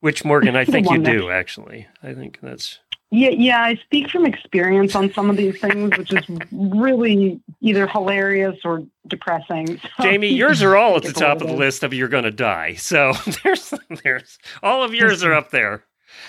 Which 0.00 0.24
Morgane, 0.24 0.56
I 0.56 0.64
think 0.72 0.90
you 0.90 0.98
do 0.98 1.30
actually. 1.30 1.86
I 2.02 2.12
think 2.12 2.38
that's 2.42 2.80
yeah, 3.12 3.28
yeah, 3.28 3.62
I 3.62 3.74
speak 3.76 4.08
from 4.08 4.24
experience 4.24 4.94
on 4.94 5.12
some 5.12 5.28
of 5.28 5.36
these 5.36 5.60
things, 5.60 5.98
which 5.98 6.14
is 6.14 6.24
really 6.50 7.38
either 7.60 7.86
hilarious 7.86 8.58
or 8.64 8.82
depressing. 9.06 9.78
So, 9.98 10.04
Jamie, 10.04 10.28
yours 10.28 10.62
are 10.62 10.74
all 10.74 10.96
at 10.96 11.02
the 11.02 11.12
top 11.12 11.42
of 11.42 11.48
the 11.48 11.54
list 11.54 11.82
of 11.82 11.92
you're 11.92 12.08
going 12.08 12.24
to 12.24 12.30
die. 12.30 12.74
So 12.74 13.12
there's, 13.44 13.74
there's 14.02 14.38
all 14.62 14.82
of 14.82 14.94
yours 14.94 15.22
are 15.22 15.34
up 15.34 15.50
there. 15.50 15.84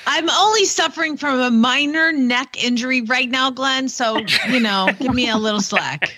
I'm 0.06 0.30
only 0.30 0.66
suffering 0.66 1.16
from 1.16 1.40
a 1.40 1.50
minor 1.50 2.12
neck 2.12 2.62
injury 2.62 3.02
right 3.02 3.30
now, 3.30 3.50
Glenn. 3.52 3.88
So, 3.88 4.20
you 4.50 4.60
know, 4.60 4.90
give 5.00 5.14
me 5.14 5.30
a 5.30 5.38
little 5.38 5.62
slack. 5.62 6.14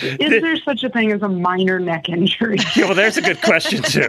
Is 0.00 0.42
there 0.42 0.56
such 0.56 0.82
a 0.82 0.88
thing 0.88 1.12
as 1.12 1.20
a 1.22 1.28
minor 1.28 1.78
neck 1.78 2.08
injury? 2.08 2.58
yeah, 2.76 2.86
well, 2.86 2.94
there's 2.94 3.16
a 3.18 3.22
good 3.22 3.40
question, 3.42 3.82
too. 3.82 4.08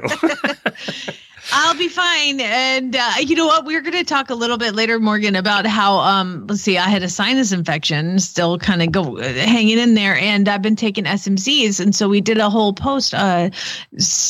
I'll 1.77 1.83
be 1.83 1.89
fine. 1.89 2.39
And 2.41 2.95
uh, 2.95 3.11
you 3.19 3.35
know 3.35 3.45
what? 3.45 3.63
We're 3.63 3.81
going 3.81 3.93
to 3.93 4.03
talk 4.03 4.31
a 4.31 4.33
little 4.33 4.57
bit 4.57 4.73
later, 4.73 4.99
Morgane, 4.99 5.37
about 5.37 5.67
how 5.67 5.99
um 5.99 6.47
let's 6.47 6.63
see, 6.63 6.75
I 6.75 6.89
had 6.89 7.03
a 7.03 7.07
sinus 7.07 7.51
infection, 7.51 8.17
still 8.17 8.57
kind 8.57 8.81
of 8.81 8.91
go 8.91 9.19
uh, 9.19 9.21
hanging 9.31 9.77
in 9.77 9.93
there, 9.93 10.15
and 10.15 10.49
I've 10.49 10.63
been 10.63 10.75
taking 10.75 11.03
SMZs, 11.03 11.79
and 11.79 11.93
so 11.93 12.09
we 12.09 12.19
did 12.19 12.39
a 12.39 12.49
whole 12.49 12.73
post 12.73 13.13
uh 13.13 13.51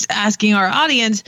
asking 0.10 0.56
our 0.56 0.68
audience, 0.68 1.24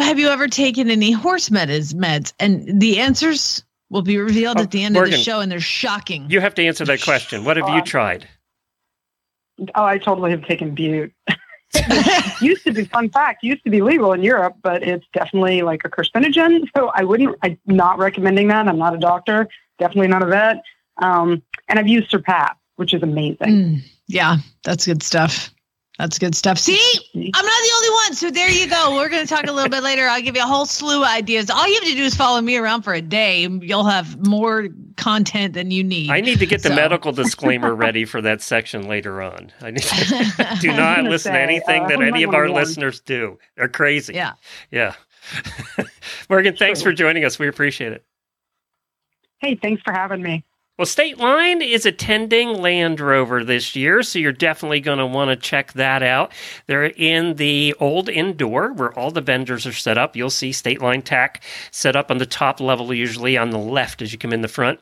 have 0.00 0.18
you 0.18 0.26
ever 0.26 0.48
taken 0.48 0.90
any 0.90 1.12
horse 1.12 1.50
meds? 1.50 1.94
Meds, 1.94 2.32
and 2.40 2.80
the 2.80 2.98
answers 2.98 3.62
will 3.90 4.02
be 4.02 4.18
revealed 4.18 4.58
Oh, 4.58 4.62
at 4.64 4.72
the 4.72 4.82
end 4.82 4.96
of 4.96 5.04
the 5.08 5.18
show, 5.18 5.38
and 5.38 5.52
they're 5.52 5.60
shocking. 5.60 6.28
You 6.28 6.40
have 6.40 6.54
to 6.56 6.66
answer 6.66 6.84
that 6.84 7.00
question. 7.00 7.44
What 7.44 7.58
have 7.58 7.68
you 7.68 7.76
Uh, 7.76 7.82
tried? 7.82 8.26
Oh, 9.76 9.84
I 9.84 9.98
totally 9.98 10.32
have 10.32 10.44
taken 10.44 10.74
Bute. 10.74 11.12
used 12.40 12.64
to 12.64 12.72
be 12.72 12.84
fun 12.84 13.10
fact 13.10 13.42
used 13.42 13.62
to 13.64 13.70
be 13.70 13.82
legal 13.82 14.12
in 14.12 14.22
Europe, 14.22 14.56
but 14.62 14.82
it's 14.82 15.06
definitely 15.12 15.62
like 15.62 15.82
a 15.84 15.88
carcinogen. 15.88 16.66
So 16.76 16.90
I 16.94 17.04
wouldn't. 17.04 17.36
I'm 17.42 17.58
not 17.66 17.98
recommending 17.98 18.48
that. 18.48 18.68
I'm 18.68 18.78
not 18.78 18.94
a 18.94 18.98
doctor. 18.98 19.48
Definitely 19.78 20.08
not 20.08 20.22
a 20.22 20.26
vet. 20.26 20.62
Um, 20.98 21.42
and 21.68 21.78
I've 21.78 21.88
used 21.88 22.10
Surpass, 22.10 22.56
which 22.76 22.94
is 22.94 23.02
amazing. 23.02 23.36
Mm, 23.48 23.80
yeah, 24.06 24.38
that's 24.64 24.86
good 24.86 25.02
stuff. 25.02 25.50
That's 25.98 26.16
good 26.16 26.36
stuff. 26.36 26.58
See, 26.58 26.78
I'm 27.16 27.20
not 27.22 27.32
the 27.42 27.72
only 27.74 27.90
one. 27.90 28.14
So 28.14 28.30
there 28.30 28.48
you 28.48 28.68
go. 28.70 28.94
We're 28.94 29.08
going 29.08 29.26
to 29.26 29.28
talk 29.28 29.48
a 29.48 29.52
little 29.52 29.68
bit 29.68 29.82
later. 29.82 30.06
I'll 30.06 30.22
give 30.22 30.36
you 30.36 30.42
a 30.42 30.46
whole 30.46 30.64
slew 30.64 31.02
of 31.02 31.08
ideas. 31.08 31.50
All 31.50 31.66
you 31.66 31.74
have 31.74 31.82
to 31.82 31.94
do 31.96 32.04
is 32.04 32.14
follow 32.14 32.40
me 32.40 32.56
around 32.56 32.82
for 32.82 32.94
a 32.94 33.00
day. 33.02 33.42
You'll 33.48 33.82
have 33.84 34.24
more 34.24 34.68
content 34.96 35.54
than 35.54 35.72
you 35.72 35.82
need. 35.82 36.10
I 36.10 36.20
need 36.20 36.38
to 36.38 36.46
get 36.46 36.62
the 36.62 36.70
medical 36.70 37.10
disclaimer 37.10 37.74
ready 37.74 38.04
for 38.04 38.20
that 38.22 38.42
section 38.42 38.86
later 38.86 39.20
on. 39.20 39.50
I 39.60 39.72
need 39.72 39.82
to, 39.82 40.56
do 40.60 40.68
not 40.68 40.98
gonna 40.98 41.10
listen 41.10 41.32
to 41.32 41.40
anything 41.40 41.82
uh, 41.84 41.88
that 41.88 41.98
we 41.98 42.06
any 42.06 42.22
of 42.22 42.32
our 42.32 42.42
warn. 42.48 42.52
listeners 42.54 43.00
do. 43.00 43.36
They're 43.56 43.68
crazy. 43.68 44.14
Yeah. 44.14 44.34
Yeah. 44.70 44.94
Morgane, 46.30 46.56
thanks 46.56 46.80
Sure. 46.80 46.92
for 46.92 46.94
joining 46.94 47.24
us. 47.24 47.40
We 47.40 47.48
appreciate 47.48 47.92
it. 47.92 48.04
Hey, 49.40 49.56
thanks 49.60 49.82
for 49.82 49.92
having 49.92 50.22
me. 50.22 50.44
Well, 50.78 50.86
State 50.86 51.18
Line 51.18 51.60
is 51.60 51.86
attending 51.86 52.50
Land 52.50 53.00
Rover 53.00 53.42
this 53.42 53.74
year, 53.74 54.04
so 54.04 54.20
you're 54.20 54.30
definitely 54.30 54.78
going 54.78 54.98
to 54.98 55.06
want 55.06 55.28
to 55.28 55.34
check 55.34 55.72
that 55.72 56.04
out. 56.04 56.30
They're 56.68 56.84
in 56.84 57.34
the 57.34 57.74
old 57.80 58.08
indoor 58.08 58.72
where 58.72 58.96
all 58.96 59.10
the 59.10 59.20
vendors 59.20 59.66
are 59.66 59.72
set 59.72 59.98
up. 59.98 60.14
You'll 60.14 60.30
see 60.30 60.52
State 60.52 60.80
Line 60.80 61.02
Tack 61.02 61.42
set 61.72 61.96
up 61.96 62.12
on 62.12 62.18
the 62.18 62.26
top 62.26 62.60
level, 62.60 62.94
usually 62.94 63.36
on 63.36 63.50
the 63.50 63.58
left 63.58 64.02
as 64.02 64.12
you 64.12 64.20
come 64.20 64.32
in 64.32 64.42
the 64.42 64.46
front. 64.46 64.78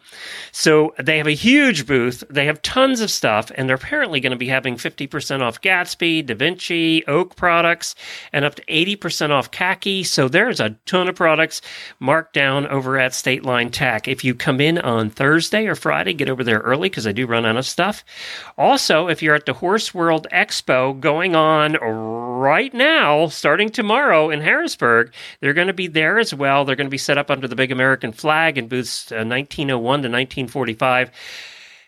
So 0.52 0.94
they 1.02 1.16
have 1.16 1.26
a 1.26 1.30
huge 1.30 1.86
booth. 1.86 2.22
They 2.28 2.44
have 2.44 2.60
tons 2.60 3.00
of 3.00 3.10
stuff, 3.10 3.50
and 3.54 3.66
they're 3.66 3.76
apparently 3.76 4.20
going 4.20 4.32
to 4.32 4.36
be 4.36 4.48
having 4.48 4.76
50% 4.76 5.40
off 5.40 5.62
Gatsby, 5.62 6.26
Da 6.26 6.34
Vinci, 6.34 7.06
Oak 7.06 7.36
products, 7.36 7.94
and 8.34 8.44
up 8.44 8.56
to 8.56 8.64
80% 8.66 9.30
off 9.30 9.50
khaki. 9.50 10.04
So 10.04 10.28
there's 10.28 10.60
a 10.60 10.76
ton 10.84 11.08
of 11.08 11.16
products 11.16 11.62
marked 12.00 12.34
down 12.34 12.66
over 12.66 12.98
at 12.98 13.14
State 13.14 13.46
Line 13.46 13.70
Tack. 13.70 14.08
If 14.08 14.24
you 14.24 14.34
come 14.34 14.60
in 14.60 14.76
on 14.76 15.08
Thursday 15.08 15.66
or 15.66 15.74
Friday, 15.86 16.14
get 16.14 16.28
over 16.28 16.42
there 16.42 16.58
early 16.58 16.88
because 16.88 17.06
I 17.06 17.12
do 17.12 17.28
run 17.28 17.46
out 17.46 17.56
of 17.56 17.64
stuff. 17.64 18.04
Also, 18.58 19.06
if 19.06 19.22
you're 19.22 19.36
at 19.36 19.46
the 19.46 19.52
Horse 19.52 19.94
World 19.94 20.26
Expo 20.32 20.98
going 20.98 21.36
on 21.36 21.74
right 21.74 22.74
now, 22.74 23.28
starting 23.28 23.68
tomorrow 23.68 24.28
in 24.28 24.40
Harrisburg, 24.40 25.14
they're 25.38 25.54
going 25.54 25.68
to 25.68 25.72
be 25.72 25.86
there 25.86 26.18
as 26.18 26.34
well. 26.34 26.64
They're 26.64 26.74
going 26.74 26.88
to 26.88 26.90
be 26.90 26.98
set 26.98 27.18
up 27.18 27.30
under 27.30 27.46
the 27.46 27.54
big 27.54 27.70
American 27.70 28.10
flag 28.10 28.58
in 28.58 28.66
booths 28.66 29.12
uh, 29.12 29.22
1901 29.22 29.78
to 29.78 30.08
1945 30.08 31.12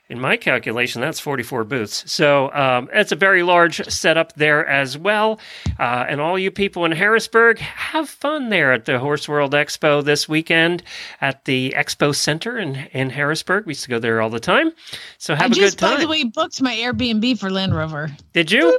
in 0.08 0.18
my 0.18 0.36
calculation, 0.36 1.02
that's 1.02 1.20
44 1.20 1.64
booths. 1.64 2.10
So 2.10 2.50
um, 2.52 2.88
it's 2.92 3.12
a 3.12 3.16
very 3.16 3.42
large 3.42 3.84
setup 3.88 4.32
there 4.34 4.66
as 4.66 4.96
well. 4.96 5.38
Uh, 5.78 6.06
and 6.08 6.20
all 6.20 6.38
you 6.38 6.50
people 6.50 6.86
in 6.86 6.92
Harrisburg, 6.92 7.58
have 7.58 8.08
fun 8.08 8.48
there 8.48 8.72
at 8.72 8.86
the 8.86 8.98
Horse 8.98 9.28
World 9.28 9.52
Expo 9.52 10.02
this 10.02 10.28
weekend 10.28 10.82
at 11.20 11.44
the 11.44 11.74
Expo 11.76 12.14
Center 12.14 12.58
in, 12.58 12.76
in 12.92 13.10
Harrisburg. 13.10 13.66
We 13.66 13.72
used 13.72 13.82
to 13.82 13.90
go 13.90 13.98
there 13.98 14.22
all 14.22 14.30
the 14.30 14.40
time. 14.40 14.72
So 15.18 15.34
have 15.34 15.50
I 15.50 15.52
a 15.52 15.56
just, 15.56 15.76
good 15.76 15.86
time. 15.86 15.96
by 15.96 16.00
the 16.00 16.08
way, 16.08 16.24
booked 16.24 16.62
my 16.62 16.74
Airbnb 16.74 17.38
for 17.38 17.50
Land 17.50 17.74
Rover. 17.74 18.10
Did 18.32 18.50
you? 18.50 18.78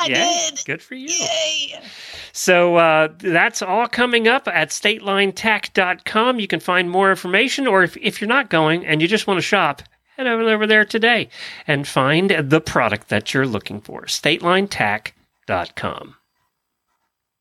I 0.00 0.06
yeah. 0.08 0.50
did. 0.50 0.64
Good 0.64 0.82
for 0.82 0.94
you. 0.94 1.08
Yay. 1.08 1.80
So 2.32 2.76
uh, 2.76 3.08
that's 3.18 3.60
all 3.60 3.86
coming 3.88 4.26
up 4.26 4.48
at 4.48 4.70
statelinetack.com. 4.70 6.40
You 6.40 6.48
can 6.48 6.60
find 6.60 6.90
more 6.90 7.10
information, 7.10 7.66
or 7.66 7.82
if, 7.82 7.96
if 7.98 8.20
you're 8.20 8.28
not 8.28 8.48
going 8.48 8.86
and 8.86 9.02
you 9.02 9.08
just 9.08 9.26
want 9.26 9.36
to 9.38 9.42
shop, 9.42 9.82
head 10.22 10.32
over, 10.32 10.48
over 10.48 10.66
there 10.66 10.84
today 10.84 11.28
and 11.66 11.86
find 11.86 12.30
the 12.30 12.60
product 12.60 13.08
that 13.08 13.32
you're 13.34 13.46
looking 13.46 13.80
for. 13.80 14.02
statelinetack.com. 14.02 16.16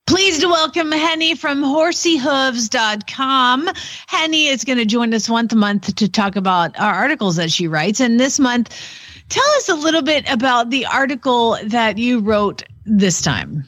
Pleased 0.07 0.41
to 0.41 0.47
welcome 0.47 0.91
Henny 0.91 1.35
from 1.35 1.63
horseyhooves.com. 1.63 3.69
Henny 4.07 4.47
is 4.47 4.63
going 4.65 4.79
to 4.79 4.85
join 4.85 5.13
us 5.13 5.29
once 5.29 5.53
a 5.53 5.55
month 5.55 5.95
to 5.95 6.09
talk 6.09 6.35
about 6.35 6.77
our 6.79 6.93
articles 6.93 7.35
that 7.37 7.51
she 7.51 7.67
writes. 7.67 8.01
And 8.01 8.19
this 8.19 8.39
month, 8.39 8.75
tell 9.29 9.47
us 9.57 9.69
a 9.69 9.75
little 9.75 10.01
bit 10.01 10.27
about 10.29 10.71
the 10.71 10.85
article 10.87 11.57
that 11.63 11.97
you 11.97 12.19
wrote 12.19 12.63
this 12.85 13.21
time. 13.21 13.63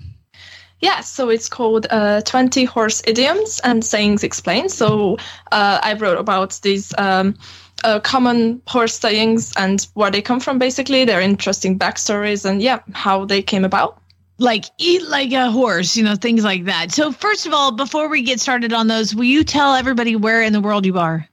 Yeah, 0.80 0.99
so 0.99 1.30
it's 1.30 1.47
called 1.47 1.88
uh, 1.91 2.19
20 2.23 2.65
Horse 2.65 3.02
Idioms 3.08 3.62
and 3.63 3.86
Sayings 3.86 4.21
Explained. 4.21 4.69
So 4.69 5.15
uh, 5.54 5.80
I 5.82 5.93
wrote 5.93 6.17
about 6.17 6.60
these 6.62 6.93
um, 6.97 7.38
uh, 7.84 8.00
common 8.00 8.62
horse 8.67 8.98
sayings 8.98 9.54
and 9.58 9.88
where 9.93 10.12
they 10.12 10.22
come 10.22 10.39
from, 10.39 10.60
basically, 10.60 11.06
their 11.06 11.22
interesting 11.22 11.78
backstories 11.78 12.46
and, 12.46 12.62
yeah, 12.62 12.80
how 12.93 13.26
they 13.26 13.41
came 13.41 13.65
about. 13.65 14.00
Like 14.39 14.65
eat 14.78 15.04
like 15.04 15.32
a 15.32 15.52
horse, 15.52 15.96
you 15.96 16.04
know, 16.04 16.15
things 16.15 16.43
like 16.43 16.65
that. 16.65 16.91
So, 16.91 17.12
first 17.12 17.46
of 17.46 17.54
all, 17.54 17.72
before 17.72 18.10
we 18.10 18.24
get 18.24 18.39
started 18.39 18.74
on 18.74 18.88
those, 18.88 19.15
will 19.15 19.24
you 19.26 19.43
tell 19.43 19.76
everybody 19.76 20.15
where 20.15 20.41
in 20.41 20.54
the 20.54 20.62
world 20.62 20.86
you 20.86 20.98
are? 20.98 21.30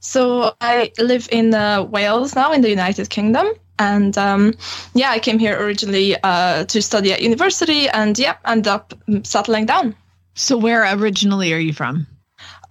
So 0.00 0.54
I 0.60 0.92
live 0.98 1.28
in 1.32 1.54
uh, 1.54 1.82
Wales 1.82 2.34
now, 2.34 2.52
in 2.52 2.60
the 2.60 2.70
United 2.70 3.10
Kingdom. 3.10 3.48
And 3.78 4.16
um, 4.18 4.54
yeah, 4.94 5.10
I 5.10 5.18
came 5.18 5.38
here 5.38 5.60
originally 5.60 6.16
uh, 6.22 6.64
to 6.64 6.82
study 6.82 7.12
at 7.12 7.22
university 7.22 7.88
and, 7.88 8.18
yeah, 8.18 8.36
ended 8.44 8.68
up 8.68 8.94
mm, 9.08 9.24
settling 9.26 9.66
down. 9.66 9.94
So, 10.34 10.56
where 10.56 10.84
originally 10.94 11.52
are 11.52 11.58
you 11.58 11.72
from? 11.72 12.06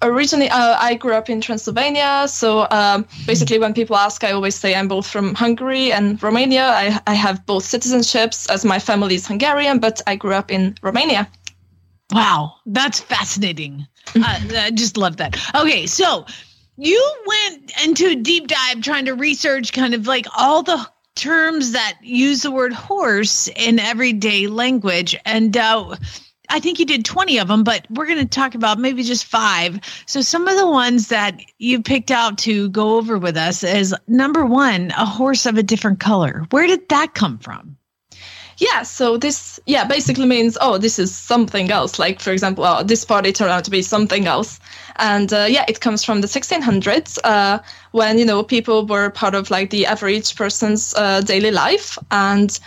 Originally 0.02 0.50
uh, 0.50 0.78
i 0.80 0.94
grew 0.96 1.14
up 1.14 1.30
in 1.30 1.42
transylvania 1.42 2.26
so 2.28 2.68
um, 2.72 3.06
basically 3.26 3.60
when 3.60 3.74
people 3.74 3.96
ask 3.96 4.24
i 4.24 4.32
always 4.32 4.56
say 4.56 4.76
i'm 4.76 4.88
both 4.88 5.08
from 5.08 5.34
hungary 5.34 5.92
and 5.92 6.22
romania 6.22 6.68
I, 6.68 7.00
I 7.08 7.14
have 7.14 7.46
both 7.46 7.64
citizenships 7.64 8.50
as 8.50 8.64
my 8.64 8.80
family 8.80 9.16
is 9.16 9.26
hungarian 9.28 9.80
but 9.80 10.02
i 10.06 10.16
grew 10.16 10.34
up 10.34 10.52
in 10.52 10.76
romania 10.84 11.28
Wow, 12.12 12.56
that's 12.66 13.00
fascinating. 13.00 13.86
uh, 14.16 14.40
I 14.56 14.72
just 14.74 14.98
love 14.98 15.18
that. 15.18 15.38
Okay, 15.56 15.88
so 15.88 16.26
you 16.78 17.16
went 17.26 17.72
into 17.84 18.08
a 18.08 18.16
deep 18.16 18.48
dive 18.48 18.82
trying 18.82 19.06
to 19.06 19.14
research 19.14 19.74
kind 19.74 19.94
of 19.94 20.08
like 20.08 20.26
all 20.38 20.64
the 20.64 20.88
terms 21.16 21.72
that 21.74 21.98
use 22.02 22.44
the 22.44 22.52
word 22.52 22.72
horse 22.72 23.48
in 23.50 23.80
everyday 23.80 24.48
language. 24.48 25.18
And 25.26 25.58
uh, 25.58 25.96
I 26.50 26.60
think 26.60 26.80
you 26.80 26.86
did 26.86 27.06
20 27.06 27.38
of 27.40 27.48
them, 27.48 27.64
but 27.64 27.86
we're 27.90 28.06
going 28.08 28.20
to 28.20 28.26
talk 28.26 28.56
about 28.56 28.80
maybe 28.80 29.04
just 29.04 29.26
five. 29.26 29.80
So, 30.06 30.22
some 30.22 30.48
of 30.48 30.58
the 30.58 30.68
ones 30.68 31.10
that 31.10 31.40
you 31.58 31.82
picked 31.82 32.12
out 32.12 32.38
to 32.40 32.70
go 32.70 32.98
over 32.98 33.18
with 33.18 33.38
us 33.38 33.64
is 33.64 33.96
number 34.08 34.46
one, 34.46 34.92
a 34.92 35.06
horse 35.06 35.46
of 35.46 35.58
a 35.58 35.64
different 35.64 36.00
color. 36.00 36.46
Where 36.52 36.68
did 36.68 36.90
that 36.90 37.14
come 37.14 37.38
from? 37.38 37.78
yeah 38.58 38.82
so 38.82 39.18
this 39.18 39.60
yeah 39.66 39.86
basically 39.86 40.26
means 40.26 40.58
oh 40.62 40.78
this 40.78 40.98
is 40.98 41.14
something 41.16 41.72
else 41.72 42.00
like 42.00 42.20
for 42.20 42.32
example 42.32 42.64
oh, 42.66 42.84
this 42.84 43.06
party 43.06 43.32
turned 43.32 43.52
out 43.52 43.64
to 43.64 43.72
be 43.72 43.82
something 43.82 44.26
else 44.26 44.60
and 44.98 45.32
uh, 45.32 45.46
yeah 45.48 45.64
it 45.68 45.80
comes 45.80 46.04
from 46.04 46.22
the 46.22 46.28
1600s 46.28 47.18
uh, 47.24 47.60
when 47.92 48.18
you 48.18 48.26
know 48.26 48.44
people 48.44 48.86
were 48.86 49.10
part 49.12 49.36
of 49.36 49.52
like 49.52 49.70
the 49.70 49.86
average 49.86 50.36
person's 50.36 50.94
uh, 50.96 51.22
daily 51.22 51.52
life 51.52 51.98
and 52.12 52.60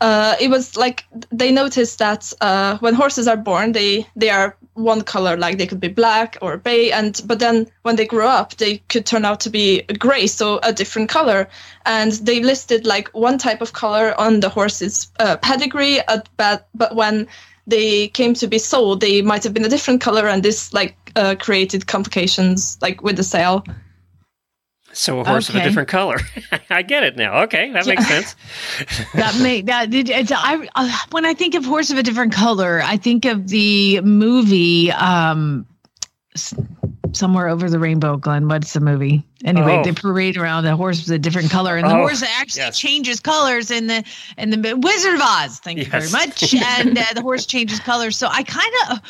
uh, 0.00 0.36
it 0.40 0.48
was 0.48 0.76
like 0.76 1.04
they 1.30 1.50
noticed 1.50 1.98
that 1.98 2.32
uh, 2.40 2.78
when 2.78 2.94
horses 2.94 3.26
are 3.28 3.36
born 3.36 3.72
they 3.72 4.06
they 4.16 4.30
are 4.30 4.56
one 4.74 5.00
color 5.02 5.36
like 5.36 5.56
they 5.56 5.66
could 5.66 5.80
be 5.80 5.88
black 5.88 6.36
or 6.42 6.58
bay 6.58 6.92
and 6.92 7.22
but 7.26 7.38
then 7.38 7.66
when 7.82 7.96
they 7.96 8.06
grow 8.06 8.28
up 8.28 8.54
they 8.56 8.78
could 8.88 9.06
turn 9.06 9.24
out 9.24 9.40
to 9.40 9.50
be 9.50 9.82
gray 9.98 10.26
so 10.26 10.60
a 10.62 10.72
different 10.72 11.08
color. 11.08 11.48
And 11.86 12.12
they 12.12 12.42
listed 12.42 12.84
like 12.86 13.08
one 13.08 13.38
type 13.38 13.60
of 13.62 13.72
color 13.72 14.14
on 14.18 14.40
the 14.40 14.48
horse's 14.48 15.10
uh, 15.18 15.36
pedigree 15.38 16.00
uh, 16.00 16.20
but 16.36 16.68
but 16.74 16.94
when 16.94 17.26
they 17.66 18.08
came 18.08 18.34
to 18.34 18.46
be 18.46 18.58
sold 18.58 19.00
they 19.00 19.22
might 19.22 19.44
have 19.44 19.54
been 19.54 19.64
a 19.64 19.68
different 19.68 20.00
color 20.00 20.28
and 20.28 20.42
this 20.42 20.72
like 20.72 20.94
uh, 21.16 21.34
created 21.38 21.86
complications 21.86 22.76
like 22.82 23.02
with 23.02 23.16
the 23.16 23.24
sale 23.24 23.64
So 24.98 25.20
a 25.20 25.24
horse 25.24 25.48
of 25.50 25.56
a 25.56 25.62
different 25.62 25.88
color. 25.88 26.16
I 26.70 26.82
get 26.82 27.02
it 27.02 27.16
now. 27.16 27.42
Okay, 27.42 27.70
that 27.72 27.86
makes 27.86 28.06
sense. 28.08 28.34
that 29.14 29.38
make 29.42 29.66
that 29.66 29.92
it, 29.92 30.08
it's 30.08 30.32
I 30.32 30.66
uh, 30.74 30.90
when 31.10 31.26
I 31.26 31.34
think 31.34 31.54
of 31.54 31.64
horse 31.64 31.90
of 31.90 31.98
a 31.98 32.02
different 32.02 32.32
color, 32.32 32.80
I 32.82 32.96
think 32.96 33.24
of 33.26 33.48
the 33.48 34.00
movie 34.00 34.90
um 34.92 35.66
s- 36.34 36.54
somewhere 37.12 37.48
over 37.48 37.68
the 37.68 37.78
rainbow. 37.78 38.16
Glenn, 38.16 38.48
what's 38.48 38.72
the 38.72 38.80
movie? 38.80 39.22
Anyway, 39.44 39.76
Oh. 39.78 39.84
they 39.84 39.92
parade 39.92 40.36
around 40.38 40.64
a 40.64 40.74
horse 40.76 41.00
with 41.04 41.10
a 41.14 41.18
different 41.18 41.50
color, 41.50 41.76
and 41.76 41.86
the 41.86 41.94
Oh, 41.94 41.98
horse 41.98 42.22
actually 42.22 42.62
yes. 42.62 42.78
changes 42.78 43.20
colors 43.20 43.70
in 43.70 43.86
the 43.88 44.02
in 44.38 44.48
the 44.50 44.74
Wizard 44.78 45.14
of 45.14 45.20
Oz. 45.22 45.58
Thank 45.58 45.78
you 45.78 45.84
very 45.84 46.10
much. 46.10 46.54
and 46.78 46.96
uh, 46.98 47.04
the 47.14 47.20
horse 47.22 47.44
changes 47.44 47.80
colors. 47.80 48.16
So 48.16 48.28
I 48.30 48.42
kind 48.42 48.72
of 48.90 49.00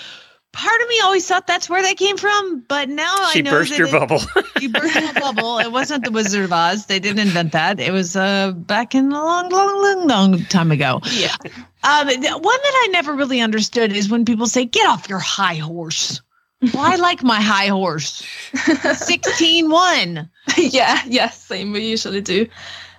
part 0.56 0.80
of 0.82 0.88
me 0.88 1.00
always 1.04 1.26
thought 1.28 1.46
that's 1.46 1.68
where 1.70 1.82
that 1.82 1.96
came 1.96 2.16
from, 2.16 2.60
but 2.68 2.88
now 2.88 3.14
She 3.30 3.40
I 3.40 3.42
know 3.42 3.50
burst 3.50 3.70
that 3.70 3.78
your 3.78 3.88
it- 3.88 3.92
bubble. 3.92 4.20
You 4.60 4.70
burst 4.70 4.94
my 4.94 5.12
bubble. 5.20 5.58
It 5.58 5.70
wasn't 5.70 6.04
the 6.04 6.10
Wizard 6.10 6.44
of 6.44 6.52
Oz. 6.52 6.86
They 6.86 6.98
didn't 6.98 7.20
invent 7.20 7.52
that. 7.52 7.78
It 7.78 7.92
was 7.92 8.16
uh 8.16 8.52
back 8.52 8.94
in 8.94 9.12
a 9.12 9.22
long, 9.24 9.48
long, 9.50 9.82
long, 9.82 10.06
long 10.08 10.44
time 10.46 10.72
ago. 10.72 11.00
Yeah. 11.12 11.34
Um, 11.84 12.06
one 12.08 12.58
that 12.66 12.82
I 12.84 12.88
never 12.90 13.12
really 13.14 13.40
understood 13.40 13.92
is 13.92 14.08
when 14.10 14.24
people 14.24 14.46
say, 14.46 14.64
"Get 14.64 14.86
off 14.88 15.08
your 15.08 15.18
high 15.20 15.54
horse." 15.56 16.20
Well, 16.72 16.82
I 16.90 16.96
like 16.96 17.22
my 17.22 17.40
high 17.40 17.66
horse. 17.68 18.24
16 18.94 19.70
1. 19.70 20.30
yeah, 20.56 21.00
yeah, 21.06 21.28
same. 21.30 21.72
We 21.72 21.86
usually 21.86 22.20
do. 22.22 22.46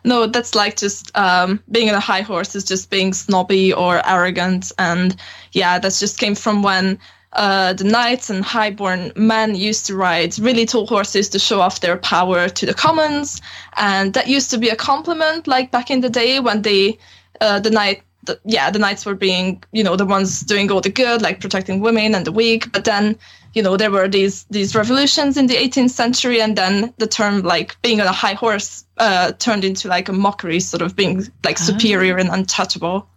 No, 0.03 0.25
that's 0.27 0.55
like 0.55 0.77
just 0.77 1.11
um, 1.17 1.61
being 1.71 1.89
on 1.89 1.95
a 1.95 1.99
high 1.99 2.21
horse 2.21 2.55
is 2.55 2.63
just 2.63 2.89
being 2.89 3.13
snobby 3.13 3.73
or 3.73 4.01
arrogant, 4.07 4.71
and 4.77 5.15
yeah, 5.53 5.79
that 5.79 5.93
just 5.99 6.19
came 6.19 6.35
from 6.35 6.61
when 6.63 6.99
uh, 7.37 7.73
the 7.73 7.83
knights 7.83 8.29
and 8.29 8.43
highborn 8.43 9.11
men 9.15 9.55
used 9.55 9.85
to 9.85 9.95
ride 9.95 10.37
really 10.39 10.65
tall 10.65 10.87
horses 10.87 11.29
to 11.29 11.39
show 11.39 11.61
off 11.61 11.81
their 11.81 11.97
power 11.97 12.49
to 12.49 12.65
the 12.65 12.73
commons, 12.73 13.41
and 13.77 14.13
that 14.15 14.27
used 14.27 14.49
to 14.51 14.57
be 14.57 14.69
a 14.69 14.75
compliment. 14.75 15.47
Like 15.47 15.71
back 15.71 15.89
in 15.89 16.01
the 16.01 16.09
day 16.09 16.39
when 16.39 16.63
they, 16.63 16.97
uh, 17.39 17.59
the 17.59 17.69
knight. 17.69 18.01
The, 18.23 18.37
yeah, 18.43 18.69
the 18.71 18.79
knights 18.79 19.05
were 19.05 19.15
being, 19.15 19.63
you 19.71 19.85
know, 19.85 19.95
the 19.95 20.05
ones 20.05 20.41
doing 20.41 20.69
all 20.69 20.81
the 20.81 20.89
good, 20.89 21.21
like 21.21 21.39
protecting 21.39 21.79
women 21.79 22.13
and 22.13 22.25
the 22.25 22.31
weak. 22.33 22.69
But 22.73 22.83
then 22.83 23.17
you 23.53 23.63
know 23.63 23.77
there 23.77 23.89
were 23.89 24.07
these 24.09 24.43
these 24.51 24.75
revolutions 24.75 25.37
in 25.37 25.47
the 25.47 25.55
18th 25.55 25.91
century 25.91 26.41
and 26.41 26.55
then 26.57 26.93
the 26.97 27.07
term 27.07 27.41
like 27.41 27.81
being 27.81 28.01
on 28.01 28.07
a 28.07 28.11
high 28.11 28.33
horse 28.33 28.85
uh, 28.97 29.31
turned 29.39 29.63
into 29.63 29.87
like 29.87 30.09
a 30.09 30.13
mockery 30.13 30.59
sort 30.59 30.81
of 30.81 30.95
being 30.95 31.25
like 31.43 31.57
superior 31.57 32.17
and 32.17 32.29
untouchable 32.29 33.07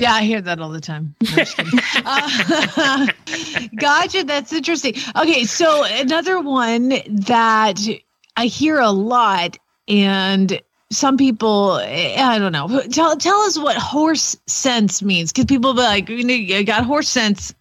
Yeah, 0.00 0.14
I 0.14 0.22
hear 0.22 0.40
that 0.40 0.60
all 0.60 0.70
the 0.70 0.80
time. 0.80 1.14
Uh, 2.04 3.06
gotcha. 3.76 4.24
That's 4.24 4.52
interesting. 4.52 4.94
Okay, 5.16 5.44
so 5.44 5.84
another 5.84 6.40
one 6.40 6.88
that 7.08 7.78
I 8.36 8.46
hear 8.46 8.78
a 8.78 8.90
lot, 8.90 9.58
and 9.88 10.60
some 10.90 11.16
people, 11.16 11.72
I 11.82 12.38
don't 12.38 12.52
know. 12.52 12.82
Tell 12.90 13.16
tell 13.16 13.40
us 13.40 13.58
what 13.58 13.76
horse 13.76 14.36
sense 14.46 15.02
means, 15.02 15.32
because 15.32 15.44
people 15.46 15.74
be 15.74 15.80
like, 15.80 16.08
you 16.08 16.24
know, 16.24 16.34
you 16.34 16.64
got 16.64 16.84
horse 16.84 17.08
sense. 17.08 17.54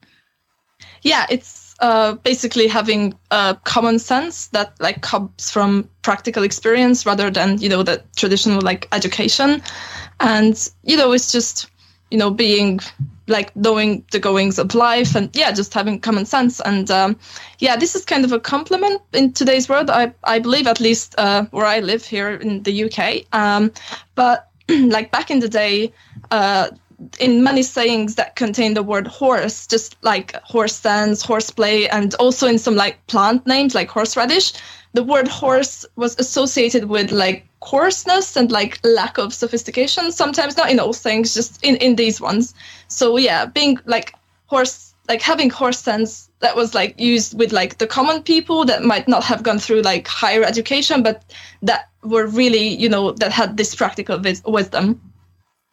yeah 1.03 1.25
it's 1.29 1.75
uh, 1.79 2.13
basically 2.13 2.67
having 2.67 3.13
a 3.31 3.57
common 3.63 3.99
sense 3.99 4.47
that 4.47 4.73
like 4.81 5.01
comes 5.01 5.49
from 5.49 5.89
practical 6.01 6.43
experience 6.43 7.05
rather 7.05 7.29
than 7.29 7.57
you 7.59 7.69
know 7.69 7.83
the 7.83 8.03
traditional 8.15 8.61
like 8.61 8.87
education 8.91 9.61
and 10.19 10.69
you 10.83 10.97
know 10.97 11.13
it's 11.13 11.31
just 11.31 11.69
you 12.11 12.17
know 12.17 12.31
being 12.31 12.79
like 13.27 13.55
knowing 13.55 14.03
the 14.11 14.19
goings 14.19 14.57
of 14.57 14.73
life 14.73 15.15
and 15.15 15.29
yeah 15.35 15.51
just 15.51 15.73
having 15.73 15.99
common 15.99 16.25
sense. 16.25 16.59
And 16.61 16.89
um, 16.89 17.17
yeah 17.59 17.75
this 17.75 17.95
is 17.95 18.05
kind 18.05 18.25
of 18.25 18.31
a 18.31 18.39
compliment 18.39 19.01
in 19.13 19.33
today's 19.33 19.69
world. 19.69 19.89
I, 19.89 20.13
I 20.23 20.39
believe 20.39 20.67
at 20.67 20.79
least 20.79 21.15
uh, 21.17 21.45
where 21.51 21.65
i 21.65 21.79
live 21.79 22.05
here 22.05 22.31
in 22.31 22.63
the 22.63 22.85
uk 22.85 22.99
um, 23.33 23.71
but 24.15 24.49
like 24.69 25.11
back 25.11 25.31
in 25.31 25.39
the 25.39 25.49
day 25.49 25.93
uh, 26.31 26.69
in 27.19 27.43
many 27.43 27.63
sayings 27.63 28.15
that 28.15 28.35
contain 28.35 28.73
the 28.73 28.83
word 28.83 29.07
horse, 29.07 29.67
just 29.67 29.95
like 30.03 30.35
horse 30.43 30.75
sense, 30.75 31.21
horseplay, 31.21 31.87
and 31.87 32.13
also 32.15 32.47
in 32.47 32.59
some 32.59 32.75
like 32.75 33.05
plant 33.07 33.45
names 33.47 33.73
like 33.73 33.89
horseradish, 33.89 34.53
the 34.93 35.03
word 35.03 35.27
horse 35.27 35.85
was 35.95 36.17
associated 36.19 36.85
with 36.85 37.11
like 37.11 37.47
coarseness 37.59 38.35
and 38.35 38.51
like 38.51 38.79
lack 38.83 39.17
of 39.17 39.33
sophistication. 39.33 40.11
Sometimes 40.11 40.57
not 40.57 40.71
in 40.71 40.79
all 40.79 40.93
things, 40.93 41.33
just 41.33 41.63
in 41.63 41.75
in 41.77 41.95
these 41.95 42.21
ones. 42.21 42.53
So 42.87 43.17
yeah, 43.17 43.45
being 43.45 43.79
like 43.85 44.15
horse, 44.47 44.93
like 45.07 45.21
having 45.21 45.49
horse 45.49 45.79
sense 45.79 46.29
that 46.39 46.55
was 46.55 46.73
like 46.73 46.99
used 46.99 47.37
with 47.37 47.51
like 47.51 47.77
the 47.77 47.87
common 47.87 48.23
people 48.23 48.65
that 48.65 48.83
might 48.83 49.07
not 49.07 49.23
have 49.23 49.43
gone 49.43 49.59
through 49.59 49.81
like 49.81 50.07
higher 50.07 50.43
education, 50.43 51.03
but 51.03 51.23
that 51.61 51.89
were 52.03 52.27
really 52.27 52.67
you 52.67 52.89
know 52.89 53.11
that 53.11 53.31
had 53.31 53.57
this 53.57 53.75
practical 53.75 54.17
vis- 54.17 54.43
wisdom. 54.45 54.99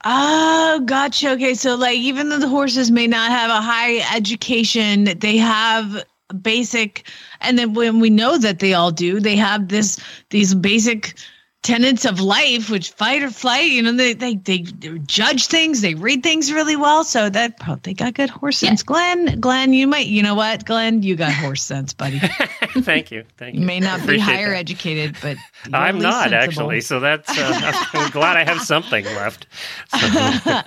Oh, 0.05 0.83
gotcha. 0.85 1.33
Okay, 1.33 1.55
so 1.55 1.75
like 1.75 1.99
even 1.99 2.29
though 2.29 2.39
the 2.39 2.49
horses 2.49 2.91
may 2.91 3.07
not 3.07 3.31
have 3.31 3.51
a 3.51 3.61
high 3.61 3.99
education, 4.15 5.05
they 5.19 5.37
have 5.37 6.05
basic, 6.43 7.09
and 7.41 7.59
then 7.59 7.75
when 7.75 8.01
we 8.01 8.11
know 8.11 8.39
that 8.39 8.59
they 8.59 8.75
all 8.75 8.91
do, 8.91 9.21
they 9.21 9.37
have 9.37 9.69
this 9.69 9.99
these 10.31 10.55
basic 10.55 11.15
tenets 11.63 12.05
of 12.05 12.21
life, 12.21 12.71
which 12.71 12.91
fight 12.93 13.23
or 13.23 13.31
flight. 13.31 13.71
You 13.71 13.83
know, 13.83 13.93
they 13.93 14.13
they 14.13 14.35
they 14.37 14.59
judge 15.07 15.47
things, 15.49 15.81
they 15.81 15.95
read 15.95 16.23
things 16.23 16.53
really 16.53 16.77
well, 16.77 17.03
so 17.03 17.29
that 17.29 17.59
probably 17.59 17.93
they 17.93 17.95
got 17.95 18.15
good 18.15 18.31
horse 18.31 18.59
sense. 18.59 18.83
Glenn, 18.83 19.41
Glenn, 19.41 19.73
you 19.73 19.87
might, 19.87 20.07
you 20.07 20.23
know 20.23 20.35
what, 20.35 20.65
Glenn, 20.65 21.03
you 21.03 21.17
got 21.17 21.33
horse 21.33 21.63
sense, 21.63 21.93
buddy. 21.93 22.19
thank 22.83 23.11
you. 23.11 23.25
Thank 23.37 23.55
you. 23.55 23.61
You 23.61 23.67
may 23.67 23.81
not 23.81 24.07
be 24.07 24.19
higher 24.19 24.51
that. 24.51 24.59
educated, 24.59 25.17
but 25.21 25.37
you're 25.67 25.75
I'm 25.77 25.99
not 25.99 26.31
sensible. 26.31 26.37
actually, 26.71 26.81
so 26.83 27.01
that's. 27.01 27.29
Uh, 27.37 27.73
I'm 27.95 28.11
glad 28.11 28.37
I 28.37 28.45
have 28.45 28.61
something 28.61 29.05
left. 29.05 29.47
So- 29.91 30.63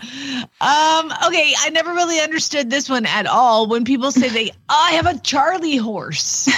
um 0.62 1.14
okay 1.26 1.54
i 1.60 1.70
never 1.72 1.92
really 1.94 2.20
understood 2.20 2.70
this 2.70 2.90
one 2.90 3.06
at 3.06 3.26
all 3.26 3.68
when 3.68 3.86
people 3.86 4.12
say 4.12 4.28
they 4.30 4.52
i 4.68 4.92
have 4.92 5.06
a 5.06 5.18
charlie 5.20 5.78
horse 5.78 6.50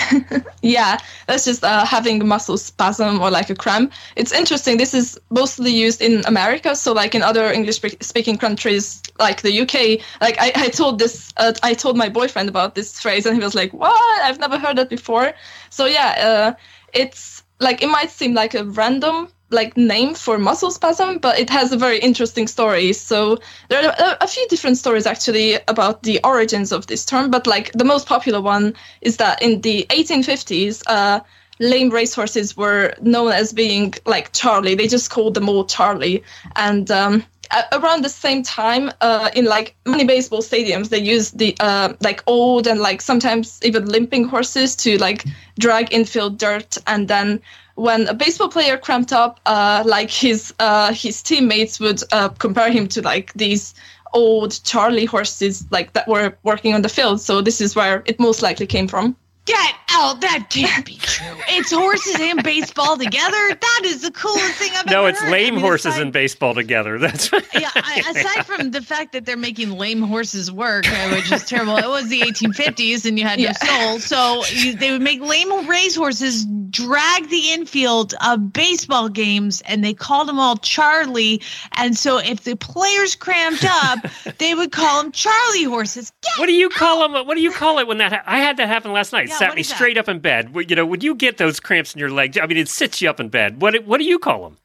Yeah, 0.63 0.99
that's 1.27 1.45
just 1.45 1.63
uh, 1.63 1.85
having 1.85 2.21
a 2.21 2.23
muscle 2.23 2.55
spasm 2.57 3.19
or 3.19 3.31
like 3.31 3.49
a 3.49 3.55
cramp. 3.55 3.91
It's 4.21 4.31
interesting. 4.31 4.77
This 4.77 4.93
is 4.93 5.19
mostly 5.31 5.71
used 5.71 5.99
in 5.99 6.23
America. 6.27 6.75
So, 6.75 6.93
like 6.93 7.15
in 7.15 7.23
other 7.23 7.51
English-speaking 7.51 8.37
countries, 8.37 9.01
like 9.17 9.41
the 9.41 9.61
UK, 9.61 9.99
like 10.21 10.37
I, 10.39 10.51
I 10.65 10.69
told 10.69 10.99
this, 10.99 11.33
uh, 11.37 11.53
I 11.63 11.73
told 11.73 11.97
my 11.97 12.07
boyfriend 12.07 12.47
about 12.47 12.75
this 12.75 13.01
phrase, 13.01 13.25
and 13.25 13.35
he 13.35 13.43
was 13.43 13.55
like, 13.55 13.73
"What? 13.73 14.21
I've 14.21 14.39
never 14.39 14.59
heard 14.59 14.77
that 14.77 14.89
before." 14.89 15.33
So 15.71 15.87
yeah, 15.87 16.09
uh, 16.29 16.53
it's 16.93 17.41
like 17.59 17.81
it 17.81 17.87
might 17.87 18.11
seem 18.11 18.35
like 18.35 18.53
a 18.53 18.63
random 18.63 19.29
like 19.49 19.75
name 19.75 20.13
for 20.13 20.37
muscle 20.37 20.69
spasm, 20.69 21.17
but 21.17 21.39
it 21.39 21.49
has 21.49 21.71
a 21.71 21.77
very 21.77 21.97
interesting 21.97 22.47
story. 22.47 22.93
So 22.93 23.39
there 23.69 23.83
are 23.83 24.17
a, 24.21 24.27
few 24.27 24.47
different 24.49 24.77
stories 24.77 25.07
actually 25.07 25.57
about 25.67 26.03
the 26.03 26.19
origins 26.23 26.71
of 26.71 26.85
this 26.85 27.05
term, 27.05 27.31
but 27.31 27.47
like 27.47 27.71
the 27.73 27.83
most 27.83 28.07
popular 28.07 28.39
one 28.39 28.75
is 29.01 29.17
that 29.17 29.41
in 29.41 29.61
the 29.61 29.85
1850s, 29.89 30.83
uh, 30.85 31.19
lame 31.61 31.91
racehorses 31.91 32.57
were 32.57 32.93
known 33.01 33.31
as 33.31 33.53
being 33.53 33.93
like 34.05 34.33
Charlie. 34.33 34.75
They 34.75 34.87
just 34.87 35.09
called 35.09 35.35
them 35.35 35.47
all 35.47 35.63
Charlie, 35.63 36.23
and 36.55 36.89
um, 36.91 37.23
around 37.71 38.03
the 38.03 38.09
same 38.09 38.43
time, 38.43 38.91
uh, 38.99 39.29
in 39.35 39.45
like 39.45 39.75
many 39.85 40.03
baseball 40.03 40.41
stadiums, 40.41 40.89
they 40.89 40.99
use 40.99 41.31
the 41.31 41.55
uh, 41.59 41.93
like 42.01 42.23
old 42.27 42.67
and 42.67 42.79
like 42.79 43.01
sometimes 43.01 43.59
even 43.63 43.85
limping 43.85 44.25
horses 44.25 44.75
to 44.77 44.97
like 44.97 45.25
drag 45.59 45.93
infield 45.93 46.37
dirt, 46.37 46.77
and 46.87 47.07
then 47.07 47.41
when 47.75 48.07
a 48.07 48.13
baseball 48.13 48.49
player 48.49 48.77
cramped 48.77 49.13
up, 49.13 49.39
uh, 49.45 49.83
like 49.85 50.09
his 50.09 50.53
uh, 50.59 50.91
his 50.93 51.21
teammates 51.21 51.79
would 51.79 52.01
uh, 52.11 52.29
compare 52.29 52.71
him 52.71 52.87
to 52.87 53.01
like 53.01 53.31
these 53.33 53.73
old 54.13 54.61
Charlie 54.63 55.05
horses, 55.05 55.65
like 55.71 55.93
that 55.93 56.07
were 56.07 56.37
working 56.43 56.73
on 56.73 56.81
the 56.81 56.89
field. 56.89 57.21
So 57.21 57.41
this 57.41 57.61
is 57.61 57.75
where 57.75 58.03
it 58.05 58.19
most 58.19 58.41
likely 58.41 58.67
came 58.67 58.87
from. 58.87 59.15
Get 59.45 59.73
out 59.91 60.21
that 60.21 60.47
can't 60.49 60.85
be 60.85 60.95
true 60.97 61.25
it's 61.49 61.71
horses 61.71 62.15
and 62.19 62.43
baseball 62.43 62.95
together 62.97 63.31
that 63.59 63.81
is 63.85 64.01
the 64.03 64.11
coolest 64.11 64.53
thing 64.53 64.69
i've 64.77 64.85
no, 64.85 64.99
ever 65.01 65.09
it's 65.09 65.19
heard. 65.19 65.29
I 65.29 65.31
lame 65.31 65.55
mean, 65.55 65.63
horses 65.63 65.87
aside- 65.93 66.01
and 66.03 66.13
baseball 66.13 66.53
together. 66.53 66.97
That's 66.99 67.31
right. 67.33 67.43
yeah, 67.53 67.69
I, 67.75 68.03
aside 68.15 68.45
from 68.45 68.71
the 68.71 68.81
fact 68.81 69.13
that 69.13 69.25
they're 69.25 69.37
making 69.37 69.71
lame 69.71 70.01
horses 70.01 70.51
work, 70.51 70.85
uh, 70.87 71.09
which 71.09 71.31
is 71.31 71.43
terrible. 71.45 71.77
It 71.77 71.87
was 71.87 72.09
the 72.09 72.21
1850s, 72.21 73.05
and 73.05 73.17
you 73.17 73.25
had 73.25 73.39
Yeah. 73.39 73.53
no 73.63 73.97
soul, 73.97 73.99
so 73.99 74.45
you, 74.53 74.75
they 74.75 74.91
would 74.91 75.01
make 75.01 75.21
lame 75.21 75.67
race 75.67 75.95
horses 75.95 76.45
drag 76.69 77.29
the 77.29 77.49
infield 77.51 78.13
of 78.25 78.53
baseball 78.53 79.09
games, 79.09 79.61
and 79.65 79.83
they 79.83 79.93
called 79.93 80.27
them 80.27 80.39
all 80.39 80.57
Charlie. 80.57 81.41
And 81.73 81.97
so, 81.97 82.17
if 82.17 82.43
the 82.43 82.55
players 82.55 83.15
cramped 83.15 83.65
up, 83.67 83.99
they 84.37 84.53
would 84.55 84.71
call 84.71 85.03
them 85.03 85.11
Charlie 85.11 85.63
horses. 85.63 86.11
Get 86.21 86.31
What 86.39 86.45
do 86.47 86.53
you 86.53 86.69
call 86.69 86.99
them? 87.09 87.25
What 87.27 87.35
do 87.35 87.41
you 87.41 87.51
call 87.51 87.79
it 87.79 87.87
when 87.87 87.97
that? 87.99 88.11
Ha- 88.13 88.23
I 88.25 88.39
had 88.39 88.57
that 88.57 88.67
happen 88.67 88.91
last 88.93 89.11
night. 89.13 89.29
Yeah, 89.31 89.37
Sat 89.37 89.55
me 89.55 89.63
straight 89.63 89.97
up 89.97 90.09
in 90.09 90.19
bed. 90.19 90.53
You 90.67 90.75
know, 90.75 90.85
would 90.85 91.03
you 91.03 91.15
get 91.15 91.37
those 91.37 91.59
cramps 91.59 91.93
in 91.93 91.99
your 91.99 92.11
legs? 92.11 92.37
I 92.37 92.45
mean, 92.45 92.57
it 92.57 92.67
sits 92.67 93.01
you 93.01 93.09
up 93.09 93.19
in 93.19 93.29
bed. 93.29 93.61
What? 93.61 93.85
What 93.85 93.99
do 93.99 94.03
you 94.03 94.19
call 94.19 94.43
them? 94.43 94.57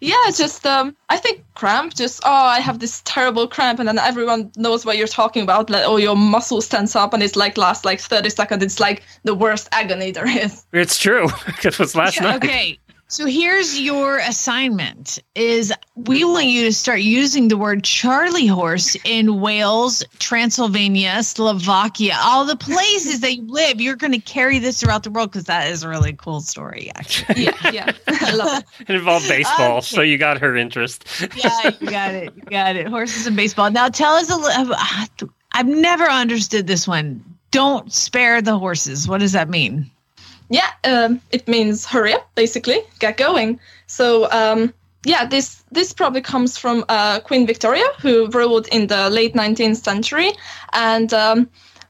Yeah, 0.00 0.30
just 0.34 0.66
um, 0.66 0.96
I 1.08 1.16
think 1.16 1.44
cramp. 1.54 1.94
Just 1.94 2.20
oh, 2.24 2.30
I 2.30 2.60
have 2.60 2.78
this 2.78 3.02
terrible 3.04 3.48
cramp, 3.48 3.78
and 3.80 3.88
then 3.88 3.98
everyone 3.98 4.52
knows 4.56 4.84
what 4.84 4.98
you're 4.98 5.08
talking 5.08 5.42
about. 5.42 5.68
Like 5.70 5.84
oh, 5.84 5.96
your 5.96 6.16
muscle 6.16 6.62
tense 6.62 6.94
up, 6.94 7.12
and 7.12 7.22
it's 7.22 7.36
like 7.36 7.56
lasts 7.56 7.84
like 7.84 8.00
30 8.00 8.30
seconds. 8.30 8.62
It's 8.62 8.80
like 8.80 9.02
the 9.24 9.34
worst 9.34 9.68
agony 9.72 10.12
there 10.12 10.28
is. 10.28 10.64
It's 10.72 10.98
true. 10.98 11.28
it 11.64 11.78
was 11.78 11.94
last 11.96 12.20
night. 12.20 12.36
Okay. 12.36 12.78
So 13.14 13.26
here's 13.26 13.78
your 13.78 14.18
assignment 14.18 15.20
is 15.36 15.72
we 15.94 16.24
want 16.24 16.46
you 16.46 16.64
to 16.64 16.72
start 16.72 16.98
using 16.98 17.46
the 17.46 17.56
word 17.56 17.84
Charlie 17.84 18.48
horse 18.48 18.96
in 19.04 19.40
Wales, 19.40 20.02
Transylvania, 20.18 21.22
Slovakia, 21.22 22.18
all 22.20 22.44
the 22.44 22.56
places 22.56 23.20
that 23.20 23.36
you 23.36 23.46
live. 23.46 23.80
You're 23.80 23.94
going 23.94 24.10
to 24.14 24.18
carry 24.18 24.58
this 24.58 24.80
throughout 24.80 25.04
the 25.04 25.12
world 25.12 25.30
because 25.30 25.44
that 25.44 25.70
is 25.70 25.84
a 25.84 25.88
really 25.88 26.12
cool 26.14 26.40
story, 26.40 26.90
actually. 26.96 27.44
Yeah, 27.44 27.70
yeah, 27.70 27.92
I 28.08 28.34
love 28.34 28.62
it. 28.80 28.88
It 28.88 28.96
involved 28.96 29.28
baseball, 29.28 29.76
Okay. 29.76 29.86
so 29.86 30.00
you 30.00 30.18
got 30.18 30.38
her 30.38 30.56
interest. 30.56 31.04
yeah, 31.36 31.70
you 31.80 31.90
got 31.90 32.14
it. 32.16 32.34
You 32.34 32.42
got 32.50 32.74
it. 32.74 32.88
Horses 32.88 33.28
and 33.28 33.36
baseball. 33.36 33.70
Now 33.70 33.90
tell 33.90 34.14
us 34.14 34.28
a 34.28 34.36
little. 34.36 34.74
Uh, 34.74 35.26
I've 35.52 35.68
never 35.68 36.02
understood 36.10 36.66
this 36.66 36.88
one. 36.88 37.22
don't 37.52 37.92
spare 37.92 38.42
the 38.42 38.58
horses. 38.58 39.06
What 39.06 39.20
does 39.20 39.30
that 39.30 39.48
mean? 39.48 39.88
Yeah, 40.54 40.70
um, 40.84 41.20
it 41.32 41.48
means 41.48 41.84
hurry 41.84 42.12
up, 42.14 42.32
basically, 42.36 42.80
get 43.00 43.16
going. 43.16 43.58
So 43.88 44.30
um, 44.30 44.72
yeah, 45.04 45.26
this 45.26 45.64
this 45.72 45.92
probably 45.92 46.20
comes 46.20 46.56
from 46.56 46.84
uh, 46.88 47.18
Queen 47.18 47.44
Victoria, 47.44 47.86
who 48.00 48.28
ruled 48.28 48.68
in 48.68 48.86
the 48.86 49.10
late 49.10 49.34
19th 49.34 49.82
century, 49.82 50.30
and 50.72 51.12
um, 51.12 51.48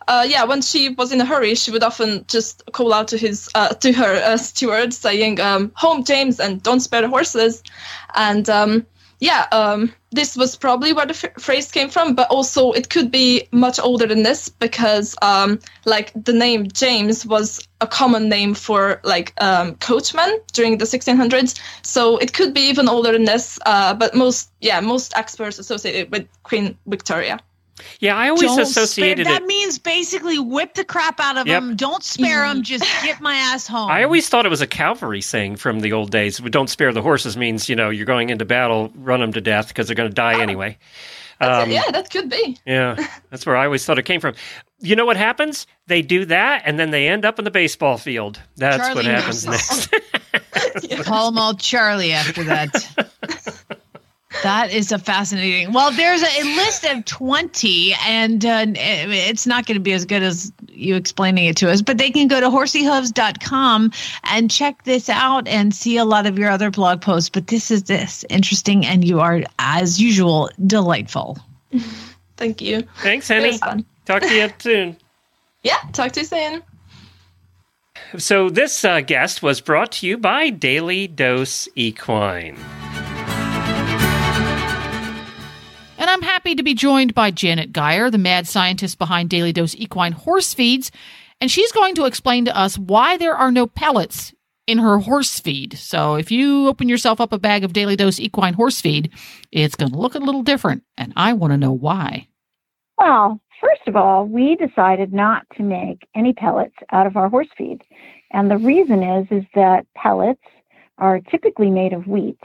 uh, 0.08 0.24
yeah, 0.26 0.44
when 0.44 0.62
she 0.62 0.88
was 0.88 1.12
in 1.12 1.20
a 1.20 1.26
hurry, 1.26 1.54
she 1.54 1.72
would 1.72 1.82
often 1.82 2.24
just 2.26 2.62
call 2.72 2.94
out 2.94 3.08
to 3.08 3.18
his 3.18 3.50
uh, 3.54 3.74
to 3.74 3.92
her 3.92 4.14
uh, 4.24 4.38
steward, 4.38 4.94
saying, 4.94 5.40
um, 5.40 5.70
"Home, 5.74 6.02
James, 6.02 6.40
and 6.40 6.62
don't 6.62 6.80
spare 6.80 7.02
the 7.02 7.10
horses." 7.10 7.62
And 8.14 8.48
um, 8.48 8.86
yeah, 9.24 9.46
um, 9.52 9.90
this 10.12 10.36
was 10.36 10.54
probably 10.54 10.92
where 10.92 11.06
the 11.06 11.14
f- 11.14 11.42
phrase 11.42 11.72
came 11.72 11.88
from, 11.88 12.14
but 12.14 12.30
also 12.30 12.72
it 12.72 12.90
could 12.90 13.10
be 13.10 13.48
much 13.52 13.80
older 13.80 14.06
than 14.06 14.22
this 14.22 14.50
because, 14.50 15.16
um, 15.22 15.60
like, 15.86 16.12
the 16.14 16.34
name 16.34 16.68
James 16.68 17.24
was 17.24 17.66
a 17.80 17.86
common 17.86 18.28
name 18.28 18.52
for 18.52 19.00
like 19.02 19.32
um, 19.40 19.76
coachman 19.76 20.40
during 20.52 20.76
the 20.76 20.84
1600s. 20.84 21.58
So 21.82 22.18
it 22.18 22.34
could 22.34 22.52
be 22.52 22.68
even 22.68 22.86
older 22.86 23.12
than 23.12 23.24
this, 23.24 23.58
uh, 23.64 23.94
but 23.94 24.14
most, 24.14 24.50
yeah, 24.60 24.80
most 24.80 25.16
experts 25.16 25.58
associate 25.58 25.94
it 25.94 26.10
with 26.10 26.28
Queen 26.42 26.76
Victoria. 26.86 27.40
Yeah, 28.00 28.16
I 28.16 28.28
always 28.28 28.42
Don't 28.42 28.60
associated 28.60 29.26
spare, 29.26 29.36
it. 29.36 29.40
That 29.40 29.46
means 29.46 29.78
basically 29.78 30.38
whip 30.38 30.74
the 30.74 30.84
crap 30.84 31.20
out 31.20 31.36
of 31.36 31.46
Yep. 31.46 31.62
them. 31.62 31.76
Don't 31.76 32.02
spare 32.04 32.46
them. 32.46 32.62
Just 32.62 32.84
get 33.02 33.20
my 33.20 33.34
ass 33.36 33.66
home. 33.66 33.90
I 33.90 34.02
always 34.04 34.28
thought 34.28 34.46
it 34.46 34.50
was 34.50 34.60
a 34.60 34.66
cavalry 34.66 35.20
saying 35.20 35.56
from 35.56 35.80
the 35.80 35.92
old 35.92 36.10
days. 36.10 36.38
Don't 36.38 36.68
spare 36.70 36.92
the 36.92 37.02
horses 37.02 37.36
means 37.36 37.68
you 37.68 37.76
know 37.76 37.90
you're 37.90 38.06
going 38.06 38.30
into 38.30 38.44
battle, 38.44 38.90
run 38.96 39.20
them 39.20 39.32
to 39.32 39.40
death 39.40 39.68
because 39.68 39.86
they're 39.86 39.96
going 39.96 40.10
to 40.10 40.14
die 40.14 40.40
anyway. 40.40 40.76
That's 41.40 41.64
Um, 41.64 41.70
it. 41.70 41.74
Yeah, 41.74 41.90
that 41.90 42.10
could 42.10 42.30
be. 42.30 42.56
Yeah, 42.64 42.94
that's 43.30 43.44
where 43.44 43.56
I 43.56 43.64
always 43.64 43.84
thought 43.84 43.98
it 43.98 44.04
came 44.04 44.20
from. 44.20 44.34
You 44.80 44.94
know 44.96 45.04
what 45.04 45.16
happens? 45.16 45.66
They 45.86 46.00
do 46.02 46.24
that, 46.26 46.62
and 46.64 46.78
then 46.78 46.90
they 46.90 47.08
end 47.08 47.24
up 47.24 47.38
in 47.38 47.44
the 47.44 47.50
baseball 47.50 47.96
field. 47.98 48.40
That's 48.56 48.94
what 48.94 49.04
happens 49.04 49.46
next. 49.46 49.90
Call 51.04 51.30
them 51.30 51.38
all 51.38 51.54
Charlie 51.54 52.12
after 52.12 52.44
that. 52.44 52.72
that 54.42 54.72
is 54.72 54.92
a 54.92 54.98
fascinating. 54.98 55.72
Well, 55.72 55.90
there's 55.92 56.22
a, 56.22 56.26
a 56.26 56.44
list 56.56 56.84
of 56.84 57.04
20, 57.04 57.94
and 58.06 58.44
uh, 58.44 58.66
it's 58.74 59.46
not 59.46 59.66
going 59.66 59.76
to 59.76 59.80
be 59.80 59.92
as 59.92 60.04
good 60.04 60.22
as 60.22 60.52
you 60.68 60.96
explaining 60.96 61.44
it 61.44 61.56
to 61.58 61.70
us, 61.70 61.82
but 61.82 61.98
they 61.98 62.10
can 62.10 62.28
go 62.28 62.40
to 62.40 62.48
horseyhooves.com 62.48 63.92
and 64.24 64.50
check 64.50 64.84
this 64.84 65.08
out 65.08 65.46
and 65.48 65.74
see 65.74 65.96
a 65.96 66.04
lot 66.04 66.26
of 66.26 66.38
your 66.38 66.50
other 66.50 66.70
blog 66.70 67.00
posts. 67.00 67.28
But 67.28 67.46
this 67.48 67.70
is 67.70 67.84
this 67.84 68.24
interesting, 68.28 68.84
and 68.84 69.06
you 69.06 69.20
are, 69.20 69.42
as 69.58 70.00
usual, 70.00 70.50
delightful. 70.66 71.38
Thank 72.36 72.60
you. 72.60 72.82
Thanks, 72.98 73.30
It 73.30 73.60
Henny. 73.62 73.84
Talk 74.04 74.22
to 74.22 74.34
you 74.34 74.50
soon. 74.58 74.96
Yeah, 75.62 75.78
talk 75.92 76.12
to 76.12 76.20
you 76.20 76.26
soon. 76.26 76.62
So 78.18 78.50
this 78.50 78.84
uh, 78.84 79.00
guest 79.00 79.42
was 79.42 79.60
brought 79.60 79.92
to 79.92 80.06
you 80.06 80.18
by 80.18 80.50
Daily 80.50 81.06
Dose 81.06 81.68
Equine. 81.74 82.56
And 86.04 86.10
I'm 86.10 86.20
happy 86.20 86.54
to 86.54 86.62
be 86.62 86.74
joined 86.74 87.14
by 87.14 87.30
Janet 87.30 87.72
Geyer, 87.72 88.10
the 88.10 88.18
mad 88.18 88.46
scientist 88.46 88.98
behind 88.98 89.30
Daily 89.30 89.54
Dose 89.54 89.74
Equine 89.74 90.12
Horse 90.12 90.52
Feeds. 90.52 90.92
And 91.40 91.50
she's 91.50 91.72
going 91.72 91.94
to 91.94 92.04
explain 92.04 92.44
to 92.44 92.54
us 92.54 92.76
why 92.76 93.16
there 93.16 93.34
are 93.34 93.50
no 93.50 93.66
pellets 93.66 94.34
in 94.66 94.76
her 94.76 94.98
horse 94.98 95.40
feed. 95.40 95.78
So 95.78 96.16
if 96.16 96.30
you 96.30 96.68
open 96.68 96.90
yourself 96.90 97.22
up 97.22 97.32
a 97.32 97.38
bag 97.38 97.64
of 97.64 97.72
Daily 97.72 97.96
Dose 97.96 98.20
Equine 98.20 98.52
Horse 98.52 98.82
Feed, 98.82 99.12
it's 99.50 99.76
going 99.76 99.92
to 99.92 99.98
look 99.98 100.14
a 100.14 100.18
little 100.18 100.42
different. 100.42 100.82
And 100.98 101.14
I 101.16 101.32
want 101.32 101.54
to 101.54 101.56
know 101.56 101.72
why. 101.72 102.28
Well, 102.98 103.40
first 103.58 103.88
of 103.88 103.96
all, 103.96 104.26
we 104.26 104.56
decided 104.56 105.14
not 105.14 105.46
to 105.56 105.62
make 105.62 106.06
any 106.14 106.34
pellets 106.34 106.76
out 106.92 107.06
of 107.06 107.16
our 107.16 107.30
horse 107.30 107.48
feed. 107.56 107.82
And 108.30 108.50
the 108.50 108.58
reason 108.58 109.02
is 109.02 109.26
is 109.30 109.44
that 109.54 109.86
pellets 109.96 110.44
are 110.98 111.20
typically 111.20 111.70
made 111.70 111.94
of 111.94 112.06
wheat. 112.06 112.40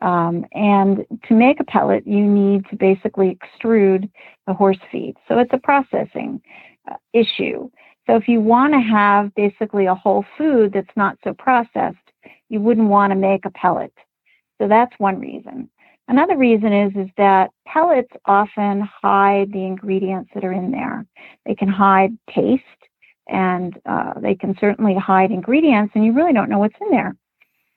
Um, 0.00 0.46
and 0.52 1.04
to 1.28 1.34
make 1.34 1.60
a 1.60 1.64
pellet, 1.64 2.06
you 2.06 2.24
need 2.24 2.64
to 2.70 2.76
basically 2.76 3.36
extrude 3.36 4.10
the 4.46 4.54
horse 4.54 4.78
feed. 4.90 5.14
So 5.28 5.38
it's 5.38 5.52
a 5.52 5.58
processing 5.58 6.40
uh, 6.90 6.96
issue. 7.12 7.68
So 8.06 8.16
if 8.16 8.26
you 8.26 8.40
want 8.40 8.72
to 8.72 8.80
have 8.80 9.34
basically 9.34 9.86
a 9.86 9.94
whole 9.94 10.24
food 10.38 10.72
that's 10.72 10.96
not 10.96 11.18
so 11.22 11.34
processed, 11.34 11.96
you 12.48 12.60
wouldn't 12.60 12.88
want 12.88 13.12
to 13.12 13.16
make 13.16 13.44
a 13.44 13.50
pellet. 13.50 13.92
So 14.60 14.68
that's 14.68 14.92
one 14.98 15.20
reason. 15.20 15.70
Another 16.08 16.36
reason 16.36 16.72
is 16.72 16.92
is 16.96 17.08
that 17.18 17.50
pellets 17.68 18.10
often 18.24 18.88
hide 19.00 19.52
the 19.52 19.64
ingredients 19.64 20.30
that 20.34 20.44
are 20.44 20.52
in 20.52 20.72
there. 20.72 21.06
They 21.46 21.54
can 21.54 21.68
hide 21.68 22.10
taste, 22.34 22.64
and 23.28 23.78
uh, 23.86 24.18
they 24.18 24.34
can 24.34 24.56
certainly 24.60 24.96
hide 24.96 25.30
ingredients, 25.30 25.92
and 25.94 26.04
you 26.04 26.12
really 26.12 26.32
don't 26.32 26.50
know 26.50 26.58
what's 26.58 26.74
in 26.80 26.90
there. 26.90 27.16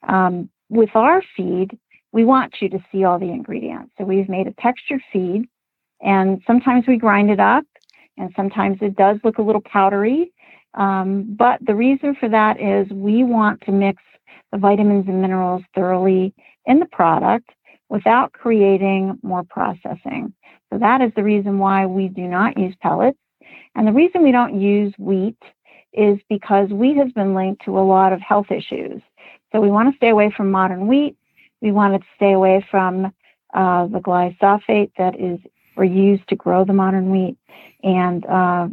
Um, 0.07 0.49
with 0.69 0.89
our 0.95 1.21
feed, 1.37 1.77
we 2.13 2.23
want 2.23 2.55
you 2.61 2.69
to 2.69 2.79
see 2.91 3.03
all 3.03 3.19
the 3.19 3.29
ingredients. 3.29 3.91
So 3.97 4.05
we've 4.05 4.29
made 4.29 4.47
a 4.47 4.53
textured 4.61 5.01
feed, 5.11 5.45
and 6.01 6.41
sometimes 6.47 6.85
we 6.87 6.97
grind 6.97 7.29
it 7.29 7.39
up, 7.39 7.65
and 8.17 8.31
sometimes 8.35 8.77
it 8.81 8.95
does 8.95 9.17
look 9.23 9.39
a 9.39 9.41
little 9.41 9.61
powdery. 9.61 10.31
Um, 10.75 11.35
but 11.37 11.59
the 11.65 11.75
reason 11.75 12.15
for 12.19 12.29
that 12.29 12.61
is 12.61 12.89
we 12.91 13.23
want 13.23 13.61
to 13.61 13.71
mix 13.71 14.01
the 14.51 14.57
vitamins 14.59 15.05
and 15.07 15.21
minerals 15.21 15.63
thoroughly 15.75 16.33
in 16.65 16.79
the 16.79 16.85
product 16.85 17.49
without 17.89 18.31
creating 18.31 19.19
more 19.23 19.43
processing. 19.43 20.33
So 20.71 20.79
that 20.79 21.01
is 21.01 21.11
the 21.15 21.23
reason 21.23 21.59
why 21.59 21.85
we 21.85 22.07
do 22.07 22.23
not 22.23 22.57
use 22.57 22.75
pellets. 22.81 23.17
And 23.75 23.87
the 23.87 23.91
reason 23.91 24.23
we 24.23 24.31
don't 24.31 24.59
use 24.59 24.93
wheat 24.97 25.37
is 25.93 26.17
because 26.29 26.69
wheat 26.69 26.97
has 26.97 27.11
been 27.11 27.35
linked 27.35 27.65
to 27.65 27.77
a 27.77 27.81
lot 27.81 28.13
of 28.13 28.21
health 28.21 28.47
issues. 28.51 29.01
So 29.51 29.61
we 29.61 29.69
want 29.69 29.91
to 29.91 29.97
stay 29.97 30.09
away 30.09 30.33
from 30.35 30.51
modern 30.51 30.87
wheat. 30.87 31.15
We 31.63 31.71
wanted 31.71 31.99
to 32.01 32.07
stay 32.17 32.33
away 32.33 32.63
from 32.69 33.05
uh, 33.53 33.87
the 33.87 33.99
glyphosate 33.99 34.91
that 34.97 35.17
is 35.19 35.39
or 35.77 35.85
used 35.85 36.27
to 36.27 36.35
grow 36.35 36.65
the 36.65 36.73
modern 36.73 37.09
wheat 37.09 37.37
and 37.83 38.25
uh, 38.25 38.67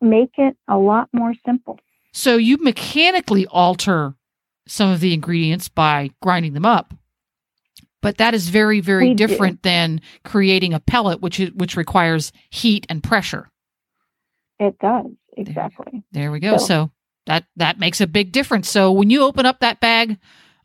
make 0.00 0.30
it 0.38 0.56
a 0.68 0.78
lot 0.78 1.08
more 1.12 1.34
simple. 1.44 1.78
So 2.12 2.36
you 2.36 2.56
mechanically 2.58 3.46
alter 3.48 4.14
some 4.68 4.88
of 4.90 5.00
the 5.00 5.12
ingredients 5.12 5.68
by 5.68 6.10
grinding 6.22 6.52
them 6.54 6.64
up. 6.64 6.94
But 8.00 8.18
that 8.18 8.32
is 8.34 8.48
very, 8.48 8.78
very 8.80 9.08
We 9.08 9.14
do. 9.14 9.26
different 9.26 9.64
than 9.64 10.00
creating 10.24 10.72
a 10.72 10.78
pellet, 10.80 11.20
which 11.20 11.40
is, 11.40 11.50
which 11.52 11.76
requires 11.76 12.32
heat 12.50 12.86
and 12.88 13.02
pressure. 13.02 13.48
It 14.60 14.78
does, 14.78 15.06
exactly. 15.36 16.04
There 16.12 16.30
we 16.30 16.38
go. 16.38 16.56
So- 16.58 16.64
So 16.66 16.90
that 17.26 17.44
that 17.56 17.78
makes 17.80 18.00
a 18.00 18.06
big 18.06 18.30
difference. 18.30 18.70
So 18.70 18.92
when 18.92 19.10
you 19.10 19.22
open 19.24 19.44
up 19.44 19.58
that 19.60 19.80
bag 19.80 20.18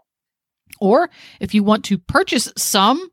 Or 0.80 1.08
if 1.40 1.54
you 1.54 1.62
want 1.62 1.84
to 1.86 1.98
purchase 1.98 2.52
some 2.56 3.08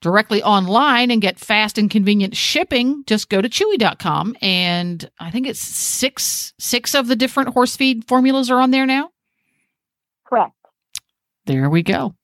directly 0.00 0.42
online 0.42 1.10
and 1.10 1.20
get 1.20 1.38
fast 1.38 1.78
and 1.78 1.90
convenient 1.90 2.36
shipping, 2.36 3.04
just 3.06 3.28
go 3.28 3.40
to 3.40 3.48
chewy.com 3.48 4.36
and 4.40 5.10
I 5.18 5.30
think 5.30 5.46
it's 5.46 5.60
six 5.60 6.52
six 6.58 6.94
of 6.94 7.06
the 7.08 7.16
different 7.16 7.50
horse 7.50 7.76
feed 7.76 8.06
formulas 8.08 8.50
are 8.50 8.60
on 8.60 8.70
there 8.70 8.86
now. 8.86 9.10
Correct. 10.26 10.54
There 11.46 11.68
we 11.68 11.82
go. 11.82 12.14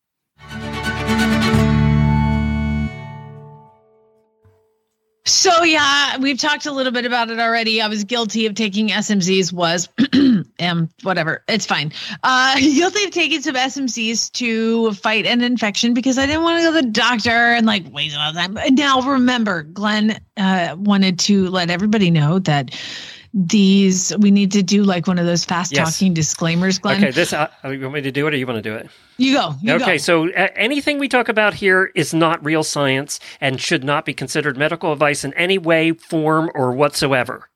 So 5.27 5.65
yeah, 5.65 6.19
we've 6.19 6.39
talked 6.39 6.67
a 6.67 6.73
little 6.73 6.93
bit 6.93 7.05
about 7.05 7.31
it 7.31 7.41
already. 7.41 7.83
I 7.83 7.89
was 7.89 8.05
guilty 8.05 8.47
of 8.47 8.55
taking 8.55 8.91
SMZs. 8.91 9.53
Was 9.53 9.89
um 10.61 10.89
whatever. 11.03 11.43
It's 11.49 11.67
fine. 11.67 11.93
Uh, 12.23 12.57
guilty 12.61 13.05
of 13.05 13.11
taking 13.11 13.43
some 13.43 13.57
SMZs 13.57 14.31
to 14.33 14.93
fight 14.93 15.27
an 15.27 15.43
infection 15.43 15.95
because 15.95 16.17
I 16.17 16.27
didn't 16.27 16.45
want 16.45 16.61
to 16.61 16.71
go 16.71 16.81
to 16.81 16.87
the 16.87 16.93
doctor 16.93 17.31
and 17.31 17.67
like 17.67 17.93
waste 17.93 18.15
a 18.15 18.19
lot 18.19 18.31
of 18.31 18.37
time. 18.37 18.57
Now 18.77 19.03
remember, 19.03 19.65
Glenn 19.65 20.21
uh, 20.37 20.77
wanted 20.79 21.19
to 21.21 21.49
let 21.51 21.71
everybody 21.71 22.13
know 22.13 22.39
that 22.41 22.71
these 23.39 24.17
we 24.19 24.31
need 24.31 24.51
to 24.53 24.63
do 24.63 24.83
like 24.83 25.07
one 25.07 25.19
of 25.19 25.27
those 25.27 25.45
fast 25.45 25.71
Yes. 25.73 25.99
talking 25.99 26.15
disclaimers. 26.15 26.79
Glenn, 26.79 26.97
Okay, 26.97 27.11
this 27.11 27.35
uh, 27.35 27.49
you 27.65 27.81
want 27.83 27.93
me 27.95 28.01
to 28.01 28.11
do 28.11 28.27
it, 28.27 28.33
or 28.33 28.37
you 28.39 28.47
want 28.47 28.57
to 28.57 28.63
do 28.63 28.75
it? 28.75 28.89
you 29.19 29.35
go. 29.35 29.55
You 29.61 29.75
okay, 29.75 29.93
go. 29.93 29.99
so 29.99 30.31
uh, 30.31 30.49
anything 30.57 30.99
we 30.99 31.07
talk 31.07 31.29
about 31.29 31.53
here 31.53 31.91
is 31.95 32.15
not 32.15 32.43
real 32.43 32.65
science 32.65 33.21
and 33.39 33.61
should 33.61 33.85
not 33.85 34.07
be 34.07 34.15
considered 34.15 34.57
medical 34.57 34.91
advice 34.91 35.23
in 35.23 35.35
any 35.35 35.59
way, 35.59 35.93
form, 35.93 36.51
or 36.55 36.73
whatsoever. 36.73 37.51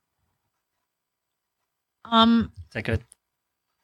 Um, 2.04 2.52
Is 2.68 2.74
that 2.74 2.84
good? 2.84 3.02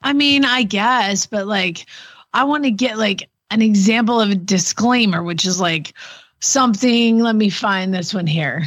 I 0.02 0.12
mean, 0.12 0.44
I 0.44 0.64
guess, 0.64 1.26
but 1.26 1.46
like, 1.46 1.86
I 2.34 2.44
want 2.44 2.64
to 2.64 2.70
get 2.70 2.98
like 2.98 3.28
an 3.50 3.62
example 3.62 4.20
of 4.20 4.30
a 4.30 4.34
disclaimer, 4.34 5.22
which 5.22 5.46
is 5.46 5.60
like 5.60 5.94
something. 6.40 7.20
Let 7.20 7.36
me 7.36 7.48
find 7.48 7.94
this 7.94 8.12
one 8.12 8.26
here. 8.26 8.64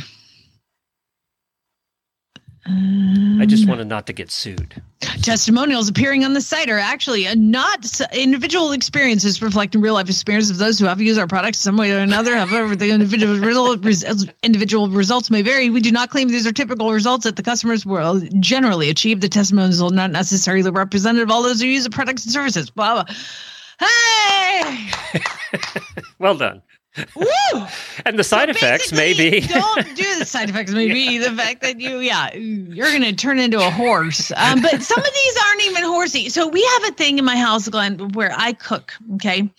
I 2.69 3.45
just 3.45 3.63
um, 3.63 3.69
wanted 3.69 3.87
not 3.87 4.05
to 4.07 4.13
get 4.13 4.29
sued. 4.31 4.81
Testimonials 5.21 5.89
appearing 5.89 6.23
on 6.23 6.33
the 6.33 6.41
site 6.41 6.69
are 6.69 6.77
actually 6.77 7.25
not 7.35 7.99
individual 8.13 8.73
experiences 8.73 9.41
reflecting 9.41 9.81
real 9.81 9.93
life 9.95 10.09
experiences 10.09 10.51
of 10.51 10.57
those 10.57 10.77
who 10.77 10.85
have 10.85 11.01
used 11.01 11.19
our 11.19 11.27
products 11.27 11.57
some 11.57 11.77
way 11.77 11.91
or 11.91 11.99
another. 11.99 12.35
However, 12.35 12.75
the 12.75 12.91
individual 12.91 13.37
result, 13.37 13.85
individual 14.43 14.89
results 14.89 15.31
may 15.31 15.41
vary. 15.41 15.69
We 15.69 15.81
do 15.81 15.91
not 15.91 16.09
claim 16.09 16.27
these 16.27 16.45
are 16.45 16.51
typical 16.51 16.91
results 16.91 17.23
that 17.23 17.37
the 17.37 17.43
customers 17.43 17.85
will 17.85 18.21
generally 18.39 18.89
achieve. 18.89 19.21
The 19.21 19.29
testimonials 19.29 19.81
will 19.81 19.89
not 19.89 20.11
necessarily 20.11 20.69
representative 20.69 21.29
of 21.29 21.31
all 21.31 21.43
those 21.43 21.61
who 21.61 21.67
use 21.67 21.85
the 21.85 21.89
products 21.89 22.25
and 22.25 22.33
services. 22.33 22.69
Blah, 22.69 23.03
blah. 23.03 23.15
Hey, 23.79 24.89
Well 26.19 26.35
done. 26.35 26.61
Woo! 27.15 27.65
And 28.05 28.17
the 28.17 28.23
side 28.23 28.49
effects 28.49 28.91
may 28.91 29.13
be. 29.13 29.41
Don't 29.41 29.95
do 29.95 30.19
the 30.19 30.25
side 30.25 30.49
effects. 30.49 30.71
Maybe 30.71 31.17
the 31.19 31.31
fact 31.31 31.61
that 31.61 31.79
you, 31.79 31.99
yeah, 31.99 32.33
you're 32.33 32.89
going 32.89 33.03
to 33.03 33.13
turn 33.13 33.39
into 33.39 33.59
a 33.59 33.69
horse. 33.69 34.31
Um, 34.35 34.61
but 34.61 34.81
some 34.81 34.99
of 34.99 35.05
these 35.05 35.37
aren't 35.45 35.63
even 35.63 35.83
horsey. 35.83 36.29
So 36.29 36.47
we 36.47 36.63
have 36.63 36.91
a 36.91 36.91
thing 36.93 37.19
in 37.19 37.25
my 37.25 37.37
house, 37.37 37.67
Glenn, 37.67 38.09
where 38.09 38.33
I 38.35 38.53
cook. 38.53 38.93
Okay, 39.15 39.49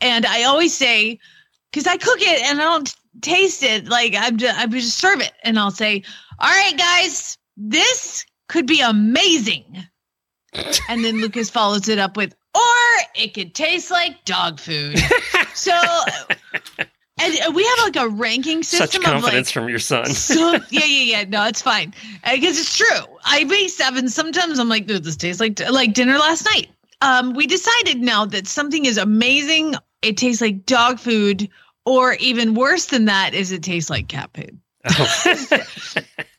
and 0.00 0.26
I 0.26 0.44
always 0.44 0.74
say, 0.74 1.18
because 1.70 1.86
I 1.86 1.96
cook 1.96 2.20
it 2.20 2.42
and 2.42 2.60
I 2.60 2.64
don't 2.64 2.94
taste 3.20 3.62
it, 3.62 3.88
like 3.88 4.14
I'm 4.16 4.36
just, 4.36 4.58
I 4.58 4.66
just 4.66 4.98
serve 4.98 5.20
it, 5.20 5.32
and 5.44 5.58
I'll 5.58 5.70
say, 5.70 6.02
"All 6.38 6.50
right, 6.50 6.76
guys, 6.76 7.38
this 7.56 8.26
could 8.48 8.66
be 8.66 8.80
amazing," 8.80 9.86
and 10.88 11.04
then 11.04 11.20
Lucas 11.20 11.50
follows 11.50 11.88
it 11.88 11.98
up 11.98 12.16
with, 12.16 12.34
"Or 12.54 12.60
it 13.14 13.34
could 13.34 13.54
taste 13.54 13.90
like 13.90 14.24
dog 14.24 14.60
food." 14.60 14.98
so. 15.54 15.78
And 17.20 17.54
we 17.54 17.62
have 17.64 17.78
like 17.80 17.96
a 17.96 18.08
ranking 18.08 18.62
system 18.64 18.88
Such 18.88 18.96
of 18.96 19.04
like 19.04 19.12
confidence 19.12 19.50
from 19.50 19.68
your 19.68 19.78
son. 19.78 20.06
so, 20.06 20.52
yeah, 20.70 20.84
yeah, 20.84 21.18
yeah. 21.18 21.24
No, 21.28 21.46
it's 21.46 21.62
fine 21.62 21.94
because 22.24 22.58
it's 22.58 22.76
true. 22.76 23.18
I 23.24 23.44
rate 23.48 23.68
seven. 23.68 24.08
Sometimes 24.08 24.58
I'm 24.58 24.68
like, 24.68 24.86
dude, 24.86 25.04
this 25.04 25.14
tastes 25.16 25.38
like 25.38 25.60
like 25.70 25.92
dinner 25.92 26.18
last 26.18 26.46
night. 26.46 26.70
Um, 27.00 27.34
we 27.34 27.46
decided 27.46 28.00
now 28.00 28.24
that 28.26 28.46
something 28.46 28.86
is 28.86 28.96
amazing. 28.96 29.74
It 30.00 30.16
tastes 30.16 30.40
like 30.40 30.66
dog 30.66 30.98
food, 30.98 31.48
or 31.84 32.14
even 32.14 32.54
worse 32.54 32.86
than 32.86 33.04
that, 33.04 33.34
is 33.34 33.52
it 33.52 33.62
tastes 33.62 33.90
like 33.90 34.08
cat 34.08 34.30
food. 34.34 34.58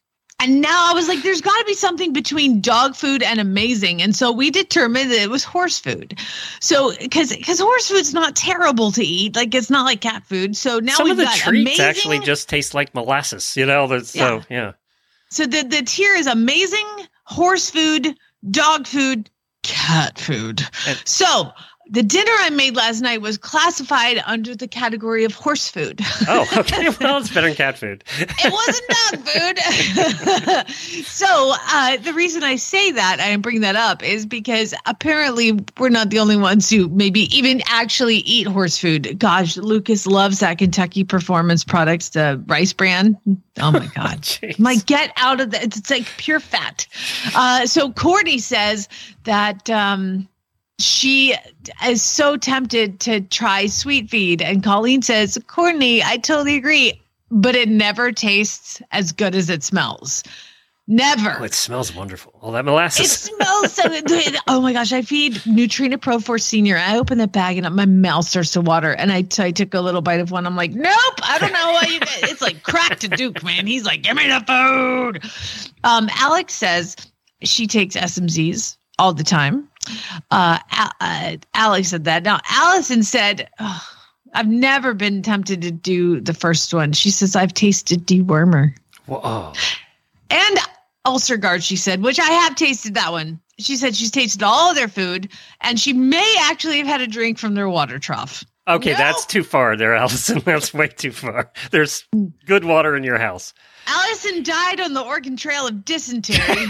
And 0.44 0.62
now 0.62 0.92
I 0.92 0.94
was 0.94 1.08
like, 1.08 1.24
there's 1.24 1.42
got 1.42 1.58
to 1.58 1.66
be 1.66 1.74
something 1.74 2.14
between 2.14 2.62
dog 2.62 2.96
food 2.96 3.24
and 3.24 3.40
amazing. 3.40 4.02
And 4.02 4.16
so 4.16 4.32
we 4.32 4.52
determined 4.52 5.10
that 5.12 5.22
it 5.22 5.30
was 5.30 5.44
horse 5.44 5.80
food. 5.80 6.20
So, 6.60 6.92
because 7.00 7.36
because 7.36 7.60
horse 7.60 7.90
food's 7.90 8.14
not 8.14 8.36
terrible 8.36 8.92
to 8.92 9.04
eat, 9.04 9.36
like 9.36 9.56
it's 9.56 9.70
not 9.70 9.86
like 9.86 10.02
cat 10.02 10.24
food. 10.26 10.56
So 10.58 10.80
now 10.80 10.96
Some 10.96 11.06
we've 11.06 11.12
of 11.14 11.18
the 11.18 11.24
got 11.26 11.36
treats 11.38 11.62
amazing. 11.80 11.86
actually 11.86 12.20
just 12.20 12.50
taste 12.50 12.74
like 12.74 12.94
molasses, 12.94 13.56
you 13.56 13.66
know. 13.66 13.88
That's, 13.88 14.10
So, 14.12 14.42
yeah. 14.50 14.74
So 15.30 15.46
the 15.46 15.64
the 15.64 15.82
tier 15.84 16.14
is 16.14 16.28
amazing 16.28 16.86
horse 17.24 17.70
food, 17.70 18.16
dog 18.52 18.86
food, 18.86 19.30
cat 19.64 20.20
food. 20.20 20.62
And- 20.88 21.02
so 21.06 21.52
the 21.90 22.02
dinner 22.04 22.32
I 22.40 22.50
made 22.50 22.76
last 22.76 23.02
night 23.02 23.22
was 23.22 23.38
classified 23.38 24.22
under 24.26 24.56
the 24.56 24.68
category 24.68 25.26
of 25.26 25.34
horse 25.34 25.70
food. 25.70 26.00
Oh, 26.28 26.48
okay. 26.58 26.90
Well, 27.00 27.18
it's 27.18 27.30
better 27.34 27.48
than 27.48 27.56
cat 27.56 27.78
food. 27.78 28.04
it 28.18 28.54
wasn't 28.54 28.88
dog 28.90 30.68
food. 30.68 30.68
so 31.06 31.54
uh, 31.70 31.98
the 31.98 32.14
reason 32.14 32.44
I 32.44 32.56
say 32.56 32.92
that 32.92 33.20
and 33.20 33.44
bring 33.44 33.62
that 33.62 33.76
up 33.76 34.04
is 34.04 34.26
because 34.26 34.74
apparently 34.86 35.60
we're 35.78 35.90
not 35.90 36.10
the 36.10 36.20
only 36.20 36.38
ones 36.38 36.70
who 36.70 36.88
maybe 36.90 37.22
even 37.36 37.62
actually 37.68 38.18
eat 38.18 38.48
horse 38.48 38.78
food. 38.78 39.20
Gosh, 39.20 39.58
Lucas 39.58 40.08
loves 40.08 40.40
that 40.40 40.60
Kentucky 40.60 41.04
Performance 41.04 41.64
Products, 41.64 42.10
the 42.10 42.42
rice 42.48 42.72
bran. 42.72 43.18
Oh 43.60 43.72
my 43.72 43.88
god. 43.96 44.28
Like, 44.60 44.86
get 44.86 45.12
out 45.18 45.42
of 45.42 45.52
that. 45.52 45.64
It's 45.64 45.90
like 45.90 46.06
pure 46.18 46.40
fat. 46.40 46.88
Uh, 47.36 47.66
so 47.66 47.92
Courtney 47.92 48.38
says 48.38 48.88
that 49.26 49.70
um, 49.70 50.28
she 50.80 51.36
is 51.86 52.02
so 52.02 52.38
tempted 52.38 53.00
to 53.02 53.22
try 53.22 53.68
sweet 53.68 54.10
feed. 54.10 54.42
And 54.42 54.64
Colleen 54.64 55.02
says, 55.02 55.38
Courtney, 55.48 56.04
I 56.04 56.18
totally 56.18 56.56
agree, 56.56 57.02
but 57.30 57.56
it 57.56 57.70
never 57.70 58.12
tastes 58.12 58.82
as 58.92 59.12
good 59.12 59.36
as 59.36 59.50
it 59.50 59.64
smells. 59.64 60.24
Never. 60.86 61.38
Oh, 61.40 61.44
it 61.44 61.54
smells 61.54 61.96
wonderful. 61.96 62.38
All 62.42 62.52
that 62.52 62.66
molasses. 62.66 63.06
It 63.06 63.10
smells 63.10 63.74
so 63.74 63.88
good. 64.02 64.36
Oh 64.50 64.60
my 64.60 64.74
gosh, 64.74 64.92
I 64.92 65.02
feed 65.02 65.36
Nutrena 65.36 66.02
Pro 66.02 66.20
Force 66.20 66.44
Senior. 66.44 66.78
I 66.78 66.98
open 66.98 67.20
the 67.20 67.28
bag 67.28 67.58
and 67.58 67.74
my 67.74 67.86
mouth 67.86 68.26
starts 68.26 68.52
to 68.52 68.62
water. 68.62 68.92
And 68.92 69.14
I, 69.14 69.26
I 69.40 69.52
took 69.52 69.74
a 69.74 69.80
little 69.80 70.02
bite 70.02 70.20
of 70.20 70.32
one. 70.32 70.46
I'm 70.46 70.58
like, 70.58 70.72
nope, 70.72 71.20
I 71.24 71.38
don't 71.40 71.54
know 71.54 71.72
why 71.72 71.88
you 71.90 72.00
guys. 72.02 72.24
It's 72.24 72.42
like 72.42 72.64
crack 72.64 73.00
to 73.00 73.08
Duke, 73.08 73.44
man. 73.44 73.66
He's 73.66 73.86
like, 73.86 74.02
give 74.02 74.18
me 74.18 74.28
the 74.28 74.42
food. 74.42 75.24
Um, 75.86 76.10
Alex 76.16 76.54
says 76.54 76.98
she 77.44 77.66
takes 77.66 77.96
SMZs 77.96 78.76
all 79.00 79.14
the 79.14 79.24
time. 79.24 79.68
Uh, 80.32 80.60
uh, 81.02 81.38
Alex 81.54 81.90
said 81.90 82.04
that. 82.06 82.24
Now, 82.24 82.40
Allison 82.50 83.04
said, 83.04 83.50
"Ugh, 83.60 83.82
I've 84.34 84.48
never 84.48 84.94
been 84.94 85.22
tempted 85.22 85.62
to 85.62 85.72
do 85.72 86.20
the 86.22 86.34
first 86.34 86.74
one. 86.74 86.94
She 86.94 87.12
says, 87.12 87.36
I've 87.36 87.54
tasted 87.54 88.06
dewormer 88.08 88.76
Whoa. 89.06 89.22
Oh, 89.24 89.54
and 90.30 90.58
ulcer 91.06 91.36
guard 91.36 91.62
she 91.62 91.76
said 91.76 92.02
which 92.02 92.18
i 92.18 92.24
have 92.32 92.56
tasted 92.56 92.94
that 92.94 93.12
one 93.12 93.38
she 93.60 93.76
said 93.76 93.94
she's 93.94 94.10
tasted 94.10 94.42
all 94.42 94.70
of 94.70 94.76
their 94.78 94.88
food 94.88 95.28
and 95.60 95.78
she 95.78 95.92
may 95.92 96.36
actually 96.44 96.78
have 96.78 96.88
had 96.88 97.02
a 97.02 97.08
drink 97.08 97.38
from 97.38 97.56
their 97.56 97.68
water 97.68 98.00
trough 98.00 98.42
Okay, 98.66 98.92
No. 98.94 98.98
that's 98.98 99.26
too 99.26 99.44
far 99.44 99.76
there, 99.76 99.94
Allison. 99.98 100.40
That's 100.46 100.74
way 100.74 100.88
too 100.88 101.12
far. 101.12 101.52
There's 101.72 102.06
good 102.46 102.64
water 102.64 102.96
in 102.96 103.04
your 103.04 103.18
house. 103.20 103.54
allison 103.88 104.42
died 104.44 104.80
on 104.80 104.94
the 104.94 105.02
oregon 105.02 105.36
trail 105.36 105.68
of 105.68 105.84
dysentery 105.84 106.38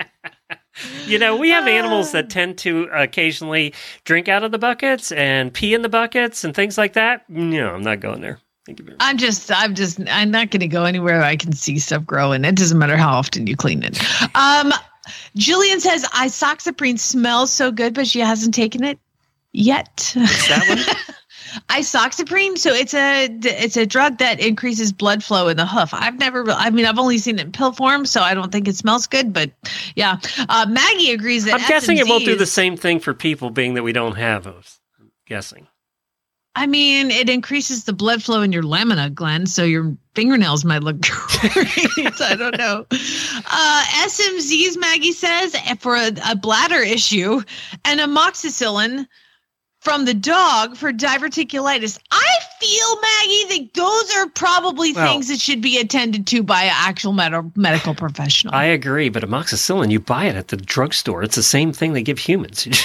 You 1.06 1.18
know, 1.18 1.36
we 1.36 1.50
have 1.50 1.66
animals 1.66 2.08
Ah. 2.10 2.12
that 2.12 2.30
tend 2.30 2.58
to 2.58 2.88
occasionally 2.92 3.74
drink 4.04 4.28
out 4.28 4.44
of 4.44 4.52
the 4.52 4.58
buckets 4.58 5.10
and 5.12 5.52
pee 5.52 5.74
in 5.74 5.82
the 5.82 5.88
buckets 5.88 6.44
and 6.44 6.54
things 6.54 6.76
like 6.78 6.92
that. 6.94 7.28
No, 7.28 7.74
I'm 7.74 7.82
not 7.82 8.00
going 8.00 8.20
there. 8.20 8.38
Thank 8.66 8.80
you 8.80 8.84
very 8.84 8.96
much. 8.98 9.06
i'm 9.08 9.16
just 9.16 9.50
i'm 9.50 9.74
just 9.74 9.98
i'm 10.10 10.30
not 10.30 10.50
going 10.50 10.60
to 10.60 10.68
go 10.68 10.84
anywhere 10.84 11.22
i 11.22 11.36
can 11.36 11.54
see 11.54 11.78
stuff 11.78 12.04
growing 12.04 12.44
it 12.44 12.54
doesn't 12.54 12.76
matter 12.78 12.98
how 12.98 13.08
often 13.14 13.46
you 13.46 13.56
clean 13.56 13.82
it 13.82 13.98
um 14.36 14.74
jillian 15.38 15.80
says 15.80 16.04
isoxsuprine 16.08 16.98
smells 16.98 17.50
so 17.50 17.72
good 17.72 17.94
but 17.94 18.06
she 18.06 18.20
hasn't 18.20 18.52
taken 18.54 18.84
it 18.84 18.98
yet 19.52 20.12
That 20.14 20.64
one? 20.68 20.96
isoxsuprine? 21.68 22.58
So 22.58 22.72
it's 22.72 22.94
a 22.94 23.28
it's 23.42 23.76
a 23.76 23.86
drug 23.86 24.18
that 24.18 24.40
increases 24.40 24.92
blood 24.92 25.22
flow 25.22 25.48
in 25.48 25.56
the 25.56 25.66
hoof. 25.66 25.90
I've 25.92 26.18
never 26.18 26.50
i 26.50 26.70
mean 26.70 26.86
i've 26.86 26.98
only 26.98 27.18
seen 27.18 27.38
it 27.38 27.46
in 27.46 27.52
pill 27.52 27.72
form 27.72 28.06
so 28.06 28.20
i 28.20 28.34
don't 28.34 28.52
think 28.52 28.68
it 28.68 28.76
smells 28.76 29.06
good 29.06 29.32
but 29.32 29.50
yeah. 29.94 30.18
Uh, 30.48 30.66
maggie 30.68 31.12
agrees 31.12 31.44
that 31.44 31.60
I'm 31.60 31.68
guessing 31.68 31.98
it 31.98 32.06
won't 32.08 32.24
do 32.24 32.36
the 32.36 32.46
same 32.46 32.76
thing 32.76 33.00
for 33.00 33.14
people, 33.14 33.50
being 33.50 33.74
that 33.74 33.82
we 33.82 33.92
don't 33.92 34.16
have 34.16 34.44
those. 34.44 34.78
I'm 34.98 35.10
guessing. 35.26 35.66
i 36.56 36.66
mean 36.66 37.10
it 37.10 37.28
increases 37.28 37.84
the 37.84 37.92
blood 37.92 38.22
flow 38.22 38.42
in 38.42 38.52
your 38.52 38.62
lamina 38.62 39.10
glenn 39.10 39.46
so 39.46 39.64
your 39.64 39.96
fingernails 40.14 40.64
might 40.64 40.82
look 40.82 41.00
great. 41.00 42.20
I 42.20 42.34
don't 42.36 42.58
know. 42.58 42.86
Uh, 42.90 43.84
smzs 44.08 44.76
maggie 44.78 45.12
says 45.12 45.54
for 45.78 45.94
a, 45.94 46.10
a 46.30 46.36
bladder 46.36 46.82
issue 46.82 47.40
and 47.84 48.00
amoxicillin 48.00 49.06
from 49.80 50.04
the 50.04 50.14
dog 50.14 50.76
for 50.76 50.92
diverticulitis. 50.92 51.98
I 52.10 52.34
feel, 52.60 53.00
Maggie, 53.00 53.64
that 53.64 53.74
those 53.74 54.16
are 54.16 54.28
probably 54.30 54.92
Well- 54.92 55.06
things 55.12 55.28
that 55.28 55.40
should 55.40 55.60
be 55.60 55.78
attended 55.78 56.26
to 56.28 56.42
by 56.42 56.64
an 56.64 56.74
actual 56.74 57.12
med- 57.12 57.56
medical 57.56 57.94
professional. 57.94 58.54
I 58.54 58.64
agree, 58.64 59.08
but 59.08 59.22
amoxicillin, 59.22 59.90
you 59.90 60.00
buy 60.00 60.24
it 60.24 60.36
at 60.36 60.48
the 60.48 60.56
drugstore. 60.56 61.22
It's 61.22 61.36
the 61.36 61.42
same 61.42 61.72
thing 61.72 61.92
they 61.92 62.02
give 62.02 62.18
humans. 62.18 62.66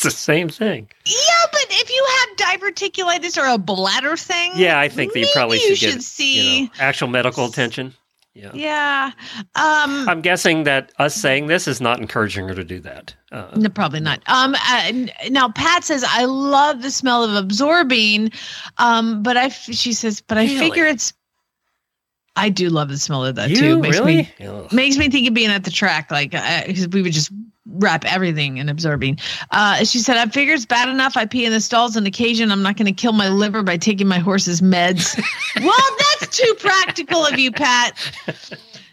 It's 0.00 0.04
the 0.04 0.10
same 0.12 0.48
thing. 0.48 0.88
yeah, 1.06 1.46
but 1.50 1.66
if 1.70 1.90
you 1.90 2.06
have 2.20 2.60
diverticulitis 2.60 3.36
or 3.36 3.46
a 3.52 3.58
bladder 3.58 4.16
thing, 4.16 4.52
Yeah, 4.54 4.78
I 4.78 4.88
think 4.88 5.12
that 5.12 5.18
you 5.18 5.26
probably 5.34 5.56
you 5.60 5.74
should, 5.74 5.78
should 5.78 5.94
get 5.94 6.02
see. 6.04 6.58
you 6.58 6.62
know, 6.66 6.70
actual 6.78 7.08
medical 7.08 7.46
attention. 7.46 7.94
Yeah. 8.34 8.50
Yeah. 8.54 9.10
Um, 9.56 10.08
I'm 10.08 10.20
guessing 10.20 10.62
that 10.64 10.92
us 10.98 11.14
saying 11.14 11.48
this 11.48 11.66
is 11.66 11.80
not 11.80 11.98
encouraging 11.98 12.46
her 12.46 12.54
to 12.54 12.62
do 12.62 12.78
that. 12.80 13.14
Uh, 13.32 13.50
No, 13.56 13.68
probably 13.68 13.98
not. 14.00 14.20
Um, 14.28 14.54
uh, 14.54 14.92
now 15.30 15.48
Pat 15.48 15.82
says 15.82 16.04
I 16.06 16.24
love 16.24 16.82
the 16.82 16.90
smell 16.90 17.24
of 17.24 17.34
Absorbine, 17.34 18.30
um, 18.76 19.22
but 19.24 19.36
I 19.36 19.46
f- 19.46 19.62
she 19.72 19.92
says, 19.92 20.20
but 20.20 20.38
I 20.38 20.42
Really? 20.44 20.58
figure 20.58 20.84
it's. 20.86 21.12
I 22.36 22.48
do 22.50 22.68
love 22.70 22.88
the 22.90 22.98
smell 22.98 23.24
of 23.24 23.34
that 23.34 23.50
you 23.50 23.56
too. 23.56 23.78
Makes 23.80 23.98
really? 23.98 24.30
me 24.38 24.46
Ugh. 24.46 24.72
makes 24.72 24.96
me 24.96 25.08
think 25.10 25.26
of 25.26 25.34
being 25.34 25.50
at 25.50 25.64
the 25.64 25.72
track, 25.72 26.12
like 26.12 26.30
because 26.30 26.86
we 26.88 27.02
would 27.02 27.12
just 27.12 27.32
wrap 27.74 28.04
everything 28.04 28.58
in 28.58 28.68
Absorbine. 28.68 29.18
Uh, 29.50 29.84
she 29.84 29.98
said, 29.98 30.16
I 30.16 30.26
figure 30.26 30.54
it's 30.54 30.66
bad 30.66 30.88
enough. 30.88 31.16
I 31.16 31.26
pee 31.26 31.44
in 31.44 31.52
the 31.52 31.60
stalls 31.60 31.96
on 31.96 32.06
occasion. 32.06 32.50
I'm 32.50 32.62
not 32.62 32.76
going 32.76 32.86
to 32.86 32.92
kill 32.92 33.12
my 33.12 33.28
liver 33.28 33.62
by 33.62 33.76
taking 33.76 34.08
my 34.08 34.18
horse's 34.18 34.60
meds. 34.60 35.16
well, 35.62 35.96
that's 36.20 36.36
too 36.36 36.54
practical 36.58 37.24
of 37.24 37.38
you, 37.38 37.52
Pat. 37.52 37.96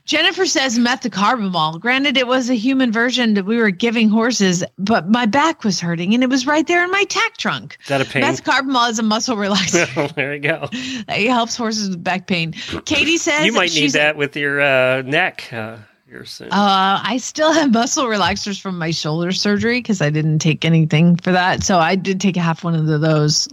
Jennifer 0.06 0.46
says 0.46 0.78
methocarbamol. 0.78 1.80
Granted, 1.80 2.16
it 2.16 2.28
was 2.28 2.50
a 2.50 2.54
human 2.54 2.92
version 2.92 3.34
that 3.34 3.46
we 3.46 3.58
were 3.58 3.72
giving 3.72 4.08
horses, 4.08 4.64
but 4.78 5.10
my 5.10 5.26
back 5.26 5.64
was 5.64 5.80
hurting 5.80 6.14
and 6.14 6.22
it 6.22 6.30
was 6.30 6.46
right 6.46 6.66
there 6.68 6.84
in 6.84 6.92
my 6.92 7.06
tack 7.06 7.38
trunk. 7.38 7.78
Is 7.82 7.88
that 7.88 8.02
a 8.02 8.06
pain? 8.06 8.22
Methocarbamol 8.22 8.92
is 8.92 9.00
a 9.00 9.04
muscle 9.04 9.36
relaxer. 9.36 9.86
There 10.16 10.36
you 10.36 10.40
go. 10.40 10.70
it 10.72 11.30
helps 11.30 11.58
horses 11.58 11.90
with 11.90 12.04
back 12.04 12.28
pain. 12.28 12.52
Katie 12.86 13.18
says 13.18 13.46
You 13.46 13.52
might 13.52 13.74
need 13.74 13.92
that 13.92 14.16
with 14.16 14.36
your 14.38 14.62
uh, 14.62 15.02
neck. 15.02 15.52
Uh, 15.52 15.78
here 16.08 16.26
soon. 16.26 16.50
Uh, 16.52 17.02
I 17.04 17.18
still 17.18 17.52
have 17.52 17.72
muscle 17.72 18.06
relaxers 18.06 18.60
from 18.60 18.78
my 18.78 18.92
shoulder 18.92 19.32
surgery 19.32 19.80
because 19.80 20.02
I 20.02 20.10
didn't 20.10 20.40
take 20.40 20.66
anything 20.66 21.18
for 21.18 21.32
that. 21.32 21.64
So 21.64 21.80
I 21.80 21.96
did 21.96 22.22
take 22.22 22.36
half 22.36 22.64
one 22.64 22.76
of 22.76 22.86
those 22.86 23.48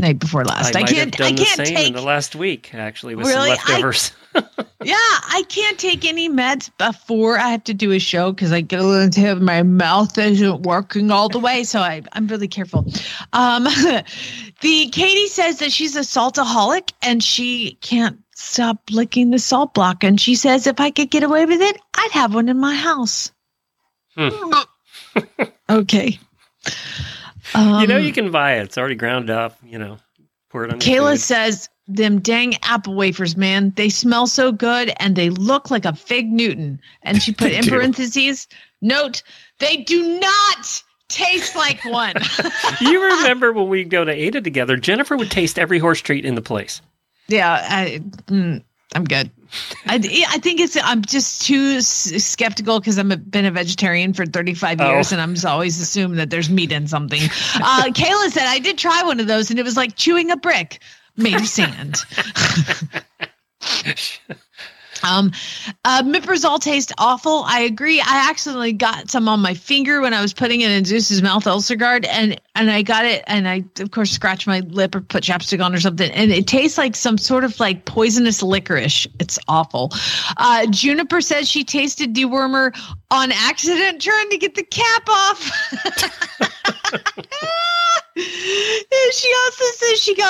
night 0.00 0.18
before 0.18 0.44
last. 0.44 0.76
I, 0.76 0.80
might 0.80 0.88
can't. 0.90 1.20
I 1.20 1.32
can't 1.32 1.66
take. 1.66 1.88
in 1.88 1.94
the 1.94 2.02
last 2.02 2.34
week, 2.34 2.74
actually, 2.74 3.14
with 3.14 3.26
Really? 3.26 3.56
Some 3.56 3.68
leftovers. 3.68 4.12
Yeah, 4.84 4.94
I 4.96 5.44
can't 5.48 5.78
take 5.78 6.04
any 6.04 6.28
meds 6.28 6.70
before 6.76 7.38
I 7.38 7.50
have 7.50 7.64
to 7.64 7.74
do 7.74 7.92
a 7.92 7.98
show 7.98 8.32
because 8.32 8.52
I 8.52 8.60
get 8.60 8.80
a 8.80 8.82
little 8.82 9.02
into 9.02 9.36
my 9.36 9.62
mouth 9.62 10.16
isn't 10.18 10.62
working 10.62 11.10
all 11.10 11.28
the 11.28 11.38
way. 11.38 11.64
So 11.64 11.80
I, 11.80 12.02
I'm 12.12 12.26
really 12.26 12.48
careful. 12.48 12.86
Um, 13.32 13.64
the 14.60 14.88
Katie 14.90 15.28
says 15.28 15.58
that 15.60 15.72
she's 15.72 15.96
a 15.96 16.00
saltaholic 16.00 16.92
and 17.02 17.22
she 17.22 17.78
can't 17.80 18.21
stop 18.42 18.78
licking 18.90 19.30
the 19.30 19.38
salt 19.38 19.74
block. 19.74 20.04
And 20.04 20.20
she 20.20 20.34
says 20.34 20.66
if 20.66 20.80
I 20.80 20.90
could 20.90 21.10
get 21.10 21.22
away 21.22 21.46
with 21.46 21.60
it, 21.60 21.80
I'd 21.94 22.10
have 22.12 22.34
one 22.34 22.48
in 22.48 22.58
my 22.58 22.74
house. 22.74 23.32
Hmm. 24.16 24.52
okay. 25.70 26.18
Um, 27.54 27.80
you 27.80 27.86
know, 27.86 27.96
you 27.96 28.12
can 28.12 28.30
buy 28.30 28.54
it. 28.54 28.64
It's 28.64 28.78
already 28.78 28.94
ground 28.94 29.30
up. 29.30 29.56
You 29.64 29.78
know, 29.78 29.98
pour 30.50 30.64
it 30.64 30.72
on. 30.72 30.80
your 30.80 31.02
Kayla 31.02 31.18
says 31.18 31.68
them 31.88 32.20
dang 32.20 32.54
apple 32.62 32.94
wafers, 32.94 33.36
man, 33.36 33.72
they 33.76 33.88
smell 33.88 34.26
so 34.26 34.52
good 34.52 34.92
and 34.98 35.16
they 35.16 35.30
look 35.30 35.70
like 35.70 35.84
a 35.84 35.94
fig 35.94 36.30
Newton. 36.30 36.80
And 37.02 37.22
she 37.22 37.32
put 37.32 37.52
in 37.52 37.64
do. 37.64 37.70
parentheses, 37.70 38.48
note, 38.80 39.22
they 39.58 39.78
do 39.78 40.20
not 40.20 40.82
taste 41.08 41.56
like 41.56 41.84
one. 41.84 42.14
you 42.80 43.02
remember 43.02 43.52
when 43.52 43.68
we 43.68 43.84
go 43.84 44.04
to 44.04 44.12
Ada 44.12 44.40
together? 44.40 44.76
Jennifer 44.76 45.16
would 45.16 45.30
taste 45.30 45.58
every 45.58 45.78
horse 45.78 46.00
treat 46.00 46.24
in 46.24 46.34
the 46.34 46.42
place. 46.42 46.80
Yeah, 47.32 47.66
I, 47.68 48.00
mm, 48.26 48.62
I'm 48.94 49.04
good. 49.04 49.30
I, 49.86 49.96
I 50.30 50.38
think 50.38 50.60
it's 50.60 50.76
I'm 50.82 51.02
just 51.02 51.42
too 51.42 51.74
s- 51.78 52.12
skeptical 52.24 52.80
because 52.80 52.98
I've 52.98 53.30
been 53.30 53.44
a 53.44 53.50
vegetarian 53.50 54.12
for 54.14 54.24
35 54.24 54.80
Oh. 54.80 54.90
years 54.90 55.12
and 55.12 55.20
I'm 55.20 55.34
just 55.34 55.44
always 55.46 55.78
assumed 55.80 56.18
that 56.18 56.30
there's 56.30 56.48
meat 56.48 56.72
in 56.72 56.86
something. 56.88 57.20
Uh, 57.56 57.84
Kayla 57.88 58.30
said 58.30 58.44
I 58.46 58.58
did 58.60 58.78
try 58.78 59.02
one 59.02 59.20
of 59.20 59.26
those 59.26 59.50
and 59.50 59.58
it 59.58 59.62
was 59.64 59.76
like 59.76 59.96
chewing 59.96 60.30
a 60.30 60.36
brick 60.36 60.80
made 61.16 61.34
of 61.34 61.46
sand. 61.46 61.96
Um, 65.02 65.32
uh, 65.84 66.02
Mippers 66.04 66.44
all 66.44 66.58
taste 66.58 66.92
awful. 66.98 67.44
I 67.46 67.60
agree. 67.60 68.00
I 68.00 68.28
accidentally 68.30 68.72
got 68.72 69.10
some 69.10 69.28
on 69.28 69.40
my 69.40 69.54
finger 69.54 70.00
when 70.00 70.14
I 70.14 70.22
was 70.22 70.32
putting 70.32 70.60
it 70.60 70.70
in 70.70 70.84
Zeus's 70.84 71.22
mouth 71.22 71.46
ulcer 71.46 71.76
guard, 71.76 72.04
and 72.06 72.40
and 72.54 72.70
I 72.70 72.82
got 72.82 73.04
it, 73.04 73.24
and 73.26 73.48
I 73.48 73.64
of 73.80 73.90
course 73.90 74.10
scratched 74.10 74.46
my 74.46 74.60
lip 74.60 74.94
or 74.94 75.00
put 75.00 75.24
chapstick 75.24 75.64
on 75.64 75.74
or 75.74 75.80
something, 75.80 76.10
and 76.12 76.30
it 76.30 76.46
tastes 76.46 76.78
like 76.78 76.96
some 76.96 77.18
sort 77.18 77.44
of 77.44 77.58
like 77.60 77.84
poisonous 77.84 78.42
licorice. 78.42 79.06
It's 79.18 79.38
awful. 79.48 79.92
Uh, 80.36 80.66
Juniper 80.66 81.20
says 81.20 81.48
she 81.48 81.64
tasted 81.64 82.14
dewormer 82.14 82.76
on 83.10 83.32
accident, 83.32 84.00
trying 84.00 84.30
to 84.30 84.38
get 84.38 84.54
the 84.54 84.64
cap 84.64 85.08
off. 85.08 85.50
And 88.14 89.12
she 89.14 89.32
also 89.44 89.64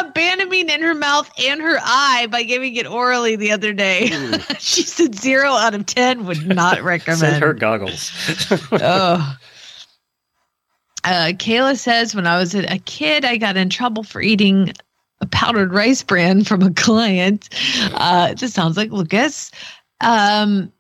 got 0.03 0.15
Banamine 0.15 0.71
in 0.71 0.83
her 0.83 0.95
mouth 0.95 1.31
and 1.39 1.61
her 1.61 1.79
eye 1.81 2.27
by 2.31 2.43
giving 2.43 2.77
it 2.77 2.87
orally 2.87 3.37
the 3.37 3.53
other 3.53 3.73
day. 3.73 4.07
she 4.59 4.83
said 4.83 5.15
zero 5.15 5.51
out 5.51 5.75
of 5.75 5.87
ten 5.87 6.27
would 6.27 6.47
not 6.47 6.83
recommend. 6.83 7.21
Send 7.21 7.43
her 7.43 7.55
goggles. 7.55 8.11
oh. 8.73 9.37
Uh, 11.05 11.33
Kayla 11.35 11.77
says 11.77 12.15
when 12.15 12.27
I 12.27 12.39
was 12.39 12.55
a 12.55 12.79
kid, 12.79 13.25
I 13.25 13.37
got 13.37 13.57
in 13.57 13.71
trouble 13.71 14.05
for 14.05 14.21
eating 14.21 14.73
a 15.21 15.27
powdered 15.27 15.73
rice 15.73 16.03
bran 16.03 16.45
from 16.45 16.63
a 16.63 16.73
client. 16.73 17.49
Uh, 17.93 18.35
this 18.35 18.55
sounds 18.55 18.77
like 18.77 18.93
Lucas. 18.93 19.51
Um, 20.01 20.73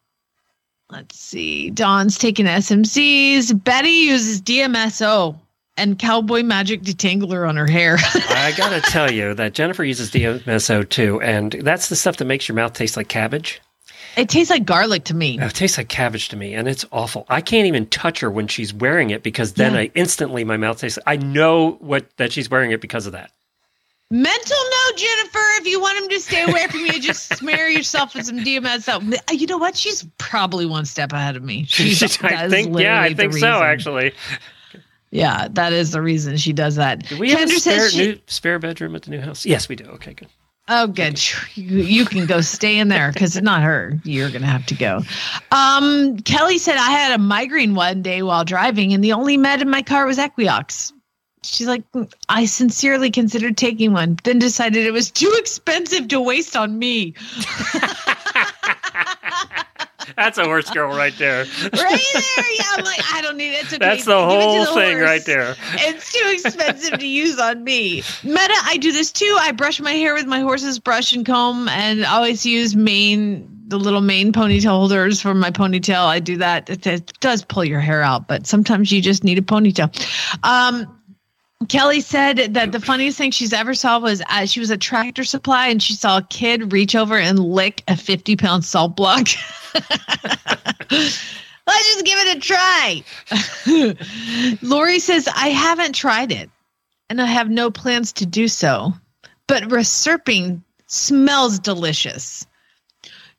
let's 0.90 1.18
see. 1.18 1.70
Dawn's 1.70 2.18
taking 2.18 2.46
SMZs. 2.46 3.64
Betty 3.64 3.88
uses 3.88 4.40
DMSO 4.42 5.36
and 5.76 5.98
Cowboy 5.98 6.42
Magic 6.42 6.82
Detangler 6.82 7.48
on 7.48 7.56
her 7.56 7.66
hair. 7.66 7.96
I 8.14 8.52
gotta 8.56 8.80
tell 8.80 9.10
you 9.10 9.34
that 9.34 9.54
Jennifer 9.54 9.84
uses 9.84 10.10
DMSO 10.10 10.88
too, 10.88 11.20
and 11.20 11.52
that's 11.52 11.88
the 11.88 11.96
stuff 11.96 12.18
that 12.18 12.24
makes 12.26 12.48
your 12.48 12.56
mouth 12.56 12.72
taste 12.74 12.96
like 12.96 13.08
cabbage. 13.08 13.60
it 14.16 14.28
tastes 14.28 14.50
like 14.50 14.64
garlic 14.66 15.04
to 15.04 15.14
me. 15.14 15.38
It 15.40 15.54
tastes 15.54 15.78
like 15.78 15.88
cabbage 15.88 16.28
to 16.30 16.36
me, 16.36 16.54
and 16.54 16.68
it's 16.68 16.84
awful. 16.92 17.24
I 17.28 17.40
can't 17.40 17.66
even 17.66 17.86
touch 17.86 18.20
her 18.20 18.30
when 18.30 18.48
she's 18.48 18.72
wearing 18.74 19.10
it 19.10 19.22
because 19.22 19.54
then 19.54 19.72
Yeah. 19.74 19.80
I 19.80 19.90
instantly 19.94 20.44
my 20.44 20.56
mouth 20.58 20.78
tastes. 20.80 20.98
I 21.06 21.16
know 21.16 21.72
what 21.80 22.06
that 22.18 22.32
she's 22.32 22.50
wearing 22.50 22.70
it 22.72 22.80
because 22.80 23.06
of 23.06 23.12
that. 23.12 23.30
Mental 24.10 24.58
note, 24.58 24.98
Jennifer. 24.98 25.38
If 25.60 25.66
you 25.66 25.80
want 25.80 25.96
him 26.04 26.10
to 26.10 26.20
stay 26.20 26.42
away 26.42 26.66
from 26.66 26.80
you, 26.80 27.00
just 27.00 27.34
smear 27.38 27.68
yourself 27.68 28.14
with 28.14 28.26
some 28.26 28.40
DMSO. 28.40 29.18
You 29.32 29.46
know 29.46 29.56
what? 29.56 29.74
She's 29.74 30.04
probably 30.18 30.66
one 30.66 30.84
step 30.84 31.14
ahead 31.14 31.34
of 31.34 31.42
me. 31.42 31.64
She's, 31.68 32.02
I 32.22 32.46
think, 32.50 32.78
yeah, 32.78 33.00
I 33.00 33.14
think 33.14 33.32
so. 33.32 33.62
Actually, 33.62 34.12
Yeah, 35.12 35.46
that 35.50 35.72
is 35.74 35.90
the 35.92 36.00
reason 36.02 36.36
she 36.38 36.52
does 36.54 36.74
that. 36.76 37.06
do 37.06 37.18
we 37.18 37.30
have 37.30 37.40
Kendra 37.48 37.56
a 37.56 37.60
spare, 37.60 37.78
says 37.80 37.92
she- 37.92 37.98
new, 37.98 38.18
spare 38.26 38.58
bedroom 38.58 38.96
at 38.96 39.02
the 39.02 39.10
new 39.10 39.20
house? 39.20 39.44
Yes, 39.46 39.68
we 39.68 39.76
do. 39.76 39.84
Okay, 39.84 40.14
good. 40.14 40.28
Oh, 40.68 40.86
good. 40.86 41.20
You, 41.54 41.78
you 41.78 42.04
can 42.06 42.24
go 42.24 42.40
stay 42.40 42.78
in 42.78 42.88
there 42.88 43.12
because 43.12 43.36
it's 43.36 43.44
not 43.44 43.62
her. 43.62 44.00
You're 44.04 44.30
going 44.30 44.40
to 44.40 44.48
have 44.48 44.64
to 44.66 44.74
go. 44.74 45.02
Um, 45.50 46.16
Kelly 46.20 46.56
said 46.56 46.76
I 46.78 46.90
had 46.90 47.12
a 47.12 47.18
migraine 47.18 47.74
one 47.74 48.00
day 48.00 48.22
while 48.22 48.42
driving, 48.44 48.94
and 48.94 49.04
the 49.04 49.12
only 49.12 49.36
med 49.36 49.60
in 49.60 49.68
my 49.68 49.82
car 49.82 50.06
was 50.06 50.16
Equioxx. 50.16 50.92
She's 51.44 51.66
like, 51.66 51.82
I 52.30 52.46
sincerely 52.46 53.10
considered 53.10 53.58
taking 53.58 53.92
one, 53.92 54.16
then 54.24 54.38
decided 54.38 54.86
it 54.86 54.92
was 54.92 55.10
too 55.10 55.34
expensive 55.36 56.08
to 56.08 56.20
waste 56.20 56.56
on 56.56 56.78
me. 56.78 57.14
That's 60.16 60.38
a 60.38 60.44
horse 60.44 60.70
girl 60.70 60.94
right 60.96 61.16
there. 61.18 61.44
Right 61.72 62.00
there. 62.12 62.44
Yeah, 62.56 62.64
I'm 62.76 62.84
like, 62.84 63.00
I 63.14 63.20
don't 63.22 63.36
need 63.36 63.54
it. 63.54 63.66
Okay. 63.66 63.78
That's 63.78 64.04
the 64.04 64.12
Give 64.26 64.28
it 64.28 64.40
to 64.40 64.40
whole 64.40 64.64
the 64.64 64.80
thing 64.80 64.98
horse. 64.98 65.08
right 65.08 65.24
there. 65.24 65.54
It's 65.74 66.12
too 66.12 66.28
expensive 66.32 66.98
to 66.98 67.06
use 67.06 67.38
on 67.38 67.64
me. 67.64 68.02
Meta, 68.22 68.54
I 68.64 68.76
do 68.78 68.92
this 68.92 69.10
too. 69.12 69.36
I 69.40 69.52
brush 69.52 69.80
my 69.80 69.92
hair 69.92 70.14
with 70.14 70.26
my 70.26 70.40
horse's 70.40 70.78
brush 70.78 71.12
and 71.12 71.24
comb 71.26 71.68
and 71.68 72.04
always 72.04 72.44
use 72.46 72.74
mane, 72.76 73.48
the 73.68 73.78
little 73.78 74.00
mane 74.02 74.32
ponytail 74.32 74.68
holders 74.70 75.20
for 75.20 75.34
my 75.34 75.50
ponytail. 75.50 76.04
I 76.04 76.18
do 76.20 76.36
that. 76.38 76.68
It, 76.70 76.86
it 76.86 77.12
does 77.20 77.44
pull 77.44 77.64
your 77.64 77.80
hair 77.80 78.02
out, 78.02 78.28
but 78.28 78.46
sometimes 78.46 78.92
you 78.92 79.00
just 79.00 79.24
need 79.24 79.38
a 79.38 79.42
ponytail. 79.42 79.90
Um, 80.44 80.98
Kelly 81.68 82.00
said 82.00 82.54
that 82.54 82.72
the 82.72 82.80
funniest 82.80 83.18
thing 83.18 83.30
she's 83.30 83.52
ever 83.52 83.74
saw 83.74 83.98
was 83.98 84.22
uh, 84.28 84.46
she 84.46 84.60
was 84.60 84.70
at 84.70 84.80
Tractor 84.80 85.24
Supply 85.24 85.68
and 85.68 85.82
she 85.82 85.94
saw 85.94 86.18
a 86.18 86.22
kid 86.22 86.72
reach 86.72 86.94
over 86.94 87.16
and 87.16 87.38
lick 87.38 87.82
a 87.88 87.96
50 87.96 88.36
pound 88.36 88.64
salt 88.64 88.96
block. 88.96 89.28
Let's 91.64 91.94
just 91.94 92.04
give 92.04 92.18
it 92.18 92.36
a 92.36 92.40
try. 92.40 93.04
Lori 94.62 94.98
says, 94.98 95.28
I 95.28 95.48
haven't 95.48 95.94
tried 95.94 96.32
it 96.32 96.50
and 97.08 97.20
I 97.20 97.26
have 97.26 97.50
no 97.50 97.70
plans 97.70 98.12
to 98.14 98.26
do 98.26 98.48
so, 98.48 98.92
but 99.46 99.70
reserpine 99.70 100.62
smells 100.86 101.58
delicious. 101.58 102.46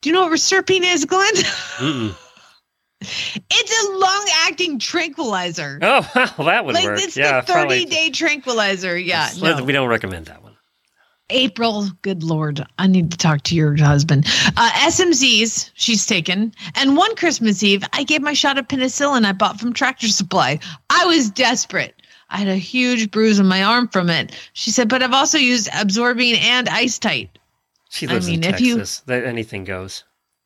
Do 0.01 0.09
you 0.09 0.13
know 0.13 0.23
what 0.23 0.31
reserpine 0.31 0.83
is, 0.83 1.05
Glenn? 1.05 2.13
It's 3.05 3.87
a 3.89 3.97
long 3.97 4.25
acting 4.45 4.79
tranquilizer. 4.79 5.79
Oh, 5.81 6.09
well, 6.37 6.47
that 6.47 6.65
would 6.65 6.75
like 6.75 6.85
work. 6.85 6.99
it's 7.01 7.15
yeah, 7.17 7.41
the 7.41 7.47
30 7.47 7.53
probably. 7.53 7.85
day 7.85 8.09
tranquilizer. 8.09 8.97
Yeah. 8.97 9.29
No. 9.41 9.63
We 9.63 9.71
don't 9.73 9.89
recommend 9.89 10.25
that 10.27 10.41
one. 10.43 10.53
April, 11.29 11.87
good 12.01 12.21
lord, 12.21 12.63
I 12.77 12.85
need 12.85 13.09
to 13.11 13.17
talk 13.17 13.41
to 13.43 13.55
your 13.55 13.75
husband. 13.77 14.25
Uh, 14.57 14.69
SMZs, 14.71 15.71
she's 15.73 16.05
taken. 16.05 16.53
And 16.75 16.97
one 16.97 17.15
Christmas 17.15 17.63
Eve, 17.63 17.83
I 17.93 18.03
gave 18.03 18.21
my 18.21 18.33
shot 18.33 18.57
of 18.59 18.67
penicillin 18.67 19.25
I 19.25 19.31
bought 19.31 19.59
from 19.59 19.73
Tractor 19.73 20.09
Supply. 20.09 20.59
I 20.89 21.05
was 21.05 21.31
desperate. 21.31 21.95
I 22.29 22.37
had 22.37 22.49
a 22.49 22.55
huge 22.55 23.09
bruise 23.09 23.39
on 23.39 23.47
my 23.47 23.63
arm 23.63 23.87
from 23.87 24.09
it. 24.09 24.35
She 24.53 24.69
said, 24.69 24.89
but 24.89 25.01
I've 25.01 25.13
also 25.13 25.37
used 25.37 25.69
Absorbine 25.73 26.35
and 26.35 26.67
ice 26.69 26.99
tight. 26.99 27.39
She 27.89 28.07
I 28.07 28.13
lives 28.13 28.27
mean, 28.27 28.43
in 28.43 28.53
if 28.53 28.59
you- 28.61 28.77
Texas. 28.77 28.99
That 29.05 29.23
anything 29.23 29.63
goes. 29.63 30.03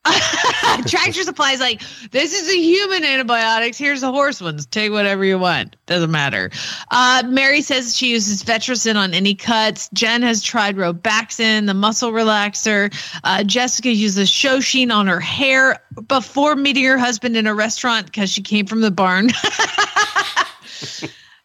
Tractor 0.87 1.23
Supply's 1.23 1.59
like, 1.59 1.81
this 2.11 2.33
is 2.33 2.49
a 2.49 2.57
human 2.57 3.03
antibiotics. 3.03 3.77
Here's 3.77 4.01
the 4.01 4.11
horse 4.11 4.41
ones. 4.41 4.65
Take 4.65 4.91
whatever 4.91 5.25
you 5.25 5.39
want. 5.39 5.75
Doesn't 5.85 6.11
matter. 6.11 6.51
Uh, 6.91 7.23
Mary 7.27 7.61
says 7.61 7.95
she 7.95 8.11
uses 8.11 8.43
Vetericyn 8.43 8.95
on 8.95 9.13
any 9.13 9.35
cuts. 9.35 9.89
Jen 9.93 10.21
has 10.21 10.43
tried 10.43 10.75
Robaxin, 10.75 11.65
the 11.65 11.73
muscle 11.73 12.11
relaxer. 12.11 12.93
Uh, 13.23 13.43
Jessica 13.43 13.89
uses 13.89 14.29
ShowSheen 14.29 14.93
on 14.93 15.07
her 15.07 15.19
hair 15.19 15.79
before 16.07 16.55
meeting 16.55 16.85
her 16.85 16.97
husband 16.97 17.35
in 17.35 17.47
a 17.47 17.55
restaurant 17.55 18.05
because 18.07 18.31
she 18.31 18.41
came 18.41 18.65
from 18.65 18.81
the 18.81 18.91
barn. 18.91 19.29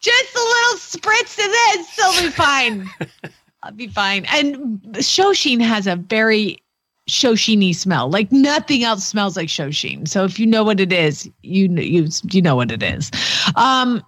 Just 0.03 0.35
a 0.35 0.39
little 0.39 0.79
spritz 0.79 1.37
to 1.37 1.43
this, 1.49 1.89
she'll 1.91 2.23
be 2.23 2.31
fine. 2.31 2.91
I'll 3.63 3.73
be 3.73 3.87
fine. 3.87 4.25
And 4.27 4.83
ShowSheen 4.95 5.61
has 5.61 5.87
a 5.87 5.95
very 5.95 6.63
Shoshini 7.09 7.75
smell. 7.75 8.09
Like 8.09 8.31
nothing 8.31 8.85
else 8.85 9.05
smells 9.05 9.37
like 9.37 9.49
ShowSheen. 9.49 10.07
So 10.09 10.25
if 10.25 10.39
you 10.39 10.47
know 10.47 10.65
what 10.65 10.81
it 10.81 10.93
is, 10.93 11.29
you 11.43 11.69
you 11.69 12.09
you 12.31 12.43
know 12.43 12.57
what 12.57 12.71
it 12.71 12.83
is. 12.83 13.11
Um, 13.57 14.03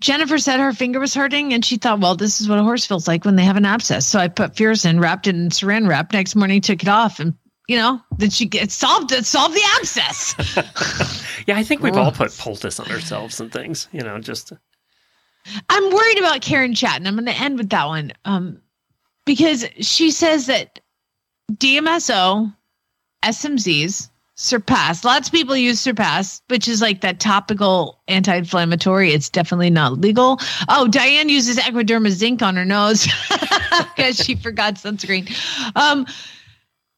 Jennifer 0.00 0.38
said 0.38 0.60
her 0.60 0.72
finger 0.72 1.00
was 1.00 1.14
hurting 1.14 1.52
and 1.52 1.64
she 1.64 1.76
thought, 1.76 2.00
well, 2.00 2.14
this 2.14 2.40
is 2.40 2.48
what 2.48 2.58
a 2.58 2.62
horse 2.62 2.86
feels 2.86 3.08
like 3.08 3.24
when 3.24 3.36
they 3.36 3.44
have 3.44 3.56
an 3.56 3.64
abscess. 3.64 4.06
So 4.06 4.18
I 4.20 4.28
put 4.28 4.54
Furacin, 4.54 5.00
wrapped 5.00 5.26
it 5.26 5.34
in 5.34 5.48
saran 5.48 5.88
wrap. 5.88 6.12
Next 6.12 6.36
morning, 6.36 6.60
took 6.60 6.82
it 6.82 6.88
off 6.88 7.18
and 7.18 7.34
you 7.68 7.76
know, 7.76 8.00
did 8.16 8.32
she 8.32 8.46
get 8.46 8.70
solved 8.70 9.12
it 9.12 9.26
solved 9.26 9.54
the 9.54 9.62
abscess? 9.76 10.34
yeah, 11.46 11.56
I 11.56 11.62
think 11.62 11.82
we've 11.82 11.96
all 11.96 12.12
put 12.12 12.36
poultice 12.36 12.80
on 12.80 12.90
ourselves 12.90 13.40
and 13.40 13.52
things, 13.52 13.88
you 13.92 14.00
know, 14.00 14.18
just 14.18 14.52
I'm 15.68 15.90
worried 15.92 16.18
about 16.18 16.40
Karen 16.40 16.74
Chaton. 16.74 17.06
I'm 17.06 17.14
going 17.14 17.26
to 17.26 17.32
end 17.32 17.58
with 17.58 17.70
that 17.70 17.86
one 17.86 18.12
um, 18.24 18.60
because 19.26 19.66
she 19.80 20.10
says 20.10 20.46
that 20.46 20.80
DMSO, 21.52 22.54
SMZs, 23.24 24.10
Surpass. 24.40 25.02
Lots 25.02 25.26
of 25.26 25.32
people 25.32 25.56
use 25.56 25.80
Surpass, 25.80 26.42
which 26.46 26.68
is 26.68 26.80
like 26.80 27.00
that 27.00 27.18
topical 27.18 27.98
anti-inflammatory. 28.06 29.12
It's 29.12 29.28
definitely 29.28 29.70
not 29.70 30.00
legal. 30.00 30.38
Oh, 30.68 30.86
Diane 30.86 31.28
uses 31.28 31.58
Equiderma 31.58 32.10
zinc 32.10 32.40
on 32.40 32.54
her 32.54 32.64
nose 32.64 33.08
because 33.96 34.16
she 34.16 34.36
forgot 34.36 34.74
sunscreen. 34.74 35.28
Um, 35.74 36.06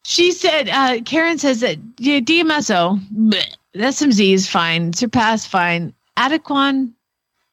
she 0.04 0.32
said, 0.32 0.68
uh, 0.68 1.00
Karen 1.06 1.38
says 1.38 1.60
that 1.60 1.78
yeah, 1.96 2.20
DMSO, 2.20 3.00
bleh, 3.10 3.56
SMZ 3.74 4.34
is 4.34 4.46
fine, 4.46 4.92
Surpass 4.92 5.46
fine, 5.46 5.94
Adequan, 6.18 6.92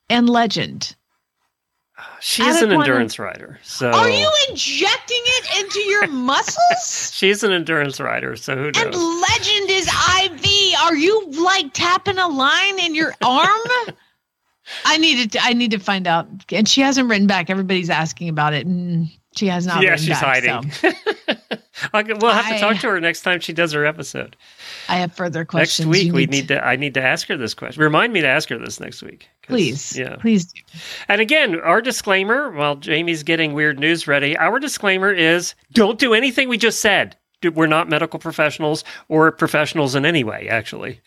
and 0.10 0.30
Legend. 0.30 0.97
She's 2.20 2.62
an 2.62 2.72
endurance 2.72 3.20
rider. 3.20 3.60
So 3.64 3.90
Are 3.92 4.10
you 4.10 4.32
injecting 4.50 5.22
it 5.22 5.60
into 5.60 5.80
your 5.82 6.08
muscles? 6.12 7.12
she's 7.14 7.44
an 7.44 7.52
endurance 7.52 8.00
rider, 8.00 8.36
so 8.36 8.56
who 8.56 8.66
And? 8.68 8.96
Legend 8.96 9.70
is 9.70 9.88
IV. 9.88 10.80
Are 10.84 10.96
you 10.96 11.32
like 11.32 11.74
tapping 11.74 12.18
a 12.18 12.28
line 12.28 12.80
in 12.80 12.96
your 12.96 13.14
arm? 13.24 13.68
I 14.86 14.98
need 14.98 15.32
to. 15.32 15.40
I 15.42 15.54
need 15.54 15.72
to 15.72 15.80
find 15.80 16.08
out. 16.08 16.28
And 16.52 16.68
she 16.68 16.82
hasn't 16.82 17.10
written 17.10 17.28
back. 17.28 17.50
Everybody's 17.50 17.90
asking 17.90 18.28
about 18.30 18.54
it, 18.54 18.66
and 18.66 19.08
she 19.38 19.48
has 19.48 19.66
not. 19.66 19.82
yeah, 19.84 19.96
she's 19.96 20.10
back, 20.10 20.44
hiding. 20.44 20.72
so 20.72 20.92
we'll 21.94 22.32
have 22.32 22.48
to 22.54 22.60
talk 22.60 22.78
to 22.82 22.88
her 22.88 23.00
next 23.00 23.22
time 23.22 23.40
she 23.40 23.54
does 23.54 23.72
her 23.72 23.86
episode. 23.86 24.36
I 24.90 24.98
have 24.98 25.14
further 25.14 25.46
questions. 25.46 25.88
Next 25.88 25.98
week 26.04 26.14
we 26.14 26.26
need 26.26 26.48
to. 26.50 26.64
I 26.66 26.76
need 26.76 26.94
to 26.96 27.02
ask 27.02 27.28
her 27.28 27.38
this 27.38 27.54
question. 27.54 27.82
Remind 27.84 28.14
me 28.14 28.22
to 28.22 28.28
ask 28.28 28.50
her 28.50 28.58
this 28.58 28.80
next 28.80 29.02
week. 29.04 29.28
Please, 29.44 29.98
Yeah. 29.98 30.16
please. 30.18 30.52
Do. 30.52 30.62
And 31.08 31.22
again, 31.22 31.60
our 31.62 31.82
disclaimer 31.82 32.52
while 32.52 32.76
Jamie's 32.76 33.24
getting 33.24 33.54
weird 33.54 33.80
news 33.80 34.08
ready, 34.08 34.36
our 34.38 34.60
disclaimer 34.60 35.12
is 35.14 35.56
don't 35.74 36.00
do 36.00 36.14
anything 36.14 36.50
we 36.50 36.58
just 36.58 36.80
said. 36.80 37.16
We're 37.54 37.68
not 37.68 37.88
medical 37.88 38.20
professionals 38.20 38.84
or 39.10 39.32
professionals 39.32 39.94
in 39.94 40.06
any 40.08 40.24
way, 40.24 40.50
actually. 40.50 41.02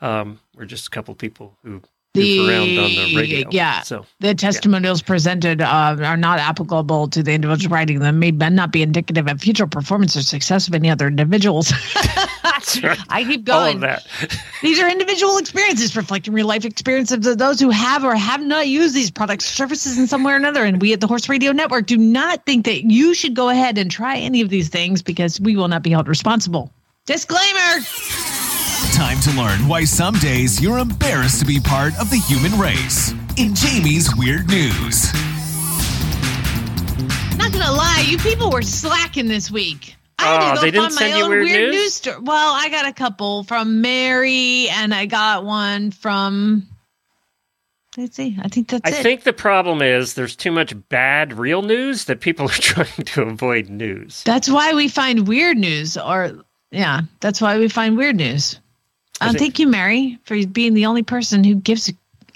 Um, 0.00 0.40
we're 0.56 0.64
just 0.64 0.88
a 0.88 0.90
couple 0.90 1.14
people 1.14 1.56
who 1.62 1.80
goof 2.16 2.48
around 2.48 2.78
on 2.78 2.90
the 2.90 3.14
radio. 3.16 3.48
yeah. 3.50 3.82
So, 3.82 4.06
The 4.20 4.34
testimonials 4.34 5.02
presented 5.02 5.62
uh, 5.62 5.96
are 6.00 6.16
not 6.16 6.38
applicable 6.38 7.08
to 7.08 7.22
the 7.22 7.32
individual 7.32 7.74
writing 7.74 8.00
them. 8.00 8.18
May 8.18 8.30
not 8.30 8.72
be 8.72 8.82
indicative 8.82 9.28
of 9.28 9.40
future 9.40 9.66
performance 9.66 10.16
or 10.16 10.22
success 10.22 10.68
of 10.68 10.74
any 10.74 10.90
other 10.90 11.06
individuals. 11.06 11.72
right. 12.82 12.98
I 13.08 13.24
keep 13.24 13.48
all 13.48 13.60
going. 13.60 13.76
of 13.76 13.80
that. 13.82 14.06
These 14.62 14.80
are 14.80 14.88
individual 14.88 15.38
experiences 15.38 15.96
reflecting 15.96 16.32
real 16.34 16.46
life 16.46 16.64
experiences 16.64 17.26
of 17.26 17.38
those 17.38 17.60
who 17.60 17.70
have 17.70 18.04
or 18.04 18.14
have 18.14 18.42
not 18.42 18.68
used 18.68 18.94
these 18.94 19.10
products 19.10 19.50
or 19.50 19.54
services 19.54 19.98
in 19.98 20.06
some 20.06 20.24
way 20.24 20.32
or 20.32 20.36
another. 20.36 20.64
And 20.64 20.80
we 20.80 20.92
at 20.92 21.00
the 21.00 21.06
Horse 21.06 21.28
Radio 21.28 21.52
Network 21.52 21.86
do 21.86 21.96
not 21.96 22.44
think 22.46 22.64
that 22.64 22.90
you 22.90 23.14
should 23.14 23.34
go 23.34 23.48
ahead 23.48 23.78
and 23.78 23.90
try 23.90 24.16
any 24.16 24.40
of 24.40 24.48
these 24.48 24.68
things 24.68 25.02
because 25.02 25.40
we 25.40 25.56
will 25.56 25.68
not 25.68 25.82
be 25.82 25.90
held 25.90 26.08
responsible. 26.08 26.72
Disclaimer. 27.06 28.35
Time 28.92 29.18
to 29.20 29.30
learn 29.32 29.68
why 29.68 29.84
some 29.84 30.14
days 30.16 30.60
you're 30.60 30.78
embarrassed 30.78 31.40
to 31.40 31.46
be 31.46 31.58
part 31.60 31.98
of 32.00 32.10
the 32.10 32.16
human 32.16 32.58
race. 32.58 33.12
In 33.36 33.54
Jamie's 33.54 34.14
Weird 34.16 34.48
News. 34.48 35.12
Not 37.38 37.52
gonna 37.52 37.72
lie, 37.72 38.04
you 38.06 38.18
people 38.18 38.50
were 38.50 38.62
slacking 38.62 39.28
this 39.28 39.50
week. 39.50 39.96
I 40.18 40.24
had 40.24 40.36
Oh, 40.36 40.38
to 40.40 40.46
uh, 40.46 40.54
go 40.56 40.60
they 40.62 40.70
didn't 40.70 40.82
find 40.90 40.94
my 40.94 41.00
send 41.00 41.16
you 41.18 41.24
own 41.24 41.30
weird 41.30 41.42
weird, 41.44 41.60
news? 41.72 41.74
news. 41.74 41.94
story. 41.94 42.16
Well, 42.22 42.54
I 42.54 42.68
got 42.68 42.86
a 42.86 42.92
couple 42.92 43.44
from 43.44 43.80
Mary, 43.80 44.68
and 44.70 44.94
I 44.94 45.06
got 45.06 45.44
one 45.44 45.90
from. 45.90 46.66
Let's 47.96 48.16
see. 48.16 48.36
I 48.42 48.48
think 48.48 48.68
that's 48.68 48.90
I 48.90 48.94
it. 48.98 49.02
think 49.02 49.22
the 49.22 49.32
problem 49.32 49.80
is 49.82 50.14
there's 50.14 50.36
too 50.36 50.52
much 50.52 50.74
bad 50.90 51.32
real 51.38 51.62
news 51.62 52.04
that 52.04 52.20
people 52.20 52.46
are 52.50 52.50
trying 52.50 53.04
to 53.06 53.22
avoid 53.22 53.68
news. 53.70 54.22
That's 54.24 54.48
why 54.50 54.74
we 54.74 54.88
find 54.88 55.26
weird 55.28 55.56
news, 55.58 55.96
or 55.96 56.44
yeah, 56.70 57.02
that's 57.20 57.40
why 57.40 57.58
we 57.58 57.68
find 57.68 57.96
weird 57.96 58.16
news. 58.16 58.58
I 59.20 59.26
Um, 59.26 59.30
think- 59.32 59.38
thank 59.40 59.58
you, 59.58 59.66
Mary, 59.66 60.18
for 60.24 60.44
being 60.46 60.74
the 60.74 60.86
only 60.86 61.02
person 61.02 61.42
who 61.44 61.54
gives 61.54 61.90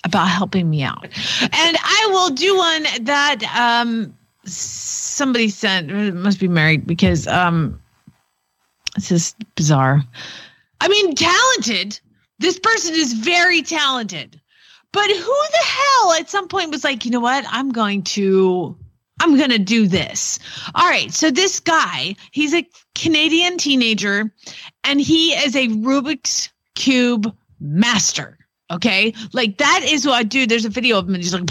about 0.04 0.28
helping 0.28 0.68
me 0.70 0.82
out. 0.82 1.04
and 1.04 1.76
I 1.82 2.08
will 2.10 2.30
do 2.30 2.56
one 2.56 2.86
that 3.02 3.42
um, 3.54 4.14
somebody 4.44 5.48
sent. 5.50 5.90
It 5.90 6.14
must 6.14 6.40
be 6.40 6.48
Mary 6.48 6.78
because 6.78 7.26
um, 7.26 7.78
this 8.96 9.10
is 9.12 9.34
bizarre. 9.56 10.02
I 10.80 10.88
mean, 10.88 11.14
talented. 11.14 12.00
This 12.38 12.58
person 12.58 12.94
is 12.94 13.12
very 13.12 13.60
talented. 13.62 14.40
But 14.92 15.08
who 15.10 15.16
the 15.52 15.64
hell 15.64 16.12
at 16.14 16.30
some 16.30 16.48
point 16.48 16.70
was 16.70 16.82
like, 16.82 17.04
you 17.04 17.10
know 17.10 17.20
what? 17.20 17.44
I'm 17.48 17.70
going 17.70 18.02
to 18.02 18.76
I'm 19.20 19.36
going 19.36 19.50
to 19.50 19.58
do 19.58 19.86
this. 19.86 20.38
All 20.74 20.88
right. 20.88 21.12
So 21.12 21.30
this 21.30 21.60
guy, 21.60 22.16
he's 22.30 22.54
a 22.54 22.66
Canadian 22.94 23.58
teenager 23.58 24.32
and 24.82 24.98
he 25.00 25.32
is 25.34 25.54
a 25.54 25.68
Rubik's 25.68 26.48
cube 26.74 27.34
master. 27.60 28.38
Okay. 28.70 29.12
Like 29.32 29.58
that 29.58 29.82
is 29.84 30.06
what 30.06 30.14
I 30.14 30.22
do. 30.22 30.46
There's 30.46 30.64
a 30.64 30.70
video 30.70 30.98
of 30.98 31.08
him 31.08 31.14
and 31.14 31.22
he's 31.22 31.34
like, 31.34 31.48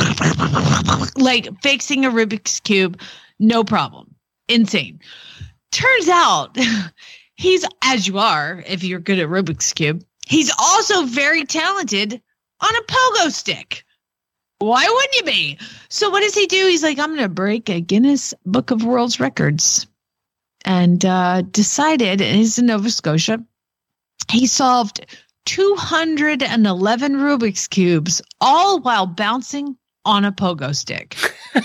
like 1.17 1.49
fixing 1.61 2.05
a 2.05 2.09
Rubik's 2.09 2.59
cube. 2.59 2.99
No 3.39 3.63
problem. 3.63 4.15
Insane. 4.47 4.99
Turns 5.71 6.09
out 6.09 6.57
he's, 7.35 7.65
as 7.83 8.07
you 8.07 8.17
are, 8.17 8.63
if 8.65 8.83
you're 8.83 8.99
good 8.99 9.19
at 9.19 9.27
Rubik's 9.27 9.73
cube, 9.73 10.03
he's 10.27 10.51
also 10.57 11.05
very 11.05 11.43
talented 11.45 12.21
on 12.61 12.75
a 12.75 12.81
pogo 12.83 13.31
stick. 13.31 13.83
Why 14.59 14.85
wouldn't 14.85 15.15
you 15.15 15.23
be? 15.23 15.57
So 15.89 16.09
what 16.09 16.21
does 16.21 16.35
he 16.35 16.45
do? 16.45 16.67
He's 16.67 16.83
like, 16.83 16.99
I'm 16.99 17.09
going 17.09 17.21
to 17.21 17.29
break 17.29 17.69
a 17.69 17.79
Guinness 17.79 18.33
Book 18.45 18.71
of 18.71 18.83
World's 18.83 19.19
Records, 19.19 19.87
and 20.65 21.05
uh, 21.05 21.43
decided. 21.43 22.19
He's 22.19 22.59
in 22.59 22.65
Nova 22.65 22.89
Scotia. 22.89 23.43
He 24.29 24.47
solved 24.47 25.05
211 25.45 27.15
Rubik's 27.15 27.67
cubes, 27.67 28.21
all 28.39 28.79
while 28.79 29.07
bouncing 29.07 29.75
on 30.05 30.25
a 30.25 30.31
pogo 30.31 30.75
stick. 30.75 31.15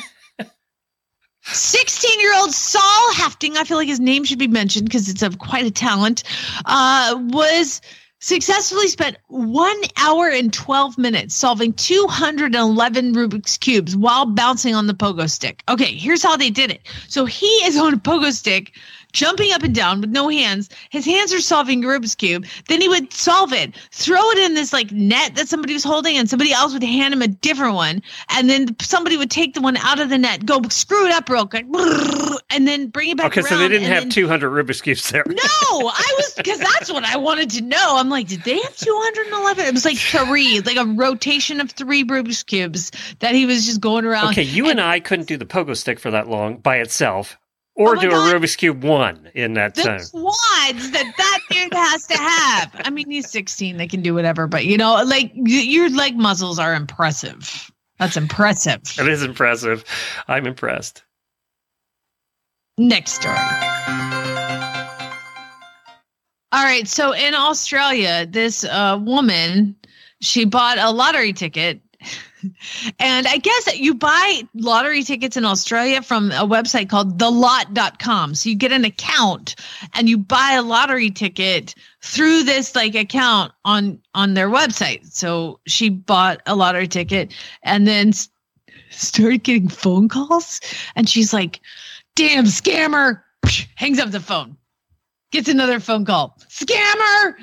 16 1.42 2.20
year 2.20 2.34
old 2.34 2.52
Saul 2.52 3.12
Hefting, 3.12 3.56
I 3.56 3.64
feel 3.64 3.76
like 3.76 3.88
his 3.88 4.00
name 4.00 4.24
should 4.24 4.38
be 4.38 4.48
mentioned 4.48 4.86
because 4.86 5.08
it's 5.08 5.22
of 5.22 5.38
quite 5.38 5.66
a 5.66 5.70
talent, 5.70 6.22
uh, 6.64 7.18
was 7.28 7.82
successfully 8.20 8.88
spent 8.88 9.18
one 9.28 9.76
hour 9.98 10.30
and 10.30 10.50
12 10.50 10.96
minutes 10.96 11.34
solving 11.34 11.74
211 11.74 13.12
Rubik's 13.12 13.58
Cubes 13.58 13.94
while 13.94 14.24
bouncing 14.24 14.74
on 14.74 14.86
the 14.86 14.94
pogo 14.94 15.28
stick. 15.28 15.62
Okay, 15.68 15.94
here's 15.94 16.22
how 16.22 16.34
they 16.34 16.48
did 16.48 16.70
it. 16.70 16.80
So 17.08 17.26
he 17.26 17.46
is 17.66 17.76
on 17.76 17.92
a 17.92 17.98
pogo 17.98 18.32
stick, 18.32 18.74
jumping 19.14 19.52
up 19.52 19.62
and 19.62 19.74
down 19.74 20.02
with 20.02 20.10
no 20.10 20.28
hands. 20.28 20.68
His 20.90 21.06
hands 21.06 21.32
are 21.32 21.40
solving 21.40 21.80
Rubik's 21.82 22.14
Cube. 22.14 22.44
Then 22.68 22.82
he 22.82 22.88
would 22.88 23.12
solve 23.12 23.52
it, 23.54 23.74
throw 23.92 24.20
it 24.30 24.38
in 24.38 24.54
this 24.54 24.72
like 24.72 24.92
net 24.92 25.34
that 25.36 25.48
somebody 25.48 25.72
was 25.72 25.84
holding, 25.84 26.18
and 26.18 26.28
somebody 26.28 26.52
else 26.52 26.74
would 26.74 26.82
hand 26.82 27.14
him 27.14 27.22
a 27.22 27.28
different 27.28 27.74
one. 27.74 28.02
And 28.28 28.50
then 28.50 28.76
somebody 28.80 29.16
would 29.16 29.30
take 29.30 29.54
the 29.54 29.62
one 29.62 29.78
out 29.78 30.00
of 30.00 30.10
the 30.10 30.18
net, 30.18 30.44
go 30.44 30.60
screw 30.68 31.06
it 31.06 31.12
up 31.12 31.28
real 31.30 31.46
quick, 31.46 31.64
and 32.50 32.68
then 32.68 32.88
bring 32.88 33.08
it 33.10 33.16
back 33.16 33.26
Okay, 33.26 33.42
so 33.42 33.56
they 33.56 33.68
didn't 33.68 33.88
have 33.88 34.02
then- 34.02 34.10
200 34.10 34.50
Rubik's 34.50 34.82
Cubes 34.82 35.08
there. 35.10 35.24
no, 35.26 35.34
I 35.72 36.14
was 36.18 36.34
because 36.36 36.58
that's 36.58 36.92
what 36.92 37.04
I 37.04 37.16
wanted 37.16 37.48
to 37.50 37.62
know. 37.62 37.96
I'm 37.96 38.10
like, 38.10 38.28
did 38.28 38.42
they 38.42 38.60
have 38.60 38.76
211? 38.76 39.64
It 39.64 39.72
was 39.72 39.84
like 39.84 39.96
three, 39.96 40.60
like 40.60 40.76
a 40.76 40.84
rotation 40.84 41.60
of 41.60 41.70
three 41.70 42.04
Rubik's 42.04 42.42
cubes 42.42 42.90
that 43.20 43.34
he 43.34 43.46
was 43.46 43.64
just 43.64 43.80
going 43.80 44.04
around. 44.04 44.30
Okay, 44.30 44.42
you 44.42 44.68
and 44.68 44.80
I 44.80 45.00
couldn't 45.00 45.28
do 45.28 45.36
the 45.36 45.46
pogo 45.46 45.76
stick 45.76 46.00
for 46.00 46.10
that 46.10 46.28
long 46.28 46.56
by 46.58 46.76
itself, 46.78 47.38
or 47.76 47.96
Oh 47.96 48.00
do 48.00 48.10
God. 48.10 48.34
a 48.34 48.38
Rubik's 48.38 48.56
Cube 48.56 48.82
one 48.84 49.30
in 49.34 49.54
that 49.54 49.74
the 49.74 49.82
time. 49.82 50.00
quads 50.12 50.90
that 50.92 51.12
that 51.16 51.38
dude 51.50 51.74
has 51.74 52.06
to 52.06 52.16
have. 52.16 52.80
I 52.84 52.90
mean, 52.90 53.10
he's 53.10 53.28
16; 53.30 53.76
they 53.76 53.86
can 53.88 54.02
do 54.02 54.14
whatever. 54.14 54.46
But 54.46 54.64
you 54.66 54.76
know, 54.76 55.02
like 55.04 55.32
your 55.34 55.88
leg 55.90 56.16
muscles 56.16 56.58
are 56.58 56.74
impressive. 56.74 57.70
That's 57.98 58.16
impressive. 58.16 58.82
It 58.98 59.08
is 59.08 59.22
impressive. 59.22 59.84
I'm 60.28 60.46
impressed. 60.46 61.02
Next 62.76 63.12
story. 63.12 63.36
All 66.52 66.62
right. 66.64 66.86
So 66.86 67.12
in 67.12 67.34
Australia, 67.34 68.26
this 68.28 68.64
uh, 68.64 68.98
woman, 69.02 69.74
she 70.20 70.44
bought 70.44 70.78
a 70.78 70.90
lottery 70.90 71.32
ticket. 71.32 71.80
And 72.98 73.26
I 73.26 73.38
guess 73.38 73.78
you 73.78 73.94
buy 73.94 74.42
lottery 74.54 75.02
tickets 75.02 75.36
in 75.36 75.44
Australia 75.44 76.02
from 76.02 76.30
a 76.32 76.46
website 76.46 76.88
called 76.88 77.18
thelott.com. 77.18 78.34
So 78.34 78.48
you 78.48 78.56
get 78.56 78.72
an 78.72 78.84
account 78.84 79.56
and 79.94 80.08
you 80.08 80.18
buy 80.18 80.52
a 80.52 80.62
lottery 80.62 81.10
ticket 81.10 81.74
through 82.02 82.42
this 82.44 82.74
like 82.74 82.94
account 82.94 83.52
on 83.64 84.00
on 84.14 84.34
their 84.34 84.48
website. 84.48 85.06
So 85.12 85.60
she 85.66 85.88
bought 85.88 86.40
a 86.46 86.54
lottery 86.54 86.88
ticket 86.88 87.32
and 87.62 87.86
then 87.86 88.08
s- 88.08 88.28
started 88.90 89.42
getting 89.42 89.68
phone 89.68 90.08
calls 90.08 90.60
and 90.96 91.08
she's 91.08 91.32
like, 91.32 91.60
"Damn 92.16 92.44
scammer." 92.44 93.22
Hangs 93.76 93.98
up 93.98 94.10
the 94.10 94.20
phone. 94.20 94.56
Gets 95.32 95.48
another 95.48 95.80
phone 95.80 96.04
call. 96.04 96.38
Scammer. 96.48 97.34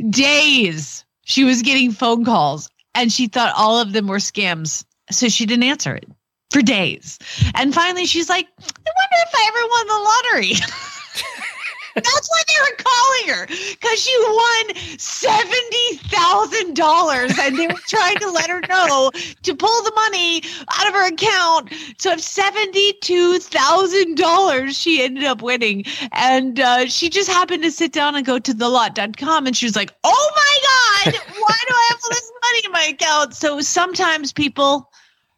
Days 0.10 1.04
she 1.26 1.44
was 1.44 1.62
getting 1.62 1.90
phone 1.92 2.24
calls 2.24 2.70
and 2.96 3.12
she 3.12 3.28
thought 3.28 3.54
all 3.56 3.80
of 3.80 3.92
them 3.92 4.06
were 4.06 4.18
scams. 4.18 4.84
So 5.10 5.28
she 5.28 5.46
didn't 5.46 5.64
answer 5.64 5.94
it 5.94 6.08
for 6.50 6.62
days. 6.62 7.18
And 7.54 7.72
finally 7.72 8.06
she's 8.06 8.28
like, 8.28 8.46
I 8.58 8.62
wonder 8.62 9.18
if 9.26 9.34
I 9.34 9.44
ever 9.48 9.62
won 9.70 9.86
the 9.86 10.00
lottery. 10.04 10.54
That's 11.96 12.30
why 12.30 12.42
they 12.46 12.60
were 12.62 12.76
calling 12.78 13.28
her 13.34 13.46
because 13.46 14.00
she 14.00 14.16
won 14.20 14.68
$70,000 14.96 17.38
and 17.38 17.58
they 17.58 17.66
were 17.66 17.74
trying 17.88 18.18
to 18.18 18.30
let 18.30 18.48
her 18.50 18.60
know 18.68 19.10
to 19.42 19.54
pull 19.54 19.82
the 19.82 19.92
money 19.94 20.42
out 20.70 20.88
of 20.88 20.94
her 20.94 21.06
account. 21.08 21.72
So 21.98 22.12
if 22.12 22.20
$72,000 22.20 24.70
she 24.70 25.02
ended 25.02 25.24
up 25.24 25.42
winning. 25.42 25.84
And 26.12 26.60
uh, 26.60 26.86
she 26.86 27.08
just 27.08 27.28
happened 27.28 27.62
to 27.62 27.70
sit 27.70 27.92
down 27.92 28.14
and 28.14 28.24
go 28.24 28.38
to 28.38 28.54
the 28.54 28.68
lot.com 28.68 29.46
and 29.46 29.56
she 29.56 29.66
was 29.66 29.76
like, 29.76 29.92
oh 30.04 30.32
my 30.36 31.12
God, 31.12 31.14
why 31.14 31.58
do 31.68 31.74
I 31.74 31.86
have 31.90 32.00
all 32.04 32.10
this 32.10 32.32
money 32.42 32.60
in 32.66 32.72
my 32.72 32.84
account? 32.94 33.34
So 33.34 33.60
sometimes 33.60 34.32
people 34.32 34.90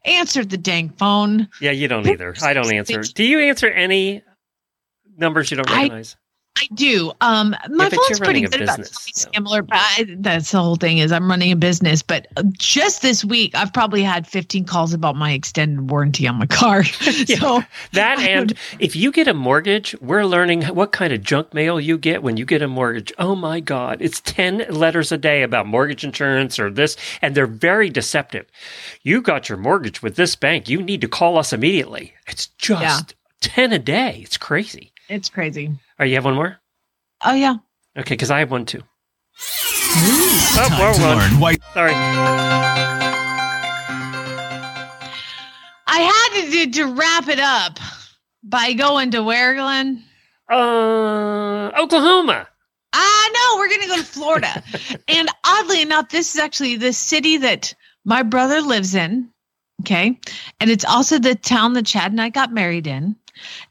answer 0.05 0.45
the 0.45 0.57
dang 0.57 0.89
phone. 0.89 1.47
Yeah, 1.61 1.71
you 1.71 1.87
don't 1.87 2.07
either. 2.07 2.35
I 2.41 2.53
don't 2.53 2.71
answer. 2.71 3.01
Do 3.01 3.23
you 3.23 3.39
answer 3.39 3.67
any 3.67 4.21
numbers 5.17 5.51
you 5.51 5.57
don't 5.57 5.69
recognize? 5.69 6.15
I 6.15 6.19
do. 6.73 7.11
Um, 7.21 7.55
my 7.69 7.89
phone's 7.89 8.19
pretty 8.19 8.41
good 8.41 8.61
about 8.61 8.79
me 8.79 8.85
but 9.61 9.67
I, 9.71 10.05
that's 10.17 10.51
the 10.51 10.59
whole 10.59 10.75
thing 10.75 10.99
is 10.99 11.11
I'm 11.11 11.29
running 11.29 11.51
a 11.51 11.55
business. 11.55 12.01
But 12.01 12.27
just 12.57 13.01
this 13.01 13.23
week, 13.25 13.55
I've 13.55 13.73
probably 13.73 14.03
had 14.03 14.27
15 14.27 14.65
calls 14.65 14.93
about 14.93 15.15
my 15.15 15.31
extended 15.31 15.89
warranty 15.89 16.27
on 16.27 16.35
my 16.37 16.45
car. 16.45 16.83
so 16.83 17.61
That 17.93 18.19
and 18.19 18.53
if 18.79 18.95
you 18.95 19.11
get 19.11 19.27
a 19.27 19.33
mortgage, 19.33 19.95
we're 20.01 20.25
learning 20.25 20.63
what 20.63 20.91
kind 20.91 21.13
of 21.13 21.23
junk 21.23 21.53
mail 21.53 21.79
you 21.79 21.97
get 21.97 22.23
when 22.23 22.37
you 22.37 22.45
get 22.45 22.61
a 22.61 22.67
mortgage. 22.67 23.13
Oh 23.17 23.35
my 23.35 23.59
God. 23.59 24.01
It's 24.01 24.21
10 24.21 24.65
letters 24.69 25.11
a 25.11 25.17
day 25.17 25.43
about 25.43 25.67
mortgage 25.67 26.03
insurance 26.03 26.59
or 26.59 26.69
this, 26.69 26.97
and 27.21 27.35
they're 27.35 27.47
very 27.47 27.89
deceptive. 27.89 28.45
You 29.03 29.21
got 29.21 29.49
your 29.49 29.57
mortgage 29.57 30.01
with 30.01 30.15
this 30.15 30.35
bank. 30.35 30.69
You 30.69 30.81
need 30.81 31.01
to 31.01 31.07
call 31.07 31.37
us 31.37 31.53
immediately. 31.53 32.13
It's 32.27 32.47
just 32.47 32.81
Yeah. 32.81 32.99
10 33.41 33.73
a 33.73 33.79
day. 33.79 34.21
It's 34.23 34.37
crazy. 34.37 34.91
it's 35.07 35.29
crazy. 35.29 35.71
All 35.99 36.05
right, 36.05 36.09
you 36.11 36.15
have 36.15 36.23
one 36.23 36.35
more? 36.35 36.57
Oh 37.25 37.33
yeah. 37.33 37.55
Okay, 37.97 38.13
because 38.13 38.31
I 38.31 38.39
have 38.39 38.51
one 38.51 38.65
too. 38.65 38.81
Oh, 39.37 40.67
Time 40.69 40.79
well, 40.79 40.93
to 40.93 41.01
well. 41.01 41.17
learn 41.17 41.39
why 41.41 41.55
Sorry. 41.73 41.91
I 45.87 45.99
had 45.99 46.41
to 46.41 46.51
do, 46.51 46.71
to 46.71 46.85
wrap 46.93 47.27
it 47.27 47.39
up 47.39 47.79
by 48.43 48.71
going 48.71 49.11
to 49.11 49.21
where, 49.21 49.55
Glenn? 49.55 50.01
Uh, 50.49 51.71
Oklahoma. 51.77 52.47
Ah, 52.93 53.29
no, 53.33 53.57
we're 53.59 53.67
going 53.67 53.81
to 53.81 53.87
go 53.87 53.97
to 53.97 54.03
Florida. 54.03 54.63
and 55.09 55.27
oddly 55.45 55.81
enough, 55.81 56.07
this 56.09 56.33
is 56.33 56.39
actually 56.39 56.77
the 56.77 56.93
city 56.93 57.35
that 57.37 57.75
my 58.05 58.23
brother 58.23 58.61
lives 58.61 58.95
in. 58.95 59.29
Okay. 59.81 60.17
And 60.61 60.69
it's 60.69 60.85
also 60.85 61.19
the 61.19 61.35
town 61.35 61.73
that 61.73 61.85
Chad 61.85 62.11
and 62.11 62.21
I 62.21 62.29
got 62.29 62.53
married 62.53 62.87
in. 62.87 63.17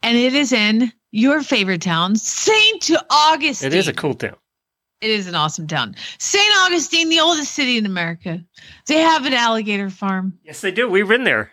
And 0.03 0.17
it 0.17 0.35
is 0.35 0.53
in 0.53 0.93
your 1.11 1.43
favorite 1.43 1.83
town, 1.83 2.17
St. 2.17 2.91
Augustine. 3.11 3.73
It 3.73 3.75
is 3.75 3.89
a 3.89 3.93
cool 3.93 4.15
town. 4.15 4.37
It 5.01 5.11
is 5.11 5.29
an 5.29 5.35
awesome 5.35 5.67
town. 5.67 5.95
St. 6.19 6.53
Augustine, 6.67 7.09
the 7.09 7.21
oldest 7.21 7.53
city 7.53 7.79
in 7.79 7.87
America. 7.87 8.43
They 8.87 8.99
have 8.99 9.27
an 9.27 9.33
alligator 9.33 9.91
farm. 9.91 10.37
Yes, 10.43 10.61
they 10.61 10.73
do. 10.73 10.89
We've 10.89 11.07
been 11.07 11.25
there. 11.25 11.51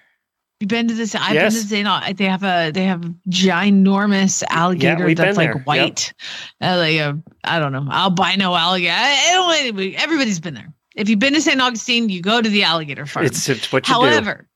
You've 0.59 0.69
been 0.69 0.87
to 0.87 0.93
this? 0.93 1.13
I've 1.15 1.33
Yes. 1.35 1.53
been 1.53 1.61
to 1.63 1.67
St. 1.67 2.17
They 2.17 2.25
have 2.25 2.43
a 2.43 2.71
they 2.71 2.85
have 2.85 3.03
a 3.05 3.13
ginormous 3.29 4.41
alligator 4.49 5.05
we've 5.05 5.19
like 5.19 5.35
there. 5.35 5.53
Yep. 5.57 5.65
white, 5.65 6.13
uh, 6.61 6.77
like 6.77 6.95
a 6.95 7.21
I 7.43 7.59
don't 7.59 7.71
know 7.73 7.87
albino 7.91 8.55
alligator. 8.55 8.93
I, 8.97 9.71
I 9.73 9.95
Everybody's 9.97 10.39
been 10.39 10.53
there. 10.53 10.73
If 10.95 11.09
you've 11.09 11.19
been 11.19 11.33
to 11.33 11.41
St. 11.41 11.59
Augustine, 11.61 12.07
you 12.09 12.21
go 12.21 12.41
to 12.41 12.49
the 12.49 12.63
alligator 12.63 13.05
farm. 13.05 13.25
It's, 13.25 13.49
it's 13.49 13.69
what 13.71 13.87
you 13.87 13.93
However, 13.93 14.47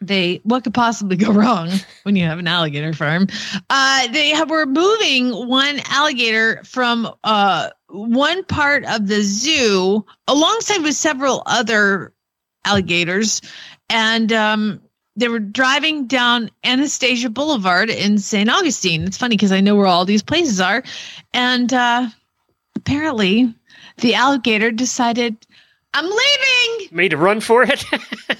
they 0.00 0.40
what 0.44 0.64
could 0.64 0.74
possibly 0.74 1.16
go 1.24 1.32
wrong 1.32 1.70
when 2.02 2.16
you 2.16 2.24
have 2.24 2.38
an 2.38 2.48
alligator 2.48 2.92
farm? 2.92 3.26
Uh, 3.70 4.06
they 4.08 4.30
have, 4.30 4.50
were 4.50 4.66
moving 4.66 5.30
one 5.48 5.80
alligator 5.90 6.62
from 6.64 7.08
uh, 7.24 7.70
one 7.88 8.44
part 8.44 8.84
of 8.84 9.06
the 9.06 9.22
zoo 9.22 10.04
alongside 10.28 10.82
with 10.82 10.94
several 10.94 11.42
other 11.46 12.12
alligators, 12.64 13.40
and 13.88 14.32
um, 14.32 14.80
they 15.16 15.28
were 15.28 15.38
driving 15.38 16.06
down 16.06 16.50
Anastasia 16.64 17.30
Boulevard 17.30 17.90
in 17.90 18.18
St. 18.18 18.50
Augustine. 18.50 19.04
It's 19.04 19.16
funny 19.16 19.36
because 19.36 19.52
I 19.52 19.60
know 19.60 19.76
where 19.76 19.86
all 19.86 20.04
these 20.04 20.22
places 20.22 20.60
are, 20.60 20.82
and 21.32 21.72
uh, 21.72 22.08
apparently 22.74 23.54
the 23.98 24.14
alligator 24.14 24.70
decided. 24.70 25.36
I'm 25.94 26.04
leaving. 26.04 26.88
Made 26.94 27.14
a 27.14 27.16
run 27.16 27.40
for 27.40 27.62
it. 27.62 27.82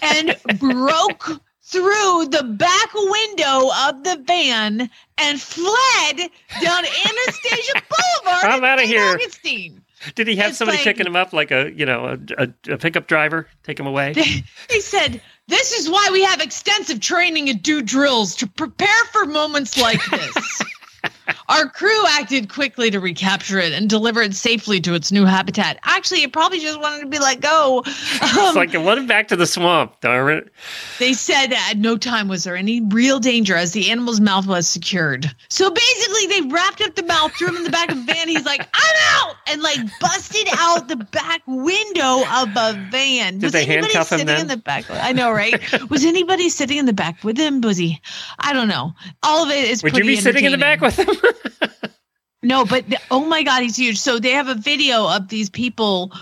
and 0.02 0.36
broke 0.59 1.40
through 1.68 2.26
the 2.30 2.42
back 2.44 2.94
window 2.94 3.70
of 3.88 4.04
the 4.04 4.22
van 4.24 4.88
and 5.18 5.40
fled 5.40 6.16
down 6.62 6.84
Anastasia 6.84 7.72
Boulevard. 8.22 8.44
I'm 8.44 8.64
out 8.64 8.80
of 8.80 8.86
here. 8.88 9.14
Augustine. 9.14 9.82
Did 10.14 10.28
he 10.28 10.36
have 10.36 10.50
It's 10.50 10.58
somebody 10.58 10.78
like- 10.78 10.84
picking 10.84 11.06
him 11.06 11.16
up 11.16 11.32
like 11.32 11.50
a 11.50 11.72
you 11.74 11.84
know 11.86 12.16
a, 12.38 12.44
a, 12.44 12.74
a 12.74 12.78
pickup 12.78 13.08
driver 13.08 13.48
take 13.64 13.80
him 13.80 13.86
away? 13.86 14.14
They 14.68 14.80
said, 14.80 15.20
This 15.48 15.72
is 15.72 15.88
why 15.90 16.08
we 16.12 16.22
have 16.24 16.40
extensive 16.40 17.00
training 17.00 17.48
and 17.48 17.62
do 17.62 17.82
drills 17.82 18.36
to 18.36 18.46
prepare 18.46 19.04
for 19.12 19.24
moments 19.24 19.76
like 19.80 20.04
this. 20.10 20.62
Our 21.48 21.68
crew 21.68 22.04
acted 22.10 22.48
quickly 22.48 22.90
to 22.90 23.00
recapture 23.00 23.58
it 23.58 23.72
and 23.72 23.88
deliver 23.88 24.22
it 24.22 24.34
safely 24.34 24.80
to 24.80 24.94
its 24.94 25.10
new 25.12 25.24
habitat. 25.24 25.78
Actually, 25.84 26.22
it 26.22 26.32
probably 26.32 26.58
just 26.60 26.80
wanted 26.80 27.00
to 27.00 27.06
be 27.06 27.18
let 27.18 27.40
go. 27.40 27.82
it's 27.86 28.36
Um, 28.36 28.54
like 28.54 28.74
it 28.74 28.82
went 28.82 29.06
back 29.08 29.28
to 29.28 29.36
the 29.36 29.46
swamp. 29.46 30.00
Darn 30.00 30.38
it! 30.38 30.52
They 30.98 31.12
said 31.12 31.52
at 31.52 31.76
no 31.78 31.96
time 31.96 32.28
was 32.28 32.44
there 32.44 32.56
any 32.56 32.80
real 32.80 33.18
danger 33.20 33.54
as 33.54 33.72
the 33.72 33.90
animal's 33.90 34.20
mouth 34.20 34.46
was 34.46 34.68
secured. 34.68 35.30
So 35.48 35.70
basically, 35.70 36.26
they 36.26 36.42
wrapped 36.48 36.80
up 36.82 36.94
the 36.94 37.02
mouth, 37.04 37.32
threw 37.36 37.48
him 37.48 37.56
in 37.56 37.64
the 37.64 37.70
back 37.70 37.90
of 37.90 37.98
a 37.98 38.02
van. 38.02 38.28
He's 38.28 38.44
like, 38.44 38.60
"I'm 38.74 38.96
out!" 39.28 39.36
and 39.48 39.62
like 39.62 39.78
busted 40.00 40.48
out 40.58 40.88
the 40.88 40.96
back 40.96 41.42
window 41.46 42.22
of 42.36 42.48
a 42.56 42.86
van. 42.90 43.34
Did 43.34 43.42
was 43.44 43.52
they 43.52 43.64
anybody 43.64 43.92
handcuff 43.92 44.12
him 44.12 44.18
sitting 44.18 44.26
then? 44.26 44.40
in 44.42 44.46
the 44.48 44.56
back? 44.56 44.84
I 44.90 45.12
know, 45.12 45.30
right? 45.30 45.60
was 45.90 46.04
anybody 46.04 46.48
sitting 46.48 46.78
in 46.78 46.86
the 46.86 46.92
back 46.92 47.22
with 47.24 47.38
him? 47.38 47.60
Was 47.60 47.76
he? 47.76 48.00
I 48.38 48.52
don't 48.52 48.68
know. 48.68 48.92
All 49.22 49.44
of 49.44 49.50
it 49.50 49.64
is. 49.68 49.82
Pretty. 49.82 49.96
Would 49.96 50.04
you 50.04 50.10
be 50.16 50.20
sitting 50.20 50.44
in 50.44 50.52
the 50.52 50.58
back 50.58 50.80
with 50.80 50.96
him? 50.98 51.15
No, 52.42 52.64
but 52.64 52.84
oh 53.10 53.24
my 53.24 53.42
god, 53.42 53.62
he's 53.62 53.76
huge. 53.76 53.98
So 53.98 54.20
they 54.20 54.30
have 54.30 54.46
a 54.46 54.54
video 54.54 55.08
of 55.08 55.26
these 55.26 55.50
people 55.50 56.12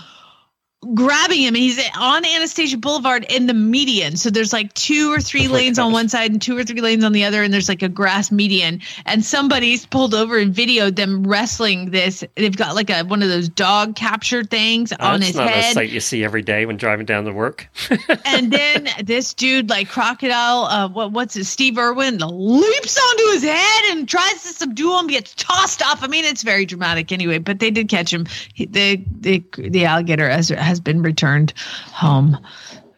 grabbing 0.93 1.41
him 1.41 1.55
and 1.55 1.63
he's 1.63 1.79
on 1.97 2.25
Anastasia 2.25 2.77
Boulevard 2.77 3.25
in 3.29 3.47
the 3.47 3.53
median. 3.53 4.17
So 4.17 4.29
there's 4.29 4.53
like 4.53 4.73
two 4.73 5.11
or 5.11 5.19
three 5.19 5.47
lanes 5.47 5.79
on 5.79 5.91
one 5.91 6.09
side 6.09 6.31
and 6.31 6.41
two 6.41 6.57
or 6.57 6.63
three 6.63 6.81
lanes 6.81 7.03
on 7.03 7.11
the 7.11 7.23
other 7.23 7.43
and 7.43 7.53
there's 7.53 7.69
like 7.69 7.81
a 7.81 7.89
grass 7.89 8.31
median 8.31 8.81
and 9.05 9.23
somebody's 9.25 9.85
pulled 9.85 10.13
over 10.13 10.37
and 10.37 10.53
videoed 10.53 10.95
them 10.95 11.25
wrestling 11.25 11.91
this. 11.91 12.23
They've 12.35 12.55
got 12.55 12.75
like 12.75 12.89
a 12.89 13.03
one 13.03 13.23
of 13.23 13.29
those 13.29 13.49
dog 13.49 13.95
capture 13.95 14.43
things 14.43 14.91
on 14.93 15.19
That's 15.19 15.27
his 15.27 15.35
not 15.35 15.49
a 15.49 15.73
sight 15.73 15.89
you 15.89 15.99
see 15.99 16.23
every 16.23 16.41
day 16.41 16.65
when 16.65 16.77
driving 16.77 17.05
down 17.05 17.25
to 17.25 17.31
work. 17.31 17.67
and 18.25 18.51
then 18.51 18.87
this 19.03 19.33
dude, 19.33 19.69
like 19.69 19.89
crocodile, 19.89 20.65
uh, 20.65 20.87
what 20.89 21.11
what's 21.11 21.35
it? 21.35 21.45
Steve 21.45 21.77
Irwin 21.77 22.17
leaps 22.19 22.97
onto 22.97 23.23
his 23.31 23.43
head 23.43 23.83
and 23.91 24.07
tries 24.07 24.43
to 24.43 24.49
subdue 24.49 24.97
him, 24.99 25.07
gets 25.07 25.33
tossed 25.35 25.81
off. 25.81 26.03
I 26.03 26.07
mean, 26.07 26.25
it's 26.25 26.43
very 26.43 26.65
dramatic 26.65 27.11
anyway. 27.11 27.39
But 27.39 27.59
they 27.59 27.71
did 27.71 27.89
catch 27.89 28.13
him. 28.13 28.25
He, 28.53 28.65
the 28.65 29.03
the 29.19 29.43
the 29.57 29.85
alligator 29.85 30.29
has 30.29 30.49
has 30.49 30.74
been 30.79 31.01
returned 31.01 31.53
home. 31.91 32.37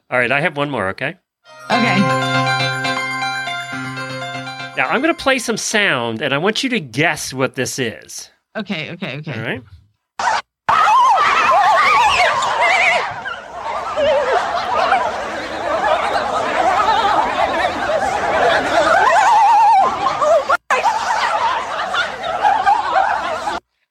All 0.10 0.18
right, 0.20 0.32
I 0.32 0.42
have 0.42 0.58
one 0.58 0.70
more. 0.70 0.88
Okay. 0.90 1.18
Okay. 1.70 2.00
Now 4.78 4.88
I'm 4.90 5.02
going 5.02 5.14
to 5.14 5.22
play 5.22 5.40
some 5.40 5.58
sound, 5.58 6.22
and 6.22 6.34
I 6.34 6.38
want 6.38 6.64
you 6.64 6.70
to 6.70 6.80
guess 6.80 7.34
what 7.34 7.56
this 7.56 7.80
is. 7.80 8.30
Okay. 8.56 8.92
Okay. 8.92 9.18
Okay. 9.18 9.34
All 9.34 9.46
right. 9.46 9.64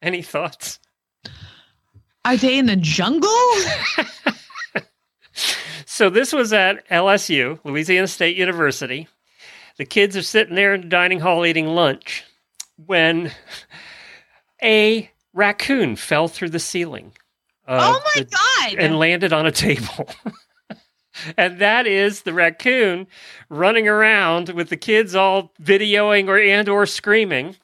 Any 0.02 0.22
thoughts? 0.22 0.78
Are 2.26 2.36
they 2.36 2.58
in 2.58 2.66
the 2.66 2.76
jungle? 2.76 3.30
So 5.96 6.10
this 6.10 6.30
was 6.34 6.52
at 6.52 6.86
LSU, 6.90 7.58
Louisiana 7.64 8.06
State 8.06 8.36
University. 8.36 9.08
The 9.78 9.86
kids 9.86 10.14
are 10.14 10.20
sitting 10.20 10.54
there 10.54 10.74
in 10.74 10.82
the 10.82 10.88
dining 10.88 11.20
hall 11.20 11.46
eating 11.46 11.68
lunch 11.68 12.22
when 12.84 13.32
a 14.62 15.10
raccoon 15.32 15.96
fell 15.96 16.28
through 16.28 16.50
the 16.50 16.58
ceiling. 16.58 17.12
oh 17.66 18.02
my 18.14 18.20
the- 18.20 18.26
god! 18.26 18.74
and 18.78 18.98
landed 18.98 19.32
on 19.32 19.46
a 19.46 19.50
table. 19.50 20.06
and 21.38 21.60
that 21.60 21.86
is 21.86 22.22
the 22.22 22.34
raccoon 22.34 23.06
running 23.48 23.88
around 23.88 24.50
with 24.50 24.68
the 24.68 24.76
kids 24.76 25.14
all 25.14 25.54
videoing 25.62 26.28
or 26.28 26.38
and 26.38 26.68
or 26.68 26.84
screaming. 26.84 27.56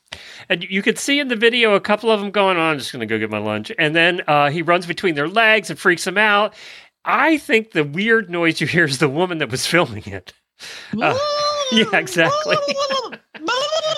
And 0.49 0.63
you 0.65 0.83
could 0.83 0.99
see 0.99 1.19
in 1.21 1.29
the 1.29 1.37
video 1.37 1.75
a 1.75 1.81
couple 1.81 2.11
of 2.11 2.21
them 2.21 2.31
going 2.31 2.57
on, 2.57 2.73
I'm 2.73 2.79
just 2.79 2.93
going 2.93 3.01
to 3.01 3.07
go 3.07 3.19
get 3.19 3.31
my 3.31 3.39
lunch. 3.39 3.73
And 3.79 3.95
then 3.95 4.23
uh, 4.27 4.51
he 4.51 4.63
runs 4.63 4.87
between 4.87 5.15
their 5.15 5.29
legs 5.29 5.71
and 5.71 5.79
freaks 5.79 6.05
them 6.05 6.19
out. 6.19 6.55
I 7.05 7.39
think 7.39 7.73
the 7.73 7.85
weird 7.85 8.31
noise 8.31 8.61
you 8.61 8.67
hear 8.67 8.85
is 8.85 8.99
the 8.99 9.09
woman 9.09 9.39
that 9.39 9.51
was 9.51 9.67
filming 9.67 10.05
it. 10.07 10.33
Uh, 11.01 11.19
yeah, 11.73 11.87
exactly. 11.95 12.57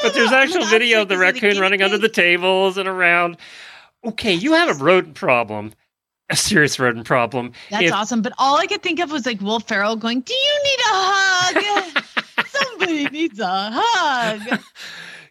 But 0.02 0.14
there's 0.14 0.32
actual 0.32 0.64
video 0.66 1.02
of 1.02 1.08
the 1.08 1.18
raccoon 1.18 1.58
running 1.58 1.82
under 1.82 1.98
the 1.98 2.08
tables 2.08 2.78
and 2.78 2.88
around. 2.88 3.36
Okay, 4.04 4.32
you 4.32 4.52
have 4.54 4.68
a 4.80 4.82
rodent 4.82 5.14
problem, 5.14 5.72
a 6.30 6.36
serious 6.36 6.78
rodent 6.78 7.06
problem. 7.06 7.52
That's 7.70 7.84
If- 7.86 7.92
awesome. 7.92 8.22
But 8.22 8.32
all 8.38 8.56
I 8.58 8.66
could 8.66 8.82
think 8.82 9.00
of 9.00 9.10
was 9.10 9.26
like 9.26 9.40
Will 9.40 9.60
Ferrell 9.60 9.96
going, 9.96 10.20
"Do 10.20 10.32
you 10.34 10.62
need 10.64 10.78
a 10.78 10.92
hug? 10.92 12.04
Somebody 12.46 13.04
needs 13.10 13.38
a 13.40 13.70
hug." 13.72 14.60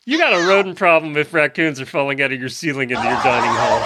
You 0.05 0.17
got 0.17 0.33
a 0.33 0.45
rodent 0.47 0.77
problem 0.77 1.15
if 1.15 1.33
raccoons 1.33 1.79
are 1.79 1.85
falling 1.85 2.21
out 2.21 2.33
of 2.33 2.39
your 2.39 2.49
ceiling 2.49 2.89
into 2.89 3.01
your 3.03 3.23
dining 3.23 3.51
hall. 3.51 3.79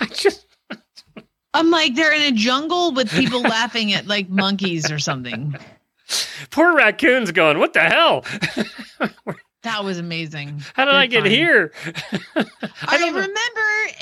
I 0.00 0.06
just, 0.14 0.46
I'm 1.54 1.70
like, 1.70 1.96
they're 1.96 2.14
in 2.14 2.32
a 2.32 2.36
jungle 2.36 2.92
with 2.92 3.10
people 3.10 3.40
laughing 3.42 3.92
at 3.92 4.06
like 4.06 4.28
monkeys 4.28 4.92
or 4.92 5.00
something. 5.00 5.56
poor 6.50 6.76
raccoons 6.76 7.32
going, 7.32 7.58
what 7.58 7.72
the 7.72 7.80
hell? 7.80 8.24
That 9.62 9.84
was 9.84 9.98
amazing. 9.98 10.62
How 10.72 10.86
did 10.86 10.94
I 10.94 11.04
get 11.06 11.24
Good 11.24 11.32
here? 11.32 11.70
I, 12.34 12.96
don't 12.96 13.12
know. 13.12 13.20
remember. 13.20 13.60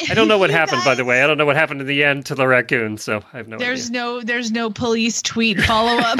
I 0.09 0.13
don't 0.15 0.29
know 0.29 0.39
what 0.39 0.51
happened, 0.51 0.83
by 0.85 0.95
the 0.95 1.05
way. 1.05 1.21
I 1.21 1.27
don't 1.27 1.37
know 1.37 1.47
what 1.47 1.57
happened 1.57 1.81
in 1.81 1.89
the 1.89 2.05
end 2.05 2.27
to 2.27 2.37
the 2.37 2.47
raccoon, 2.47 2.97
so 2.97 3.25
I 3.33 3.39
have 3.39 3.49
no 3.49 3.59
There's 3.59 3.89
idea. 3.91 4.01
no 4.01 4.21
there's 4.23 4.53
no 4.53 4.71
police 4.71 5.21
tweet 5.21 5.61
follow 5.61 5.97
up. 6.01 6.19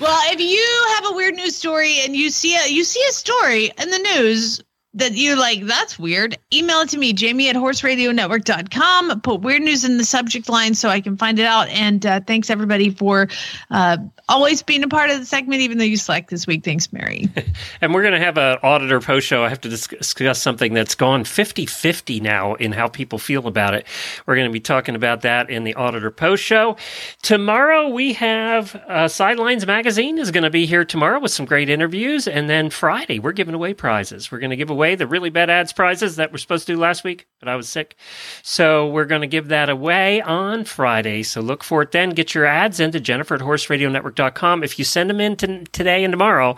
Well, 0.00 0.18
if 0.32 0.40
you 0.40 0.94
have 0.96 1.12
a 1.12 1.16
weird 1.16 1.34
news 1.34 1.56
story 1.56 2.00
and 2.04 2.16
you 2.16 2.30
see 2.30 2.56
a 2.56 2.66
you 2.68 2.84
see 2.84 3.02
a 3.08 3.12
story 3.12 3.70
in 3.80 3.90
the 3.90 3.98
news 3.98 4.60
that 4.96 5.12
you're 5.12 5.36
like, 5.36 5.64
that's 5.64 5.98
weird, 5.98 6.38
email 6.52 6.80
it 6.80 6.88
to 6.88 6.98
me, 6.98 7.12
Jamie 7.12 7.48
at 7.50 7.56
horseradionetwork.com. 7.56 9.20
Put 9.20 9.42
weird 9.42 9.62
news 9.62 9.84
in 9.84 9.98
the 9.98 10.04
subject 10.04 10.48
line 10.48 10.74
so 10.74 10.88
I 10.88 11.00
can 11.02 11.18
find 11.18 11.38
it 11.38 11.44
out. 11.44 11.68
And 11.68 12.04
uh, 12.04 12.20
thanks 12.26 12.48
everybody 12.48 12.88
for 12.88 13.28
uh, 13.70 13.98
always 14.28 14.62
being 14.62 14.82
a 14.82 14.88
part 14.88 15.10
of 15.10 15.18
the 15.20 15.26
segment, 15.26 15.60
even 15.60 15.76
though 15.76 15.84
you 15.84 15.98
slacked 15.98 16.30
this 16.30 16.46
week. 16.46 16.64
Thanks, 16.64 16.92
Mary. 16.92 17.28
And 17.80 17.92
we're 17.92 18.02
going 18.02 18.14
to 18.14 18.20
have 18.20 18.38
an 18.38 18.58
auditor 18.62 19.00
post 19.00 19.26
show. 19.26 19.44
I 19.44 19.48
have 19.48 19.60
to 19.62 19.68
discuss 19.68 20.40
something 20.40 20.72
that's 20.72 20.94
gone 20.94 21.24
50 21.24 21.66
50 21.66 22.20
now 22.20 22.54
in 22.54 22.72
how 22.72 22.88
people 22.88 23.18
feel 23.18 23.46
about 23.46 23.74
it. 23.74 23.86
We're 24.24 24.34
going 24.34 24.48
to 24.48 24.52
be 24.52 24.60
talking 24.60 24.94
about 24.94 25.22
that 25.22 25.50
in 25.50 25.64
the 25.64 25.74
auditor 25.74 26.10
post 26.10 26.42
show. 26.42 26.76
Tomorrow, 27.22 27.88
we 27.88 28.14
have 28.14 28.74
uh, 28.74 29.08
Sidelines 29.08 29.66
Magazine 29.66 30.18
is 30.18 30.30
going 30.30 30.44
to 30.44 30.50
be 30.50 30.64
here 30.66 30.84
tomorrow 30.84 31.20
with 31.20 31.32
some 31.32 31.44
great 31.44 31.68
interviews. 31.68 32.26
And 32.26 32.48
then 32.48 32.70
Friday, 32.70 33.18
we're 33.18 33.32
giving 33.32 33.54
away 33.54 33.74
prizes. 33.74 34.32
We're 34.32 34.38
going 34.38 34.50
to 34.50 34.56
give 34.56 34.70
away 34.70 34.85
the 34.94 35.06
really 35.06 35.30
bad 35.30 35.50
ads 35.50 35.72
prizes 35.72 36.16
that 36.16 36.32
we're 36.32 36.38
supposed 36.38 36.66
to 36.66 36.74
do 36.74 36.78
last 36.78 37.04
week, 37.04 37.26
but 37.40 37.48
I 37.48 37.56
was 37.56 37.68
sick. 37.68 37.96
So 38.42 38.88
we're 38.88 39.04
going 39.04 39.22
to 39.22 39.26
give 39.26 39.48
that 39.48 39.68
away 39.68 40.20
on 40.22 40.64
Friday. 40.64 41.22
So 41.22 41.40
look 41.40 41.64
for 41.64 41.82
it 41.82 41.92
then. 41.92 42.10
Get 42.10 42.34
your 42.34 42.46
ads 42.46 42.80
into 42.80 43.00
Jennifer 43.00 43.34
at 43.34 43.40
horseradionetwork.com. 43.40 44.62
If 44.62 44.78
you 44.78 44.84
send 44.84 45.10
them 45.10 45.20
in 45.20 45.36
to 45.36 45.64
today 45.66 46.04
and 46.04 46.12
tomorrow, 46.12 46.56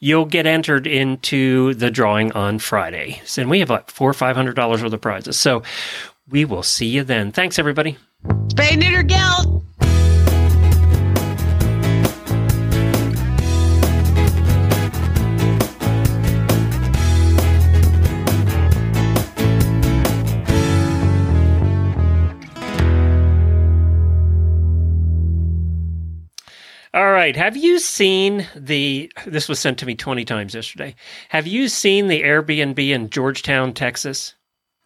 you'll 0.00 0.26
get 0.26 0.46
entered 0.46 0.86
into 0.86 1.74
the 1.74 1.90
drawing 1.90 2.32
on 2.32 2.58
Friday. 2.58 3.22
And 3.36 3.48
we 3.48 3.60
have 3.60 3.70
like 3.70 3.90
four 3.90 4.10
or 4.10 4.14
five 4.14 4.36
hundred 4.36 4.56
dollars 4.56 4.82
worth 4.82 4.92
of 4.92 5.00
prizes. 5.00 5.38
So 5.38 5.62
we 6.28 6.44
will 6.44 6.62
see 6.62 6.86
you 6.86 7.04
then. 7.04 7.32
Thanks, 7.32 7.58
everybody. 7.58 7.96
Spay, 8.48 8.76
neuter, 8.76 9.02
gelt. 9.02 9.64
All 26.92 27.12
right. 27.12 27.36
Have 27.36 27.56
you 27.56 27.78
seen 27.78 28.46
the? 28.56 29.12
This 29.24 29.48
was 29.48 29.60
sent 29.60 29.78
to 29.78 29.86
me 29.86 29.94
twenty 29.94 30.24
times 30.24 30.54
yesterday. 30.54 30.96
Have 31.28 31.46
you 31.46 31.68
seen 31.68 32.08
the 32.08 32.22
Airbnb 32.22 32.78
in 32.78 33.10
Georgetown, 33.10 33.72
Texas? 33.74 34.34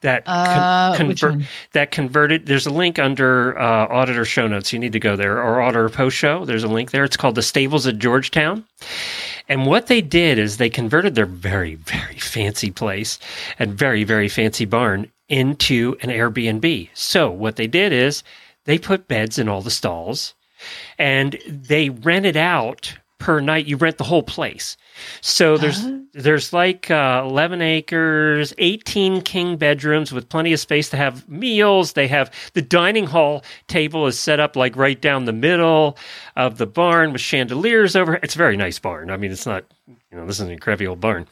That 0.02 0.22
Uh, 0.26 0.94
one? 0.98 1.46
that 1.72 1.90
converted. 1.90 2.44
There's 2.44 2.66
a 2.66 2.70
link 2.70 2.98
under 2.98 3.58
uh, 3.58 3.86
auditor 3.88 4.26
show 4.26 4.46
notes. 4.46 4.70
You 4.70 4.78
need 4.78 4.92
to 4.92 5.00
go 5.00 5.16
there 5.16 5.42
or 5.42 5.62
auditor 5.62 5.88
post 5.88 6.14
show. 6.14 6.44
There's 6.44 6.62
a 6.64 6.68
link 6.68 6.90
there. 6.90 7.04
It's 7.04 7.16
called 7.16 7.36
the 7.36 7.42
Stables 7.42 7.86
at 7.86 7.96
Georgetown. 7.98 8.66
And 9.48 9.64
what 9.64 9.86
they 9.86 10.02
did 10.02 10.38
is 10.38 10.58
they 10.58 10.68
converted 10.68 11.14
their 11.14 11.24
very, 11.24 11.76
very 11.76 12.18
fancy 12.18 12.70
place 12.70 13.18
and 13.58 13.72
very, 13.72 14.04
very 14.04 14.28
fancy 14.28 14.66
barn 14.66 15.10
into 15.30 15.96
an 16.02 16.10
Airbnb. 16.10 16.90
So 16.92 17.30
what 17.30 17.56
they 17.56 17.66
did 17.66 17.90
is 17.92 18.22
they 18.66 18.78
put 18.78 19.08
beds 19.08 19.38
in 19.38 19.48
all 19.48 19.62
the 19.62 19.70
stalls 19.70 20.34
and 20.98 21.38
they 21.46 21.90
rent 21.90 22.26
it 22.26 22.36
out 22.36 22.94
per 23.18 23.40
night. 23.40 23.66
You 23.66 23.78
rent 23.78 23.98
the 23.98 24.04
whole 24.04 24.22
place. 24.22 24.76
So 25.22 25.56
there's 25.56 25.82
there's 26.12 26.52
like 26.52 26.90
uh, 26.90 27.22
11 27.24 27.62
acres, 27.62 28.52
18 28.58 29.22
king 29.22 29.56
bedrooms 29.56 30.12
with 30.12 30.28
plenty 30.28 30.52
of 30.52 30.60
space 30.60 30.90
to 30.90 30.96
have 30.96 31.28
meals. 31.28 31.94
They 31.94 32.06
have 32.08 32.30
the 32.52 32.62
dining 32.62 33.06
hall 33.06 33.42
table 33.66 34.06
is 34.06 34.18
set 34.18 34.40
up 34.40 34.56
like 34.56 34.76
right 34.76 35.00
down 35.00 35.24
the 35.24 35.32
middle 35.32 35.96
of 36.36 36.58
the 36.58 36.66
barn 36.66 37.12
with 37.12 37.22
chandeliers 37.22 37.96
over. 37.96 38.14
It's 38.22 38.34
a 38.34 38.38
very 38.38 38.56
nice 38.56 38.78
barn. 38.78 39.10
I 39.10 39.16
mean, 39.16 39.32
it's 39.32 39.46
not 39.46 39.64
you 39.88 39.96
know 40.12 40.26
this 40.26 40.36
is 40.36 40.46
an 40.46 40.52
incredible 40.52 40.90
old 40.90 41.00
barn. 41.00 41.26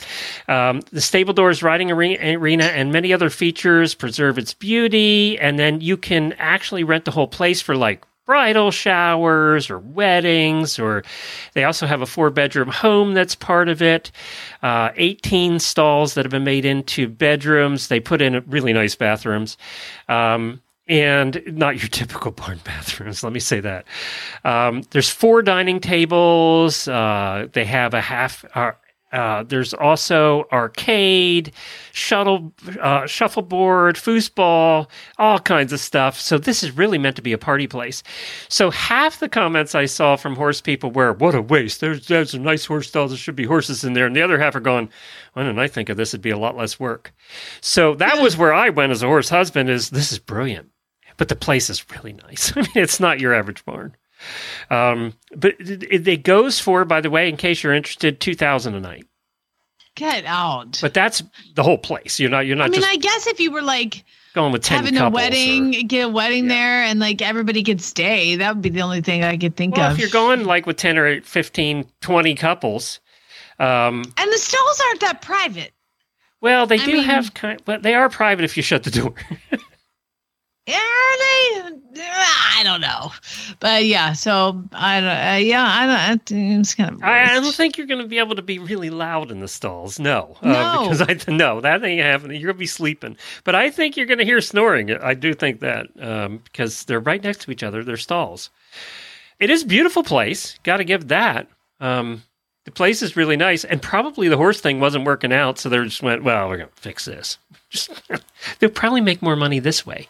Um, 0.48 0.80
the 0.92 1.00
stable 1.00 1.34
doors, 1.34 1.62
riding 1.62 1.90
arena, 1.90 2.64
and 2.64 2.90
many 2.90 3.12
other 3.12 3.30
features 3.30 3.94
preserve 3.94 4.38
its 4.38 4.54
beauty. 4.54 5.38
And 5.38 5.58
then 5.58 5.80
you 5.80 5.96
can 5.96 6.32
actually 6.38 6.84
rent 6.84 7.04
the 7.04 7.10
whole 7.10 7.28
place 7.28 7.60
for 7.60 7.76
like 7.76 8.04
bridal 8.24 8.70
showers 8.70 9.70
or 9.70 9.78
weddings, 9.78 10.78
or 10.78 11.02
they 11.54 11.64
also 11.64 11.86
have 11.86 12.02
a 12.02 12.06
four 12.06 12.30
bedroom 12.30 12.68
home 12.68 13.14
that's 13.14 13.34
part 13.34 13.68
of 13.68 13.82
it. 13.82 14.10
Uh, 14.62 14.90
18 14.96 15.58
stalls 15.58 16.14
that 16.14 16.24
have 16.24 16.30
been 16.30 16.44
made 16.44 16.64
into 16.64 17.08
bedrooms. 17.08 17.88
They 17.88 18.00
put 18.00 18.22
in 18.22 18.44
really 18.46 18.72
nice 18.72 18.94
bathrooms. 18.94 19.56
Um, 20.08 20.60
and 20.88 21.42
not 21.46 21.78
your 21.78 21.88
typical 21.88 22.32
barn 22.32 22.60
bathrooms. 22.64 23.22
Let 23.22 23.32
me 23.32 23.40
say 23.40 23.60
that. 23.60 23.86
Um, 24.44 24.82
there's 24.90 25.08
four 25.08 25.42
dining 25.42 25.80
tables. 25.80 26.88
Uh, 26.88 27.48
they 27.52 27.64
have 27.64 27.94
a 27.94 28.00
half. 28.00 28.44
Uh, 28.54 28.72
uh, 29.12 29.42
there's 29.42 29.74
also 29.74 30.46
arcade, 30.52 31.52
shuttle, 31.92 32.52
uh, 32.80 33.06
shuffleboard, 33.06 33.96
foosball, 33.96 34.88
all 35.18 35.38
kinds 35.38 35.72
of 35.72 35.80
stuff. 35.80 36.18
So 36.18 36.38
this 36.38 36.62
is 36.62 36.70
really 36.72 36.98
meant 36.98 37.16
to 37.16 37.22
be 37.22 37.32
a 37.32 37.38
party 37.38 37.66
place. 37.66 38.02
So 38.48 38.70
half 38.70 39.20
the 39.20 39.28
comments 39.28 39.74
I 39.74 39.84
saw 39.84 40.16
from 40.16 40.36
horse 40.36 40.60
people 40.60 40.90
were, 40.90 41.12
"What 41.12 41.34
a 41.34 41.42
waste! 41.42 41.80
There's 41.80 42.06
there's 42.06 42.30
some 42.30 42.42
nice 42.42 42.64
horse 42.64 42.88
stalls. 42.88 43.10
There 43.10 43.18
should 43.18 43.36
be 43.36 43.44
horses 43.44 43.84
in 43.84 43.92
there." 43.92 44.06
And 44.06 44.16
the 44.16 44.22
other 44.22 44.38
half 44.38 44.54
are 44.54 44.60
going, 44.60 44.88
"Why 45.34 45.42
didn't 45.42 45.58
I 45.58 45.68
think 45.68 45.88
of 45.88 45.96
this? 45.96 46.10
It'd 46.10 46.22
be 46.22 46.30
a 46.30 46.38
lot 46.38 46.56
less 46.56 46.80
work." 46.80 47.12
So 47.60 47.94
that 47.96 48.22
was 48.22 48.36
where 48.36 48.54
I 48.54 48.70
went 48.70 48.92
as 48.92 49.02
a 49.02 49.06
horse 49.06 49.28
husband. 49.28 49.68
Is 49.68 49.90
this 49.90 50.12
is 50.12 50.18
brilliant, 50.18 50.70
but 51.18 51.28
the 51.28 51.36
place 51.36 51.68
is 51.68 51.84
really 51.90 52.14
nice. 52.14 52.52
I 52.56 52.62
mean, 52.62 52.70
it's 52.76 53.00
not 53.00 53.20
your 53.20 53.34
average 53.34 53.64
barn. 53.64 53.96
Um, 54.70 55.14
but 55.34 55.54
it, 55.58 56.06
it, 56.08 56.22
goes 56.22 56.58
for, 56.60 56.84
by 56.84 57.00
the 57.00 57.10
way, 57.10 57.28
in 57.28 57.36
case 57.36 57.62
you're 57.62 57.74
interested, 57.74 58.20
two 58.20 58.34
thousand 58.34 58.74
a 58.74 58.80
night. 58.80 59.06
Get 59.94 60.24
out. 60.24 60.78
But 60.80 60.94
that's 60.94 61.22
the 61.54 61.62
whole 61.62 61.78
place. 61.78 62.18
You're 62.18 62.30
not. 62.30 62.46
You're 62.46 62.56
not 62.56 62.66
I 62.66 62.70
mean, 62.70 62.84
I 62.84 62.96
guess 62.96 63.26
if 63.26 63.40
you 63.40 63.50
were 63.50 63.60
like 63.60 64.04
going 64.34 64.52
with 64.52 64.62
ten 64.62 64.78
having 64.78 64.96
a 64.96 65.00
couples 65.00 65.20
or- 65.20 65.22
wedding, 65.22 65.70
get 65.86 66.06
a 66.06 66.08
wedding 66.08 66.48
there, 66.48 66.82
and 66.82 66.98
like 66.98 67.20
everybody 67.20 67.62
could 67.62 67.82
stay, 67.82 68.36
that 68.36 68.54
would 68.54 68.62
be 68.62 68.70
the 68.70 68.80
only 68.80 69.02
thing 69.02 69.22
I 69.22 69.36
could 69.36 69.54
think 69.56 69.76
well, 69.76 69.90
of. 69.90 69.94
if 69.94 69.98
you're 69.98 70.08
going 70.08 70.44
like 70.46 70.64
with 70.64 70.78
10 70.78 70.96
or 70.96 71.20
15, 71.20 71.86
20 72.00 72.34
couples, 72.36 73.00
um, 73.58 74.02
and 74.16 74.32
the 74.32 74.38
stalls 74.38 74.82
aren't 74.88 75.00
that 75.00 75.20
private. 75.20 75.72
well, 76.40 76.66
they 76.66 76.78
I 76.78 76.84
do 76.86 76.92
mean- 76.94 77.04
have 77.04 77.34
kind, 77.34 77.60
but 77.66 77.82
they 77.82 77.92
are 77.94 78.08
private 78.08 78.46
if 78.46 78.56
you 78.56 78.62
shut 78.62 78.84
the 78.84 78.90
door. 78.90 79.12
Are 80.68 81.18
they? 81.18 81.41
Don't 82.72 82.80
know, 82.80 83.12
but 83.60 83.84
yeah. 83.84 84.12
So 84.14 84.62
I 84.72 85.00
don't. 85.00 85.08
Uh, 85.08 85.38
yeah, 85.46 85.64
I 85.64 86.08
don't. 86.08 86.32
It's 86.60 86.74
kind 86.74 86.94
of. 86.94 87.02
I, 87.02 87.24
I 87.24 87.40
don't 87.40 87.54
think 87.54 87.76
you're 87.76 87.86
going 87.86 88.00
to 88.00 88.08
be 88.08 88.18
able 88.18 88.34
to 88.36 88.42
be 88.42 88.58
really 88.58 88.88
loud 88.88 89.30
in 89.30 89.40
the 89.40 89.48
stalls. 89.48 89.98
No, 89.98 90.36
No. 90.42 90.50
uh, 90.50 90.82
because 90.88 91.02
I 91.02 91.30
no 91.30 91.60
that 91.60 91.84
ain't 91.84 92.00
happening. 92.00 92.40
You're 92.40 92.48
going 92.48 92.56
to 92.56 92.60
be 92.60 92.66
sleeping, 92.66 93.16
but 93.44 93.54
I 93.54 93.70
think 93.70 93.96
you're 93.96 94.06
going 94.06 94.18
to 94.18 94.24
hear 94.24 94.40
snoring. 94.40 94.90
I 94.90 95.14
do 95.14 95.34
think 95.34 95.60
that 95.60 95.88
um, 96.00 96.38
because 96.44 96.84
they're 96.84 97.00
right 97.00 97.22
next 97.22 97.42
to 97.42 97.50
each 97.50 97.62
other. 97.62 97.84
They're 97.84 97.96
stalls. 97.96 98.50
It 99.38 99.50
is 99.50 99.64
a 99.64 99.66
beautiful 99.66 100.02
place. 100.02 100.58
Got 100.62 100.78
to 100.78 100.84
give 100.84 101.08
that. 101.08 101.48
Um, 101.80 102.22
the 102.64 102.70
place 102.70 103.02
is 103.02 103.16
really 103.16 103.36
nice, 103.36 103.64
and 103.64 103.82
probably 103.82 104.28
the 104.28 104.36
horse 104.36 104.60
thing 104.60 104.78
wasn't 104.80 105.04
working 105.04 105.32
out, 105.32 105.58
so 105.58 105.68
they 105.68 105.76
just 105.84 106.02
went, 106.02 106.22
"Well, 106.22 106.48
we're 106.48 106.58
going 106.58 106.68
to 106.68 106.80
fix 106.80 107.04
this." 107.04 107.36
Just, 107.70 107.90
they'll 108.60 108.70
probably 108.70 109.00
make 109.00 109.20
more 109.20 109.36
money 109.36 109.58
this 109.58 109.84
way 109.84 110.08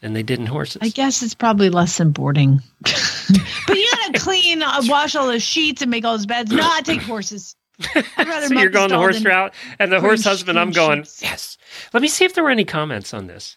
than 0.00 0.12
they 0.12 0.22
did 0.22 0.38
in 0.38 0.46
horses. 0.46 0.78
I 0.80 0.88
guess 0.88 1.22
it's 1.22 1.34
probably 1.34 1.70
less 1.70 1.98
than 1.98 2.10
boarding. 2.10 2.60
but 2.82 3.76
you 3.76 3.90
gotta 3.92 4.18
clean, 4.18 4.62
uh, 4.62 4.80
wash 4.84 5.16
all 5.16 5.26
those 5.26 5.42
sheets, 5.42 5.82
and 5.82 5.90
make 5.90 6.04
all 6.04 6.16
those 6.16 6.26
beds. 6.26 6.50
No, 6.50 6.62
I 6.62 6.80
take 6.82 7.02
horses. 7.02 7.56
I'd 7.94 8.28
rather 8.28 8.46
so 8.48 8.54
you're 8.54 8.70
going 8.70 8.90
the 8.90 8.96
horse 8.96 9.24
route, 9.24 9.54
and 9.78 9.92
the 9.92 10.00
horse 10.00 10.24
husband. 10.24 10.58
I'm 10.58 10.70
going. 10.70 11.02
sheets. 11.02 11.22
Yes. 11.22 11.58
Let 11.92 12.02
me 12.02 12.08
see 12.08 12.24
if 12.24 12.34
there 12.34 12.44
were 12.44 12.50
any 12.50 12.64
comments 12.64 13.14
on 13.14 13.26
this. 13.26 13.56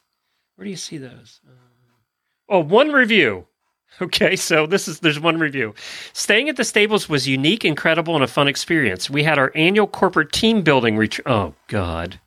Where 0.55 0.65
do 0.65 0.69
you 0.69 0.77
see 0.77 0.97
those? 0.97 1.41
Uh, 1.47 1.51
oh, 2.49 2.59
one 2.59 2.91
review. 2.91 3.47
Okay, 4.01 4.37
so 4.37 4.65
this 4.65 4.87
is 4.87 5.01
there's 5.01 5.19
one 5.19 5.37
review. 5.37 5.75
Staying 6.13 6.47
at 6.47 6.55
the 6.55 6.63
stables 6.63 7.09
was 7.09 7.27
unique, 7.27 7.65
incredible, 7.65 8.15
and 8.15 8.23
a 8.23 8.27
fun 8.27 8.47
experience. 8.47 9.09
We 9.09 9.21
had 9.21 9.37
our 9.37 9.51
annual 9.53 9.85
corporate 9.85 10.31
team 10.31 10.61
building 10.61 10.97
retreat. 10.97 11.27
Oh 11.27 11.53
God. 11.67 12.19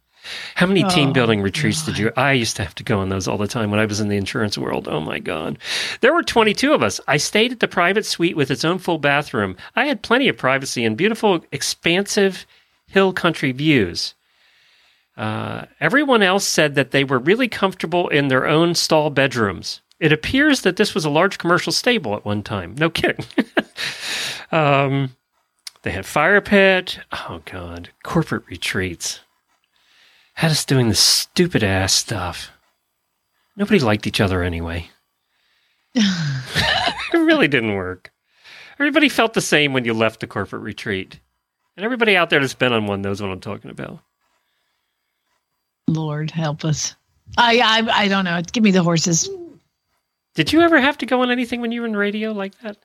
How 0.54 0.66
many 0.66 0.82
team 0.84 1.10
Oh, 1.10 1.12
building 1.12 1.42
retreats 1.42 1.84
did 1.84 1.98
you? 1.98 2.12
I 2.16 2.32
used 2.32 2.56
to 2.56 2.62
have 2.64 2.74
to 2.76 2.82
go 2.82 3.00
on 3.00 3.08
those 3.08 3.28
all 3.28 3.38
the 3.38 3.46
time 3.48 3.70
when 3.70 3.80
I 3.80 3.86
was 3.86 4.00
in 4.00 4.08
the 4.08 4.16
insurance 4.16 4.56
world. 4.56 4.88
Oh 4.88 5.00
my 5.00 5.18
God. 5.18 5.58
There 6.00 6.14
were 6.14 6.22
22 6.22 6.72
of 6.72 6.82
us. 6.82 7.00
I 7.06 7.16
stayed 7.16 7.52
at 7.52 7.60
the 7.60 7.68
private 7.68 8.06
suite 8.06 8.36
with 8.36 8.50
its 8.50 8.64
own 8.64 8.78
full 8.78 8.98
bathroom. 8.98 9.56
I 9.76 9.86
had 9.86 10.02
plenty 10.02 10.28
of 10.28 10.36
privacy 10.36 10.84
and 10.84 10.96
beautiful, 10.96 11.44
expansive 11.52 12.46
hill 12.86 13.12
country 13.12 13.52
views. 13.52 14.14
Uh, 15.16 15.66
everyone 15.80 16.22
else 16.22 16.44
said 16.44 16.74
that 16.74 16.90
they 16.90 17.04
were 17.04 17.18
really 17.18 17.48
comfortable 17.48 18.08
in 18.08 18.28
their 18.28 18.46
own 18.46 18.74
stall 18.74 19.10
bedrooms. 19.10 19.80
It 20.00 20.12
appears 20.12 20.62
that 20.62 20.76
this 20.76 20.94
was 20.94 21.04
a 21.04 21.10
large 21.10 21.38
commercial 21.38 21.72
stable 21.72 22.14
at 22.14 22.24
one 22.24 22.42
time. 22.42 22.74
No 22.76 22.90
kidding. 22.90 23.24
um, 24.52 25.14
they 25.82 25.92
had 25.92 26.04
fire 26.06 26.40
pit. 26.40 26.98
Oh 27.12 27.42
God, 27.44 27.90
corporate 28.02 28.44
retreats. 28.48 29.20
Had 30.35 30.51
us 30.51 30.64
doing 30.64 30.89
this 30.89 31.01
stupid 31.01 31.62
ass 31.62 31.93
stuff. 31.95 32.51
Nobody 33.57 33.78
liked 33.78 34.07
each 34.07 34.20
other 34.20 34.43
anyway. 34.43 34.89
it 35.95 36.95
really 37.12 37.49
didn't 37.49 37.74
work. 37.74 38.12
Everybody 38.78 39.09
felt 39.09 39.35
the 39.35 39.41
same 39.41 39.72
when 39.72 39.85
you 39.85 39.95
left 39.95 40.20
the 40.20 40.26
corporate 40.26 40.62
retreat. 40.62 41.20
And 41.76 41.85
everybody 41.85 42.16
out 42.16 42.30
there 42.30 42.41
that's 42.41 42.55
been 42.55 42.72
on 42.72 42.87
one 42.87 43.03
knows 43.03 43.22
what 43.22 43.30
I'm 43.30 43.41
talking 43.41 43.70
about. 43.70 44.01
Lord 45.87 46.30
help 46.30 46.64
us. 46.64 46.95
I, 47.37 47.59
I 47.59 48.05
I 48.05 48.09
don't 48.09 48.24
know. 48.24 48.41
Give 48.53 48.62
me 48.62 48.70
the 48.70 48.82
horses. 48.82 49.28
Did 50.35 50.53
you 50.53 50.61
ever 50.61 50.80
have 50.80 50.99
to 50.99 51.07
go 51.07 51.22
on 51.22 51.30
anything 51.30 51.61
when 51.61 51.72
you 51.72 51.82
were 51.82 51.87
in 51.87 51.97
radio 51.97 52.32
like 52.32 52.59
that? 52.61 52.76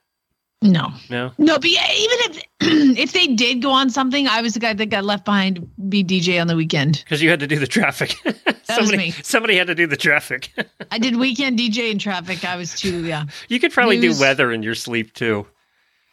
No, 0.61 0.91
No. 1.09 1.31
no. 1.37 1.57
But 1.57 1.69
yeah, 1.69 1.87
even 1.89 2.17
if 2.19 2.43
if 2.99 3.13
they 3.13 3.27
did 3.27 3.61
go 3.61 3.71
on 3.71 3.89
something, 3.89 4.27
I 4.27 4.41
was 4.41 4.55
the 4.55 4.59
guy 4.59 4.73
that 4.73 4.87
got 4.87 5.05
left 5.05 5.23
behind 5.23 5.55
to 5.55 5.61
be 5.87 6.03
DJ 6.03 6.39
on 6.41 6.47
the 6.47 6.55
weekend. 6.57 6.99
Because 7.05 7.21
you 7.21 7.29
had 7.29 7.39
to 7.39 7.47
do 7.47 7.57
the 7.57 7.65
traffic. 7.67 8.15
was 8.25 8.35
somebody, 8.65 8.97
me. 8.97 9.11
somebody 9.23 9.55
had 9.55 9.67
to 9.67 9.75
do 9.75 9.87
the 9.87 9.95
traffic. 9.95 10.51
I 10.91 10.97
did 10.97 11.15
weekend 11.15 11.57
DJ 11.57 11.91
and 11.91 11.99
traffic. 12.01 12.43
I 12.43 12.57
was 12.57 12.75
too. 12.75 13.05
Yeah, 13.05 13.23
you 13.47 13.59
could 13.61 13.71
probably 13.71 13.99
News. 13.99 14.17
do 14.17 14.21
weather 14.21 14.51
in 14.51 14.61
your 14.61 14.75
sleep 14.75 15.13
too. 15.13 15.47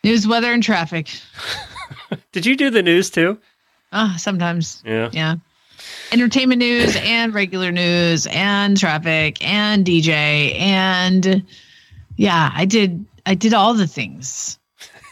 news, 0.04 0.28
weather, 0.28 0.52
and 0.52 0.62
traffic. 0.62 1.08
Did 2.32 2.46
you 2.46 2.56
do 2.56 2.70
the 2.70 2.82
news 2.82 3.10
too? 3.10 3.38
Uh, 3.92 4.16
sometimes. 4.16 4.82
Yeah. 4.86 5.10
Yeah. 5.12 5.36
Entertainment 6.12 6.60
news 6.60 6.96
and 6.96 7.34
regular 7.34 7.72
news 7.72 8.26
and 8.30 8.76
traffic 8.78 9.44
and 9.44 9.84
DJ 9.84 10.58
and 10.60 11.44
yeah, 12.16 12.50
I 12.54 12.64
did 12.64 13.04
I 13.26 13.34
did 13.34 13.52
all 13.54 13.74
the 13.74 13.86
things. 13.86 14.58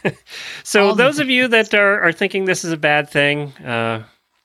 So 0.63 0.89
All 0.89 0.95
those 0.95 1.17
of 1.17 1.29
you 1.31 1.47
that 1.47 1.73
are, 1.73 1.99
are 2.01 2.11
thinking 2.11 2.45
this 2.45 2.63
is 2.63 2.71
a 2.71 2.77
bad 2.77 3.09
thing, 3.09 3.51
uh, 3.65 4.03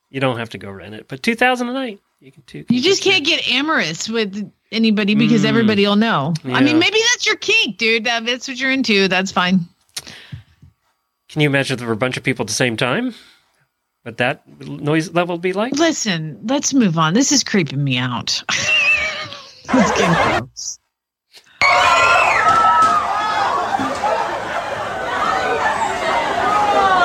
you 0.09 0.19
don't 0.19 0.39
have 0.39 0.49
to 0.51 0.59
go 0.59 0.71
rent 0.71 0.95
it. 0.95 1.07
But 1.07 1.23
2008, 1.23 2.01
you 2.21 2.33
can 2.33 2.43
too. 2.45 2.65
You 2.71 2.81
just 2.81 3.03
can't 3.03 3.27
get 3.27 3.47
amorous 3.47 4.09
with 4.09 4.51
anybody 4.73 5.15
because 5.15 5.45
everybody 5.45 5.85
will 5.87 5.97
know. 5.97 6.33
I 6.45 6.49
Mm. 6.49 6.65
Mean, 6.65 6.79
maybe 6.79 6.99
that's 7.13 7.27
your 7.27 7.37
kink, 7.37 7.77
dude. 7.77 8.05
That- 8.05 8.25
That's 8.25 8.49
what 8.49 8.59
you're 8.59 8.71
into. 8.71 9.07
That's 9.09 9.31
fine. 9.33 9.61
Can 11.29 11.43
you 11.43 11.49
imagine 11.49 11.75
if 11.75 11.79
there 11.79 11.87
were 11.89 11.93
a 11.95 11.97
bunch 11.97 12.17
of 12.17 12.23
people 12.23 12.45
at 12.45 12.49
the 12.49 12.55
same 12.55 12.77
time? 12.79 13.15
What 14.03 14.17
that 14.17 14.43
noise 14.67 15.13
level 15.13 15.35
would 15.37 15.43
be 15.43 15.53
like? 15.53 15.75
Listen, 15.75 16.41
let's 16.45 16.73
move 16.73 16.97
on. 16.97 17.13
This 17.13 17.33
is 17.33 17.45
creeping 17.45 17.85
me 17.85 17.99
out. 17.99 18.43
Let's 19.75 19.91
get 19.99 20.39
close. 20.41 20.79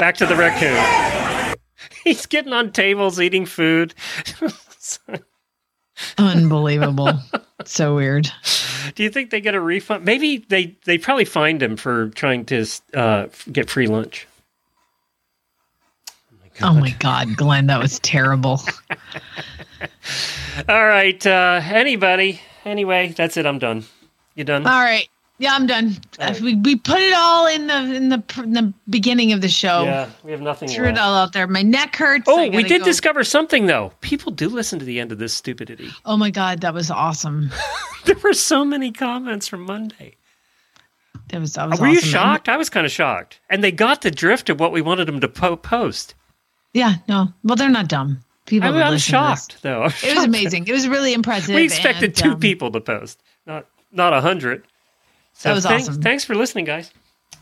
Back 0.06 0.18
to 0.18 0.28
the 0.28 0.36
raccoon. 0.36 1.58
He's 2.04 2.28
getting 2.28 2.54
on 2.54 2.72
tables, 2.72 3.20
eating 3.20 3.48
food. 3.48 3.96
Unbelievable. 6.20 7.20
so 7.66 7.96
weird. 7.96 8.30
Do 8.94 9.02
you 9.02 9.10
think 9.10 9.32
they 9.32 9.42
get 9.42 9.56
a 9.56 9.60
refund? 9.60 10.06
Maybe 10.06 10.46
they 10.48 10.78
they 10.86 11.00
probably 11.00 11.26
fined 11.26 11.64
him 11.64 11.76
for 11.76 12.10
trying 12.10 12.46
to 12.46 12.68
uh, 12.94 13.30
get 13.52 13.68
free 13.68 13.88
lunch. 13.88 14.28
Oh 16.62 16.76
my 16.76 16.92
God, 17.00 17.36
Glenn, 17.36 17.66
that 17.66 17.82
was 17.82 17.98
terrible. 18.02 18.62
All 20.70 20.86
right, 20.86 21.26
uh, 21.26 21.62
anybody. 21.64 22.42
Anyway, 22.64 23.16
that's 23.18 23.38
it. 23.38 23.48
I'm 23.48 23.58
done. 23.58 23.86
You 24.36 24.44
done? 24.44 24.68
All 24.68 24.84
right. 24.84 25.10
Yeah, 25.38 25.54
I'm 25.54 25.68
done. 25.68 25.98
Uh, 26.18 26.34
We, 26.42 26.56
we 26.56 26.78
put 26.78 27.00
it 27.00 27.14
all 27.14 27.46
in 27.48 27.68
the 27.68 27.78
in 27.96 28.10
the 28.10 28.24
in 28.38 28.54
the 28.54 28.74
beginning 28.90 29.34
of 29.34 29.42
the 29.42 29.50
show. 29.50 29.84
yeah, 29.84 30.10
we 30.24 30.32
have 30.32 30.42
nothing. 30.42 30.70
Threw 30.70 30.88
it 30.88 30.98
all 30.98 31.14
out 31.14 31.34
there. 31.34 31.46
My 31.48 31.62
neck 31.62 31.96
hurts. 31.98 32.24
Oh, 32.28 32.50
we 32.50 32.64
did 32.64 32.80
go- 32.80 32.86
discover 32.86 33.24
something 33.26 33.66
though. 33.66 33.92
People 34.02 34.32
do 34.32 34.48
listen 34.48 34.80
to 34.80 34.86
the 34.86 35.00
end 35.00 35.12
of 35.12 35.18
this 35.18 35.34
stupidity. 35.34 35.90
Oh 36.06 36.16
my 36.16 36.30
god, 36.32 36.62
that 36.62 36.74
was 36.74 36.90
awesome. 36.92 37.52
There 38.06 38.16
were 38.24 38.34
so 38.34 38.64
many 38.64 38.92
comments 38.92 39.48
from 39.48 39.62
Monday. 39.66 40.16
That 41.30 41.42
was 41.42 41.54
that 41.54 41.68
was. 41.70 41.80
Were 41.82 41.88
you 41.88 41.98
awesome. 41.98 42.10
shocked? 42.10 42.50
I 42.50 42.56
was 42.56 42.70
kind 42.70 42.86
of 42.86 42.92
shocked. 42.92 43.40
And 43.50 43.64
they 43.64 43.72
got 43.72 44.04
the 44.04 44.12
drift 44.12 44.48
of 44.52 44.60
what 44.60 44.72
we 44.72 44.80
wanted 44.82 45.08
them 45.08 45.20
to 45.22 45.28
po- 45.28 45.56
post. 45.56 46.14
Yeah. 46.74 46.98
No. 47.08 47.34
Well, 47.44 47.56
they're 47.56 47.68
not 47.68 47.88
dumb. 47.88 48.20
People. 48.46 48.68
I, 48.70 48.72
would 48.72 48.82
I'm 48.84 48.92
listen 48.92 49.14
to 49.16 49.30
this. 49.32 49.40
shocked 49.40 49.64
though. 49.64 49.82
I'm 49.86 49.92
It 50.04 50.16
was 50.16 50.24
amazing. 50.24 50.68
It 50.68 50.72
was 50.72 50.88
really 50.88 51.14
impressive. 51.14 51.56
We 51.56 51.64
expected 51.64 52.04
and, 52.12 52.16
two 52.16 52.32
um, 52.34 52.40
people 52.40 52.70
to 52.72 52.80
post, 52.80 53.24
not 53.48 53.66
not 53.92 54.14
a 54.14 54.22
hundred. 54.22 54.68
So 55.36 55.50
uh, 55.50 55.54
That 55.54 55.56
was 55.56 55.66
thanks, 55.66 55.90
awesome. 55.90 56.02
Thanks 56.02 56.26
for 56.26 56.36
listening, 56.36 56.66
guys. 56.66 56.92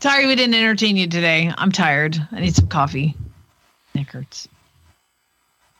Sorry 0.00 0.26
we 0.26 0.34
didn't 0.34 0.54
entertain 0.54 0.96
you 0.96 1.06
today. 1.06 1.50
I'm 1.56 1.72
tired. 1.72 2.18
I 2.30 2.40
need 2.40 2.54
some 2.54 2.66
coffee. 2.68 3.14
Neck 3.94 4.10
hurts. 4.10 4.48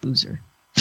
Loser. 0.02 0.40